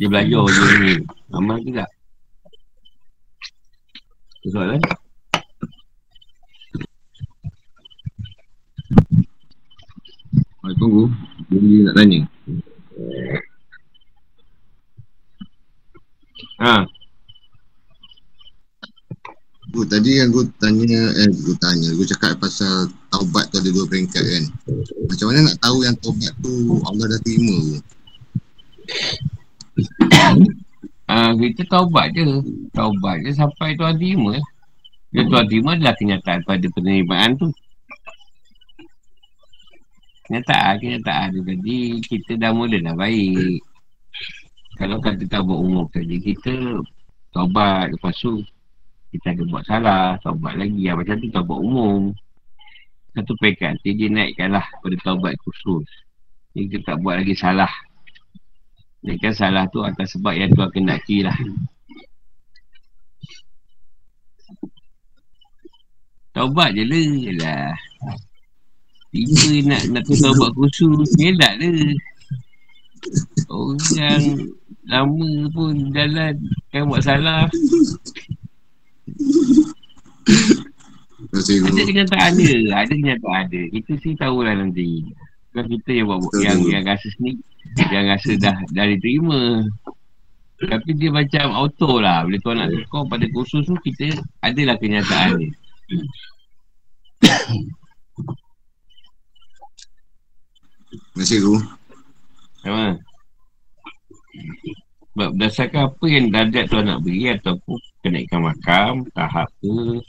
Dia 0.00 0.08
belajar 0.08 0.42
je 0.48 0.64
ni. 0.80 0.92
Amal 1.36 1.60
ke 1.60 1.84
Soalan? 4.44 4.76
Oh, 10.60 10.74
tunggu. 10.76 11.04
Dia 11.48 11.88
nak 11.88 11.94
tanya. 11.96 12.20
Ha. 16.60 16.84
Bu, 19.72 19.88
tadi 19.88 20.20
yang 20.20 20.28
gue 20.28 20.44
tanya, 20.60 21.02
eh 21.24 21.28
gue 21.32 21.56
tanya, 21.56 21.88
gue 21.96 22.06
cakap 22.06 22.36
pasal 22.36 22.92
taubat 23.08 23.48
tu 23.48 23.64
ada 23.64 23.70
dua 23.72 23.88
peringkat 23.88 24.22
kan. 24.22 24.44
Macam 25.08 25.32
mana 25.32 25.48
nak 25.48 25.58
tahu 25.64 25.88
yang 25.88 25.96
taubat 26.04 26.36
tu 26.44 26.84
Allah 26.84 27.16
dah 27.16 27.20
terima? 27.24 27.80
uh, 31.10 31.32
kita 31.36 31.62
taubat 31.68 32.12
je. 32.14 32.24
Taubat 32.72 33.24
je 33.24 33.30
sampai 33.34 33.76
tuan 33.76 33.96
terima 33.96 34.38
dia 35.14 35.22
tuan 35.30 35.46
terima 35.46 35.78
adalah 35.78 35.94
kenyataan 35.94 36.42
pada 36.42 36.66
penerimaan 36.74 37.38
tu. 37.38 37.46
Kenyataan 40.26 40.74
kenyataan. 40.82 41.38
Tu 41.38 41.40
jadi 41.46 41.78
kita 42.02 42.32
dah 42.34 42.50
mula 42.50 42.82
dah 42.82 42.98
baik. 42.98 43.62
Kalau 44.74 44.98
kata 44.98 45.22
taubat 45.30 45.54
umum 45.54 45.86
tadi 45.94 46.18
kita 46.18 46.82
taubat. 47.30 47.94
Lepas 47.94 48.18
tu 48.18 48.42
kita 49.14 49.38
ada 49.38 49.42
buat 49.46 49.62
salah. 49.70 50.18
Taubat 50.18 50.58
lagi. 50.58 50.82
Ya, 50.82 50.98
macam 50.98 51.14
tu 51.22 51.30
taubat 51.30 51.58
umum 51.62 52.10
satu 53.14 53.38
pekat 53.38 53.78
dia 53.86 54.10
naikkanlah 54.10 54.66
pada 54.82 54.96
taubat 55.06 55.38
khusus. 55.46 55.86
Jadi 56.58 56.74
kita 56.74 56.82
tak 56.90 56.96
buat 57.06 57.22
lagi 57.22 57.38
salah 57.38 57.70
dia 59.04 59.20
kan 59.20 59.36
salah 59.36 59.68
tu 59.68 59.84
atas 59.84 60.16
sebab 60.16 60.32
yang 60.32 60.48
tuan 60.56 60.72
kendaki 60.72 61.20
lah. 61.20 61.36
Taubat 66.32 66.72
je 66.72 66.82
lah. 67.36 67.76
Tiba 69.12 69.60
nak 69.68 69.82
nak 69.92 70.02
tu 70.08 70.16
taubat 70.16 70.50
khusus. 70.56 71.04
Ngelak 71.20 71.52
le. 71.60 71.92
Orang 73.52 74.48
lama 74.88 75.30
pun 75.52 75.92
jalan 75.92 76.34
kan 76.72 76.88
buat 76.88 77.04
salah. 77.04 77.44
Ada 81.44 81.80
kenyataan 81.84 82.40
ada. 82.40 82.52
Ada 82.72 82.92
kenyataan 82.96 83.36
ada. 83.52 83.60
Kita 83.68 83.92
sih 84.00 84.16
tahulah 84.16 84.56
nanti. 84.56 85.04
Bukan 85.52 85.64
kita 85.76 85.90
yang 85.92 86.08
buat 86.08 86.24
yang, 86.40 86.58
yang 86.72 86.82
rasa 86.88 87.04
sendiri 87.14 87.44
yang 87.90 88.06
rasa 88.06 88.32
dah 88.38 88.56
dah 88.70 88.86
diterima 88.86 89.64
Tapi 90.64 90.96
dia 90.96 91.10
macam 91.10 91.52
auto 91.52 91.98
lah. 92.00 92.24
Bila 92.24 92.38
tuan 92.40 92.56
nak 92.62 92.70
tukar 92.72 93.04
pada 93.10 93.26
khusus 93.34 93.66
tu, 93.68 93.74
kita 93.84 94.16
adalah 94.40 94.78
kenyataan 94.80 95.36
ni. 95.36 95.48
Terima 100.94 101.20
kasih 101.20 101.38
Guru. 101.42 101.60
Sama. 102.62 102.96
Sebab 105.14 105.28
berdasarkan 105.38 105.82
apa 105.90 106.06
yang 106.10 106.26
dadat 106.32 106.64
tuan 106.70 106.84
nak 106.90 107.02
beri 107.06 107.30
ataupun 107.34 107.78
kenaikan 108.02 108.40
makam, 108.42 108.92
tahap 109.14 109.46
ke, 109.62 110.02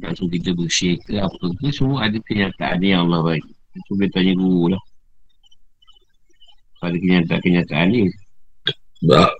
langsung 0.00 0.28
kita 0.32 0.56
bersih 0.56 0.96
ke 1.04 1.20
apa 1.20 1.44
ke, 1.60 1.68
semua 1.68 2.08
ada 2.08 2.16
kenyataan 2.22 2.80
yang 2.80 3.08
Allah 3.08 3.34
bagi. 3.34 3.52
Itu 3.76 3.92
boleh 3.92 4.10
tanya 4.10 4.32
guru 4.36 4.64
lah. 4.72 4.82
Pada 6.78 6.94
kenyataan-kenyataan 6.94 7.90
ni. 7.90 8.06
Tak. 9.02 9.30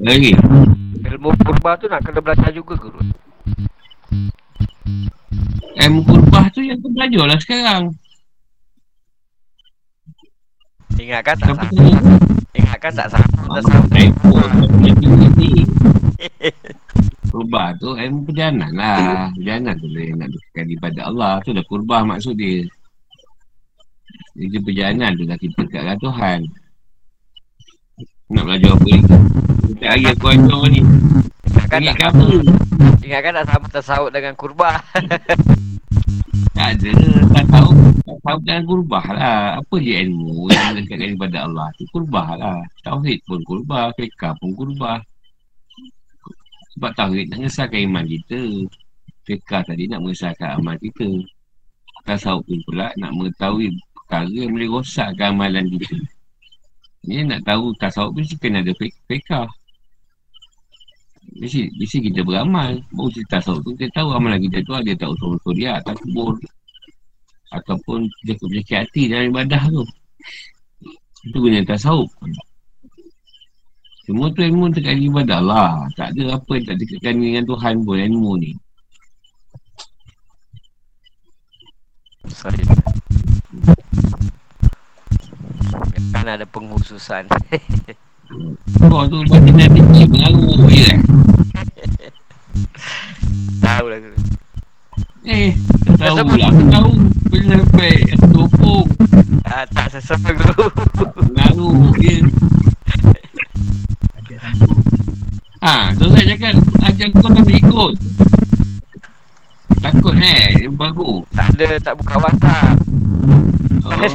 Lagi. 0.00 0.32
Ilmu 1.04 1.30
purba 1.44 1.76
tu 1.76 1.84
nak 1.92 2.00
kena 2.00 2.20
belajar 2.24 2.48
juga 2.48 2.80
ke? 2.80 2.88
Ilmu 5.84 6.00
purba 6.08 6.48
tu 6.48 6.64
yang 6.64 6.80
kau 6.80 6.88
belajar 6.88 7.24
lah 7.28 7.36
sekarang. 7.36 7.92
Ingatkan 10.96 11.36
tak 11.36 11.52
Siapa 11.52 12.39
Ingatkan 12.80 12.96
tak 12.96 13.12
sama. 13.12 13.60
Tak 13.60 13.62
sama. 13.68 14.00
Kau 14.24 14.68
punya 14.72 14.92
tinggi 14.96 15.28
ni. 15.36 15.50
Purba 17.28 17.76
tu 17.76 17.92
ilmu 17.92 18.24
perjalanan 18.24 18.72
lah. 18.72 19.28
Perjalanan 19.36 19.76
tu 19.84 19.88
yang 19.92 20.16
nak 20.16 20.32
dekatkan 20.32 20.66
ibadat 20.80 21.04
Allah. 21.04 21.32
Tu 21.44 21.52
dah 21.52 21.64
purba 21.68 22.08
maksud 22.08 22.40
dia. 22.40 22.64
Jadi 24.32 24.58
perjalanan 24.64 25.12
tu 25.12 25.28
dah 25.28 25.36
kita 25.36 25.60
dekatkan 25.60 25.98
Tuhan. 26.00 26.38
Nak 28.32 28.44
belajar 28.48 28.72
apa 28.72 28.88
lagi? 28.88 29.00
Setiap 29.68 29.90
hari 29.92 30.04
aku 30.08 30.26
ajar 30.32 30.60
ni. 30.72 30.80
Ingatkan 30.80 31.80
Ingat 31.84 31.96
tak? 32.00 32.12
Ingatkan 33.04 33.32
tak 33.36 33.44
sama 33.44 33.66
tersaut 33.68 34.08
dengan 34.08 34.32
kurba. 34.40 34.80
Tak 36.60 36.76
ada. 36.76 36.92
Tak 37.32 37.44
tahu. 37.48 37.72
Tak 38.04 38.18
tahu 38.20 38.38
dengan 38.44 38.62
kurbah 38.68 39.06
lah. 39.16 39.64
Apa 39.64 39.80
je 39.80 39.96
ilmu 40.04 40.52
yang 40.52 40.76
mendekatkan 40.76 41.16
ibadat 41.16 41.42
Allah 41.48 41.72
tu? 41.80 41.88
Kurbah 41.88 42.36
lah. 42.36 42.60
Tauhid 42.84 43.24
pun 43.24 43.40
kurbah. 43.48 43.88
Fiqah 43.96 44.36
pun 44.36 44.52
kurbah. 44.52 45.00
Sebab 46.76 46.92
tauhid 46.92 47.32
nak 47.32 47.48
mengesahkan 47.48 47.80
iman 47.88 48.04
kita. 48.04 48.68
Fiqah 49.24 49.64
tadi 49.64 49.88
nak 49.88 50.04
mengesahkan 50.04 50.60
amal 50.60 50.76
kita. 50.84 51.08
Tasawuf 52.04 52.44
pun 52.44 52.60
pula 52.68 52.92
nak 53.00 53.16
mengetahui 53.16 53.72
perkara 53.96 54.28
yang 54.28 54.52
boleh 54.52 54.68
rosakkan 54.68 55.32
amalan 55.32 55.64
kita. 55.64 55.96
Ni 57.08 57.24
nak 57.24 57.40
tahu 57.48 57.72
tasawuf 57.80 58.20
mesti 58.20 58.36
kena 58.36 58.60
ada 58.60 58.76
fiqah. 59.08 59.48
Mesti, 61.38 61.70
mesti 61.78 61.98
kita 62.10 62.26
beramal. 62.26 62.82
Baru 62.90 63.10
kita 63.14 63.38
tasawuf 63.38 63.62
tu, 63.62 63.70
kita 63.78 64.02
tahu 64.02 64.10
amalan 64.10 64.42
kita 64.50 64.66
tu 64.66 64.72
ada 64.74 64.90
tak 64.98 65.08
usul-usul 65.14 65.54
dia, 65.54 65.78
tak 65.86 65.94
kubur. 66.02 66.34
Ataupun 67.54 68.10
penyakit-penyakit 68.22 68.76
hati 68.82 69.02
dalam 69.06 69.30
ibadah 69.30 69.62
tu. 69.70 69.84
Itu 71.30 71.36
guna 71.38 71.62
tasawuf. 71.62 72.10
Semua 74.10 74.26
tu 74.34 74.42
ilmu 74.42 74.74
dekat 74.74 74.98
ibadah 74.98 75.38
lah. 75.38 75.86
Tak 75.94 76.18
ada 76.18 76.34
apa 76.34 76.50
yang 76.58 76.64
tak 76.66 76.76
dekatkan 76.82 77.14
dengan 77.14 77.44
Tuhan 77.46 77.74
pun 77.86 77.94
ilmu 77.94 78.32
ni. 78.42 78.52
Sorry. 82.26 82.64
Kan 86.10 86.26
ada 86.26 86.42
penghususan. 86.42 87.30
Kau 88.30 89.02
tu 89.10 89.26
batin 89.26 89.58
dah 89.58 89.66
tinggi 89.74 90.06
mengaruh 90.06 90.54
je 90.70 90.82
kan. 90.86 91.00
Tahu 93.58 93.86
lah. 93.90 93.98
Guru. 93.98 94.18
Eh, 95.26 95.50
tak 95.82 96.14
tahu 96.14 96.38
lah. 96.38 96.50
Aku 96.54 96.62
tahu. 96.70 96.90
Bila 97.26 97.58
sampai 97.58 97.92
aku 98.06 98.26
topong. 98.30 98.86
Ah, 99.50 99.66
tak 99.66 99.98
sesama 99.98 100.30
guru. 100.30 100.70
Mengaruh 101.26 101.90
je. 101.98 102.22
Ha, 105.60 105.90
tu 105.98 106.06
saya 106.14 106.24
cakap 106.30 106.54
ajar 106.86 107.08
kau 107.10 107.28
tak 107.34 107.50
ikut. 107.50 107.92
Takut 109.78 110.14
eh, 110.18 110.58
dia 110.58 110.70
bagus. 110.74 111.22
tak 111.30 111.54
ada, 111.54 111.78
tak 111.78 111.94
buka 112.02 112.14
WhatsApp. 112.18 112.76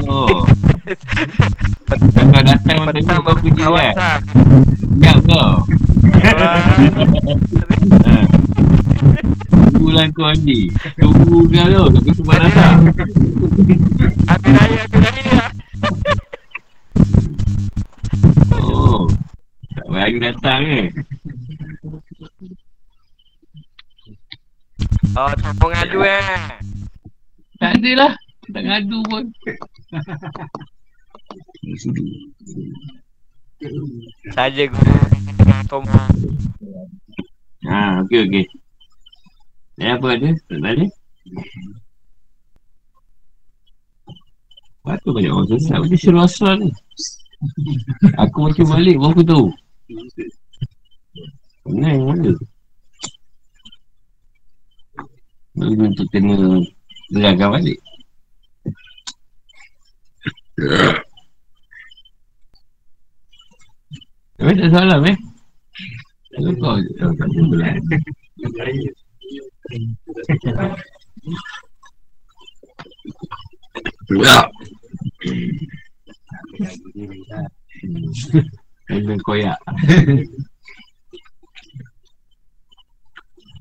Oh. 0.06 0.44
Kalau 1.86 2.42
datang 2.42 2.78
Petang 2.90 2.94
tu 2.94 3.02
kau 3.06 3.22
baru 3.24 3.40
puji 3.42 3.64
kan. 3.64 4.20
Siap 5.02 5.18
kau. 5.26 5.52
Bulan 9.80 10.08
tu 10.14 10.22
Andi. 10.26 10.60
Tunggu 11.00 11.48
kau 11.48 11.66
tu. 11.70 11.84
Tapi 11.96 12.12
semua 12.14 12.36
datang. 12.42 12.78
Habis 14.26 14.52
raya, 14.52 14.78
habis 14.84 15.00
raya. 15.02 15.46
Oh. 18.58 19.06
Tak 19.76 19.86
bagi 19.90 20.20
datang 20.22 20.62
eh. 20.66 20.86
Oh, 25.16 25.32
tak 25.32 25.56
mau 25.64 25.72
ngadu 25.72 26.04
eh. 26.04 26.60
Tak 27.64 27.80
ada 27.80 27.92
lah. 27.96 28.12
Tak 28.52 28.64
ngadu 28.68 29.00
pun. 29.08 29.24
Saja 34.36 34.64
guru. 34.68 34.96
Tom. 35.72 35.88
Ha, 37.64 38.04
okey 38.04 38.20
okey. 38.28 38.46
Eh 39.80 39.92
apa 39.96 40.08
ada? 40.20 40.30
Tak 40.52 40.60
tanya? 40.60 40.88
Apa 44.86 45.08
banyak 45.10 45.34
orang 45.34 45.50
sesat 45.50 45.82
Macam 45.82 45.98
suruh 45.98 46.24
asal 46.30 46.54
ni 46.62 46.70
Aku 48.22 48.46
macam 48.46 48.66
balik 48.70 49.02
baru 49.02 49.12
aku 49.18 49.24
tahu 49.26 49.46
Penang 51.66 52.06
mana 52.06 52.32
Baru 55.56 55.88
untuk 55.88 56.08
kena 56.12 56.62
Beragam 57.12 57.56
balik 57.56 57.80
Tapi 64.36 64.52
tak 64.60 64.70
salah 64.72 65.00
eh 65.08 65.18
Kalau 66.36 66.52
kau 66.60 66.76
oh, 66.76 67.14
tak 67.16 67.28
boleh 67.32 67.74
Ya. 74.14 74.40
Kena 78.86 79.16
koyak. 79.26 79.58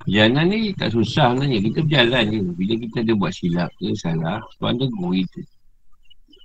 Perjalanan 0.04 0.52
ni 0.52 0.76
tak 0.76 0.92
susah 0.92 1.32
sebenarnya. 1.32 1.58
Kita 1.64 1.78
berjalan 1.80 2.24
je. 2.28 2.40
Bila 2.52 2.72
kita 2.76 2.96
ada 3.00 3.12
buat 3.16 3.32
silap 3.32 3.70
ke 3.80 3.88
salah, 3.96 4.36
Tuan 4.60 4.76
tegur 4.76 5.16
kita. 5.16 5.40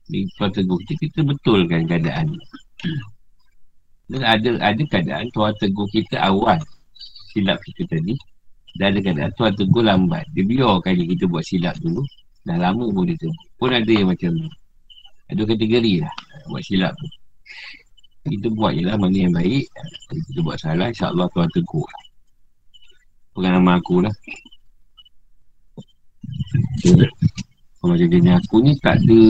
Di 0.08 0.20
Tuan 0.40 0.50
tegur 0.56 0.80
kita, 0.88 0.94
kita 0.96 1.20
betulkan 1.28 1.84
keadaan. 1.84 2.40
Dan 4.08 4.24
ada 4.24 4.50
ada 4.64 4.84
keadaan 4.88 5.28
Tuan 5.36 5.52
tegur 5.60 5.92
kita 5.92 6.24
awal 6.24 6.56
silap 7.36 7.60
kita 7.68 7.84
tadi. 7.92 8.16
Dan 8.80 8.96
ada 8.96 9.00
keadaan 9.04 9.32
Tuan 9.36 9.52
tegur 9.52 9.84
lambat. 9.84 10.24
Dia 10.32 10.48
biarkan 10.48 10.96
je 10.96 11.04
kita 11.20 11.28
buat 11.28 11.44
silap 11.44 11.76
dulu. 11.84 12.00
Dah 12.48 12.56
lama 12.56 12.88
pun 12.96 13.12
dia 13.12 13.20
tegur. 13.20 13.44
Pun 13.60 13.76
ada 13.76 13.92
yang 13.92 14.08
macam 14.08 14.40
ni. 14.40 14.48
Ada 15.36 15.44
kategori 15.44 16.08
lah 16.08 16.16
buat 16.48 16.64
silap 16.64 16.96
tu. 16.96 17.08
Kita 18.24 18.48
buat 18.56 18.72
je 18.72 18.88
lah 18.88 18.96
mana 18.96 19.20
yang 19.20 19.36
baik. 19.36 19.68
Kita 20.08 20.40
buat 20.48 20.56
salah, 20.64 20.88
insyaAllah 20.88 21.28
Tuhan 21.36 21.52
tegur. 21.52 21.84
Pengalaman 23.40 23.80
aku 23.80 24.04
lah. 24.04 24.12
Kalau 27.80 27.96
dia 27.96 28.20
ni 28.20 28.32
aku 28.36 28.60
ni 28.60 28.76
tak 28.84 29.00
ada 29.00 29.22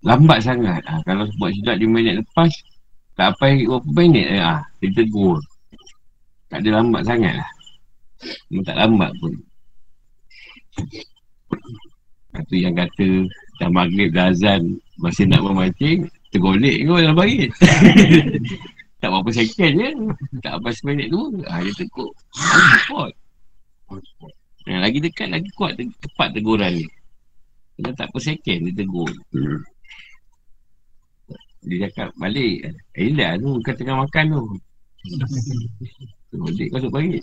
lambat 0.00 0.40
sangat. 0.40 0.80
Ha, 0.88 1.04
kalau 1.04 1.28
buat 1.36 1.52
silap 1.52 1.76
5 1.76 1.92
minit 1.92 2.24
lepas, 2.24 2.48
tak 3.12 3.36
sampai 3.36 3.68
berapa 3.68 3.84
minit 3.92 4.26
eh, 4.32 4.40
ah, 4.40 4.64
dia 4.80 4.96
tegur. 4.96 5.44
Tak 6.48 6.64
ada 6.64 6.80
lambat 6.80 7.04
sangat 7.04 7.36
lah. 7.36 7.50
Memang 8.48 8.64
tak 8.64 8.76
lambat 8.80 9.10
pun. 9.20 9.32
Itu 12.32 12.54
yang 12.56 12.72
kata 12.80 13.28
dah 13.60 13.68
maghrib 13.68 14.08
dah 14.16 14.32
azan 14.32 14.80
masih 15.04 15.28
nak 15.28 15.44
memancing 15.44 16.08
tergolek 16.32 16.80
kau 16.88 16.96
dalam 16.96 17.12
bangit. 17.12 17.52
Tak 19.02 19.10
berapa 19.10 19.30
second 19.34 19.72
je. 19.74 19.90
Tak 20.46 20.52
apa 20.62 20.68
seminit 20.70 21.10
tu. 21.10 21.42
Ha, 21.50 21.58
dia 21.66 21.74
tekuk. 21.74 22.12
Lagi 22.38 22.78
kuat. 22.86 23.12
Ha, 24.70 24.78
lagi 24.78 24.98
dekat, 25.02 25.28
lagi 25.34 25.50
kuat 25.58 25.74
te- 25.74 25.90
tepat 25.98 26.38
teguran 26.38 26.70
dia. 26.78 26.88
Dia 27.82 27.90
tak 27.98 28.14
apa 28.14 28.18
second 28.22 28.60
dia 28.62 28.74
tegur. 28.78 29.10
Dia 31.66 31.90
cakap 31.90 32.14
balik. 32.14 32.70
Eh 32.94 33.10
dah 33.10 33.34
tu 33.42 33.58
kau 33.66 33.74
tengah 33.74 34.06
makan 34.06 34.24
tu. 34.30 34.42
Balik 36.38 36.66
kau 36.70 36.78
masuk 36.78 36.92
balik. 36.94 37.22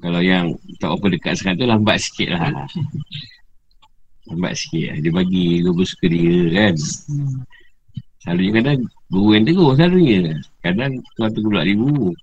Kalau 0.00 0.20
yang 0.24 0.56
tak 0.80 0.88
apa 0.88 1.06
dekat 1.12 1.32
sangat 1.36 1.60
tu 1.60 1.66
lambat 1.68 2.00
sikit 2.00 2.32
lah. 2.32 2.48
Lambat 4.30 4.54
sikit 4.54 4.94
lah. 4.94 4.96
Dia 5.02 5.10
bagi 5.10 5.44
guru 5.66 5.82
suka 5.82 6.06
dia 6.06 6.38
kan. 6.54 6.74
Selalunya 8.22 8.52
kadang 8.62 8.80
guru 9.10 9.28
yang 9.34 9.44
tegur 9.44 9.70
selalunya. 9.74 10.20
Kadang 10.62 10.92
tuan 11.18 11.30
tegur 11.34 11.50
pula 11.50 11.66
ibu. 11.66 12.14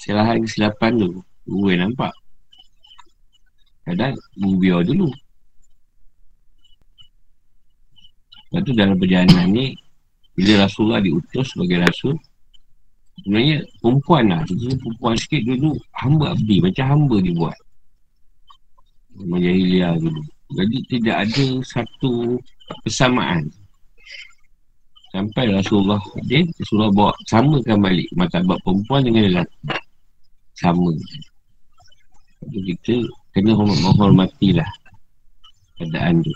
Kesalahan 0.00 0.40
kesilapan 0.48 0.92
tu. 0.96 1.10
Guru 1.44 1.66
yang 1.76 1.92
nampak. 1.92 2.12
Kadang 3.84 4.16
guru 4.40 4.54
biar 4.56 4.80
dulu. 4.80 5.12
Lepas 8.48 8.64
tu 8.64 8.72
dalam 8.72 8.96
perjalanan 8.96 9.44
ni 9.52 9.76
Bila 10.32 10.64
Rasulullah 10.64 11.04
diutus 11.04 11.52
sebagai 11.52 11.84
Rasul 11.84 12.16
Sebenarnya 13.20 13.60
perempuan 13.84 14.24
lah 14.32 14.40
Sebenarnya 14.48 14.78
perempuan 14.80 15.14
sikit 15.20 15.42
dulu 15.44 15.76
Hamba 15.92 16.32
abdi 16.32 16.56
Macam 16.64 16.84
hamba 16.88 17.16
dia 17.20 17.36
buat 17.36 17.58
Zaman 19.20 19.38
jahiliah 19.44 20.00
dulu 20.00 20.22
Jadi 20.56 20.76
tidak 20.88 21.16
ada 21.28 21.46
satu 21.64 22.40
Persamaan. 22.84 23.48
Sampai 25.08 25.48
Rasulullah 25.52 26.00
dia 26.28 26.44
Rasulullah 26.56 26.92
bawa 26.92 27.12
Samakan 27.28 27.78
balik 27.80 28.08
Matabat 28.16 28.58
perempuan 28.64 29.04
dengan 29.04 29.28
lelaki. 29.28 29.58
Sama. 30.56 30.92
Jadi 32.44 32.58
kita 32.72 32.96
Kena 33.36 33.52
hormat 33.56 33.78
menghormatilah 33.84 34.70
Keadaan 35.80 36.24
tu. 36.24 36.34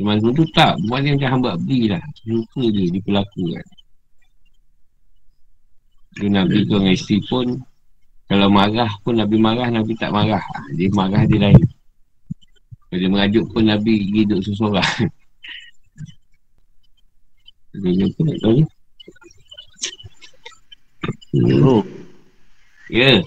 Memang 0.00 0.32
tu 0.32 0.44
tak 0.56 0.76
Buat 0.88 1.04
dia 1.04 1.12
macam 1.16 1.30
hamba 1.40 1.48
abdi 1.56 1.88
lah 1.92 2.02
Suka 2.24 2.64
dia 2.68 2.88
diperlakukan 2.88 3.66
Dia 6.20 6.28
Nabi 6.32 6.64
tu 6.64 6.80
dengan 6.80 6.92
isteri 6.96 7.20
pun 7.28 7.60
Kalau 8.30 8.46
marah 8.46 8.86
pun 9.02 9.18
Nabi 9.18 9.42
marah 9.42 9.66
Nabi 9.74 9.98
tak 9.98 10.14
marah. 10.14 10.38
Ah, 10.38 10.64
Dia 10.78 10.86
marah 10.94 11.26
dia 11.26 11.50
lain. 11.50 11.66
Kalau 12.86 12.98
dia 13.02 13.10
merajuk 13.10 13.44
pun 13.50 13.66
Nabi 13.66 14.06
hidup 14.14 14.38
seseorang. 14.46 14.86
Dia 17.70 18.06
pun 18.18 18.24
nak 18.26 18.38
tahu 18.42 18.52
ni? 18.58 18.64
Bro, 21.38 21.86
Ya. 22.90 23.22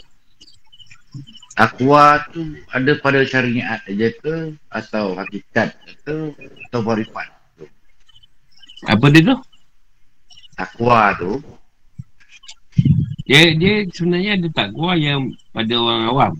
Takwa 1.55 2.19
tu 2.35 2.43
ada 2.67 2.91
pada 2.99 3.23
syariat 3.23 3.79
aja 3.87 4.07
ke? 4.19 4.51
Atau 4.67 5.15
hakikat 5.15 5.71
ke? 6.03 6.35
Atau 6.67 6.83
marifat? 6.83 7.31
Apa 8.83 9.07
dia 9.07 9.31
tu? 9.31 9.37
Takwa 10.59 11.15
tu 11.15 11.39
Dia, 13.33 13.57
dia 13.57 13.73
sebenarnya 13.89 14.31
ada 14.37 14.47
takwa 14.53 14.93
yang 14.93 15.33
pada 15.49 15.73
orang 15.73 16.01
awam 16.13 16.33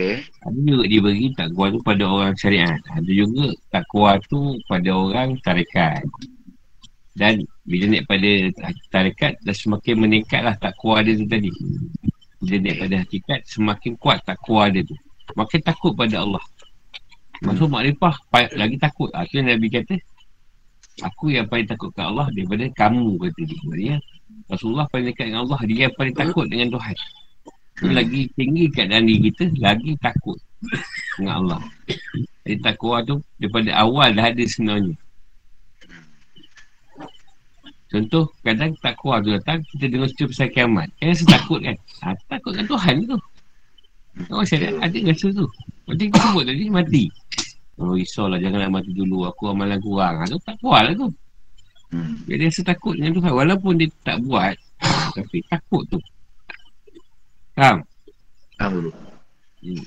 okey. 0.00 0.14
Ada 0.46 0.58
juga 0.64 0.84
dia 0.88 1.00
beri 1.02 1.28
takwa 1.36 1.64
tu 1.68 1.80
pada 1.84 2.04
orang 2.08 2.32
syariat. 2.38 2.80
Ada 2.96 3.10
juga 3.10 3.46
takwa 3.68 4.16
tu 4.30 4.56
pada 4.64 4.90
orang 4.96 5.36
tarikat. 5.44 6.02
Dan 7.12 7.44
bila 7.66 7.84
naik 7.90 8.06
pada 8.08 8.30
tarikat, 8.88 9.32
dah 9.44 9.52
semakin 9.52 9.94
meningkatlah 10.00 10.56
takwa 10.56 11.04
dia 11.04 11.18
tu 11.18 11.26
tadi. 11.28 11.52
Bila 12.40 12.56
naik 12.64 12.76
pada 12.80 12.94
hakikat, 13.04 13.40
semakin 13.44 13.92
kuat 14.00 14.24
takwa 14.24 14.72
dia 14.72 14.86
tu. 14.86 14.96
Makin 15.36 15.60
takut 15.60 15.92
pada 15.92 16.24
Allah. 16.24 16.42
Maksud 17.44 17.68
makrifah, 17.68 18.14
pa- 18.32 18.52
lagi 18.56 18.76
takut. 18.80 19.12
Yang 19.32 19.46
Nabi 19.56 19.68
kata, 19.68 19.94
aku 21.04 21.32
yang 21.32 21.48
paling 21.48 21.68
takut 21.68 21.92
ke 21.92 22.00
Allah 22.00 22.28
daripada 22.32 22.64
kamu 22.72 23.20
kata 23.20 23.40
dia. 23.44 23.58
Maksudnya, 23.68 23.96
Rasulullah 24.48 24.86
paling 24.88 25.12
dekat 25.12 25.28
dengan 25.28 25.44
Allah, 25.44 25.60
dia 25.66 25.90
yang 25.90 25.94
paling 25.98 26.14
takut 26.16 26.46
dengan 26.48 26.68
Tuhan. 26.72 26.96
Dia 27.80 27.92
lagi 27.96 28.20
tinggi 28.36 28.64
keadaan 28.72 29.04
diri 29.08 29.32
kita, 29.32 29.44
lagi 29.60 29.92
takut 30.00 30.38
dengan 31.16 31.34
Allah. 31.44 31.60
Jadi 32.44 32.56
takwa 32.60 33.00
tu 33.04 33.20
daripada 33.40 33.70
awal 33.76 34.12
dah 34.16 34.26
ada 34.32 34.44
sebenarnya. 34.44 34.94
Contoh, 37.90 38.30
kadang 38.46 38.70
takwa 38.78 39.18
tu 39.18 39.34
datang, 39.34 39.58
kita 39.74 39.90
dengar 39.90 40.06
cerita 40.14 40.30
pasal 40.30 40.48
kiamat. 40.54 40.88
Kan 41.02 41.10
rasa 41.10 41.24
takut 41.26 41.58
kan? 41.58 41.76
Ha, 42.06 42.14
takut 42.30 42.50
dengan 42.54 42.68
Tuhan 42.70 42.94
tu. 43.02 43.18
Oh, 44.30 44.44
saya 44.46 44.78
ada 44.78 44.98
rasa 45.10 45.26
tu. 45.34 45.46
Macam 45.90 46.06
kita 46.06 46.18
sebut 46.22 46.44
tadi, 46.46 46.64
mati. 46.70 47.04
Oh, 47.82 47.98
risaulah, 47.98 48.38
janganlah 48.38 48.70
mati 48.70 48.94
dulu. 48.94 49.26
Aku 49.26 49.50
amalan 49.50 49.82
kurang. 49.82 50.22
Ha, 50.22 50.30
tu 50.30 50.38
takwa 50.46 50.86
lah 50.86 50.94
tu. 50.94 51.10
Hmm. 51.90 52.22
Dia 52.30 52.46
rasa 52.46 52.62
takut 52.62 52.94
dengan 52.94 53.18
Tuhan. 53.18 53.32
Walaupun 53.34 53.72
dia 53.74 53.90
tak 54.06 54.22
buat, 54.22 54.54
tapi 55.18 55.42
takut 55.50 55.82
tu. 55.90 55.98
Faham? 57.58 57.82
Faham 58.54 58.70
dulu. 58.78 58.90
Hmm. 59.66 59.84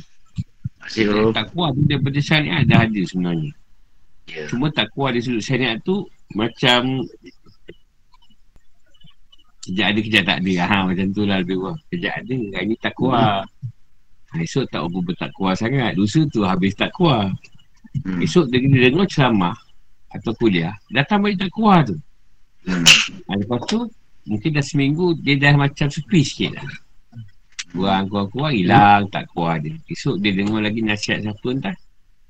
Masih 0.84 1.04
bro. 1.08 1.32
Takwa 1.32 1.72
tu 1.72 1.82
daripada 1.88 2.20
syariat 2.20 2.62
dah 2.68 2.84
ada 2.84 3.02
sebenarnya. 3.08 3.52
Ya. 4.28 4.44
Cuma 4.52 4.68
takwa 4.68 5.16
dari 5.16 5.24
sudut 5.24 5.44
syariat 5.44 5.80
tu 5.80 6.04
macam 6.36 7.08
kejap 9.64 9.88
ada 9.96 10.00
kejap 10.04 10.24
tak 10.28 10.38
ada. 10.44 10.54
Ha, 10.68 10.78
macam 10.92 11.06
tu 11.16 11.24
lah 11.24 11.40
lebih 11.40 11.56
kurang. 11.56 11.80
Kejap 11.88 12.14
ada. 12.20 12.36
Hari 12.60 12.66
ni 12.68 12.76
takwa. 12.84 13.48
Ha, 14.28 14.36
esok 14.44 14.68
tak 14.68 14.84
apa 14.84 14.98
bertakwa 15.00 15.50
sangat. 15.56 15.96
Dosa 15.96 16.20
tu 16.28 16.44
habis 16.44 16.76
takwa. 16.76 17.32
Hmm. 18.04 18.20
Esok 18.20 18.52
dia 18.52 18.60
kena 18.60 18.78
dengar 18.92 19.08
ceramah 19.08 19.56
atau 20.14 20.32
kuliah. 20.38 20.78
Datang 20.94 21.26
balik 21.26 21.42
takwa 21.42 21.82
tu. 21.82 21.98
Hmm. 22.64 22.86
Ha, 23.28 23.32
lepas 23.42 23.60
tu 23.68 23.90
mungkin 24.24 24.50
dah 24.56 24.64
seminggu 24.64 25.20
dia 25.20 25.36
dah 25.36 25.58
macam 25.58 25.90
sepi 25.90 26.22
sikit 26.24 26.56
lah. 26.56 26.68
Kurang, 27.74 28.06
kurang, 28.08 28.30
kurang, 28.30 28.54
hilang 28.54 29.10
takwa 29.10 29.58
dia. 29.58 29.74
Esok 29.90 30.22
dia 30.22 30.32
dengar 30.38 30.62
lagi 30.62 30.86
nasihat 30.86 31.26
siapa 31.26 31.48
entah. 31.50 31.76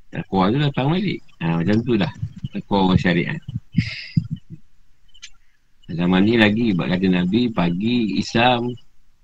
Takwa 0.09 0.47
tu 0.49 0.57
datang 0.57 0.87
balik. 0.89 1.19
Ha, 1.43 1.59
macam 1.59 1.77
tu 1.83 1.93
lah. 1.99 2.11
Takwa 2.55 2.77
orang 2.87 2.99
syariat. 3.01 3.39
Zaman 5.93 6.25
ni 6.25 6.39
lagi 6.39 6.73
Sebab 6.73 6.87
kata 6.89 7.07
Nabi 7.11 7.51
Pagi 7.51 8.17
Islam 8.17 8.71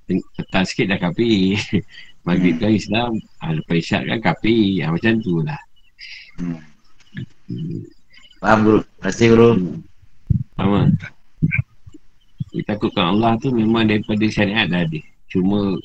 Petang 0.06 0.66
sikit 0.68 0.92
dah 0.92 1.00
kapi 1.00 1.56
Maghrib 2.28 2.60
kan 2.60 2.74
Islam 2.74 3.12
ha, 3.40 3.56
Lepas 3.56 3.80
isyak 3.80 4.04
kan 4.06 4.20
kapi 4.34 4.84
ha, 4.84 4.92
Macam 4.94 5.18
tu 5.24 5.42
lah 5.42 5.60
Hmm. 6.40 7.99
Faham 8.40 8.60
bro. 8.64 8.80
Masih 9.04 9.28
bro. 9.36 9.50
Faham 10.56 10.96
tak? 10.96 11.12
Dia 12.50 12.64
takutkan 12.66 13.14
Allah 13.14 13.38
tu 13.38 13.52
Memang 13.52 13.84
daripada 13.86 14.24
syariat 14.32 14.66
dah 14.66 14.82
ada. 14.88 15.00
Cuma 15.28 15.76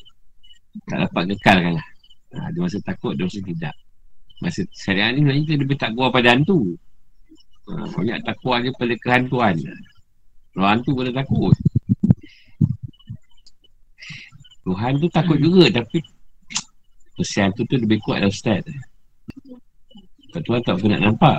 Tak 0.87 1.11
dapat 1.11 1.35
kekalkan 1.35 1.73
lah. 1.83 1.87
Ha, 2.35 2.55
Ada 2.55 2.59
masa 2.63 2.79
takut 2.87 3.19
Ada 3.19 3.27
masa 3.27 3.41
tidak. 3.43 3.75
Masa 4.39 4.61
syariat 4.71 5.11
ni 5.11 5.27
sebenarnya 5.27 5.45
Dia 5.51 5.57
lebih 5.59 5.77
takwa 5.83 6.07
pada 6.15 6.31
hantu. 6.31 6.79
Ha, 7.67 7.91
Banyak 7.91 8.19
takwa 8.23 8.55
dia 8.63 8.71
pada 8.79 8.95
kehantuan. 9.03 9.55
Kalau 10.55 10.67
hantu 10.71 10.91
pada 10.95 11.11
takut. 11.11 11.55
Tuhan 14.65 14.93
tu 15.03 15.09
takut 15.11 15.39
juga 15.43 15.83
Tapi 15.83 15.99
Usia 17.19 17.51
hantu 17.51 17.67
tu 17.67 17.83
lebih 17.83 17.99
kuat 18.03 18.23
lah 18.23 18.31
Ustaz. 18.31 18.63
Tuhan 20.35 20.63
tak 20.67 20.83
pernah 20.83 20.99
nampak 20.99 21.39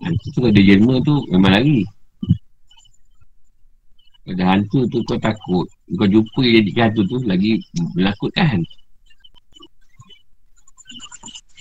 Hantu 0.00 0.26
tu 0.32 0.40
ada 0.48 0.60
jelma 0.64 0.94
tu 1.04 1.14
Memang 1.28 1.52
lari. 1.52 1.80
Ada 4.24 4.44
hantu 4.56 4.88
tu 4.88 5.04
kau 5.04 5.20
takut. 5.20 5.68
Kau 5.98 6.08
jumpa 6.08 6.40
yang 6.40 6.64
jadi 6.64 6.70
hantu 6.88 7.02
tu 7.04 7.16
Lagi 7.28 7.60
menakutkan 7.92 8.64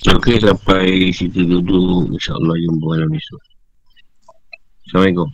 Okey 0.02 0.42
sampai 0.42 1.14
situ 1.14 1.46
dulu. 1.46 2.10
InsyaAllah 2.10 2.58
jumpa 2.58 2.86
malam 2.90 3.14
esok. 3.14 3.42
Assalamualaikum 4.90 5.30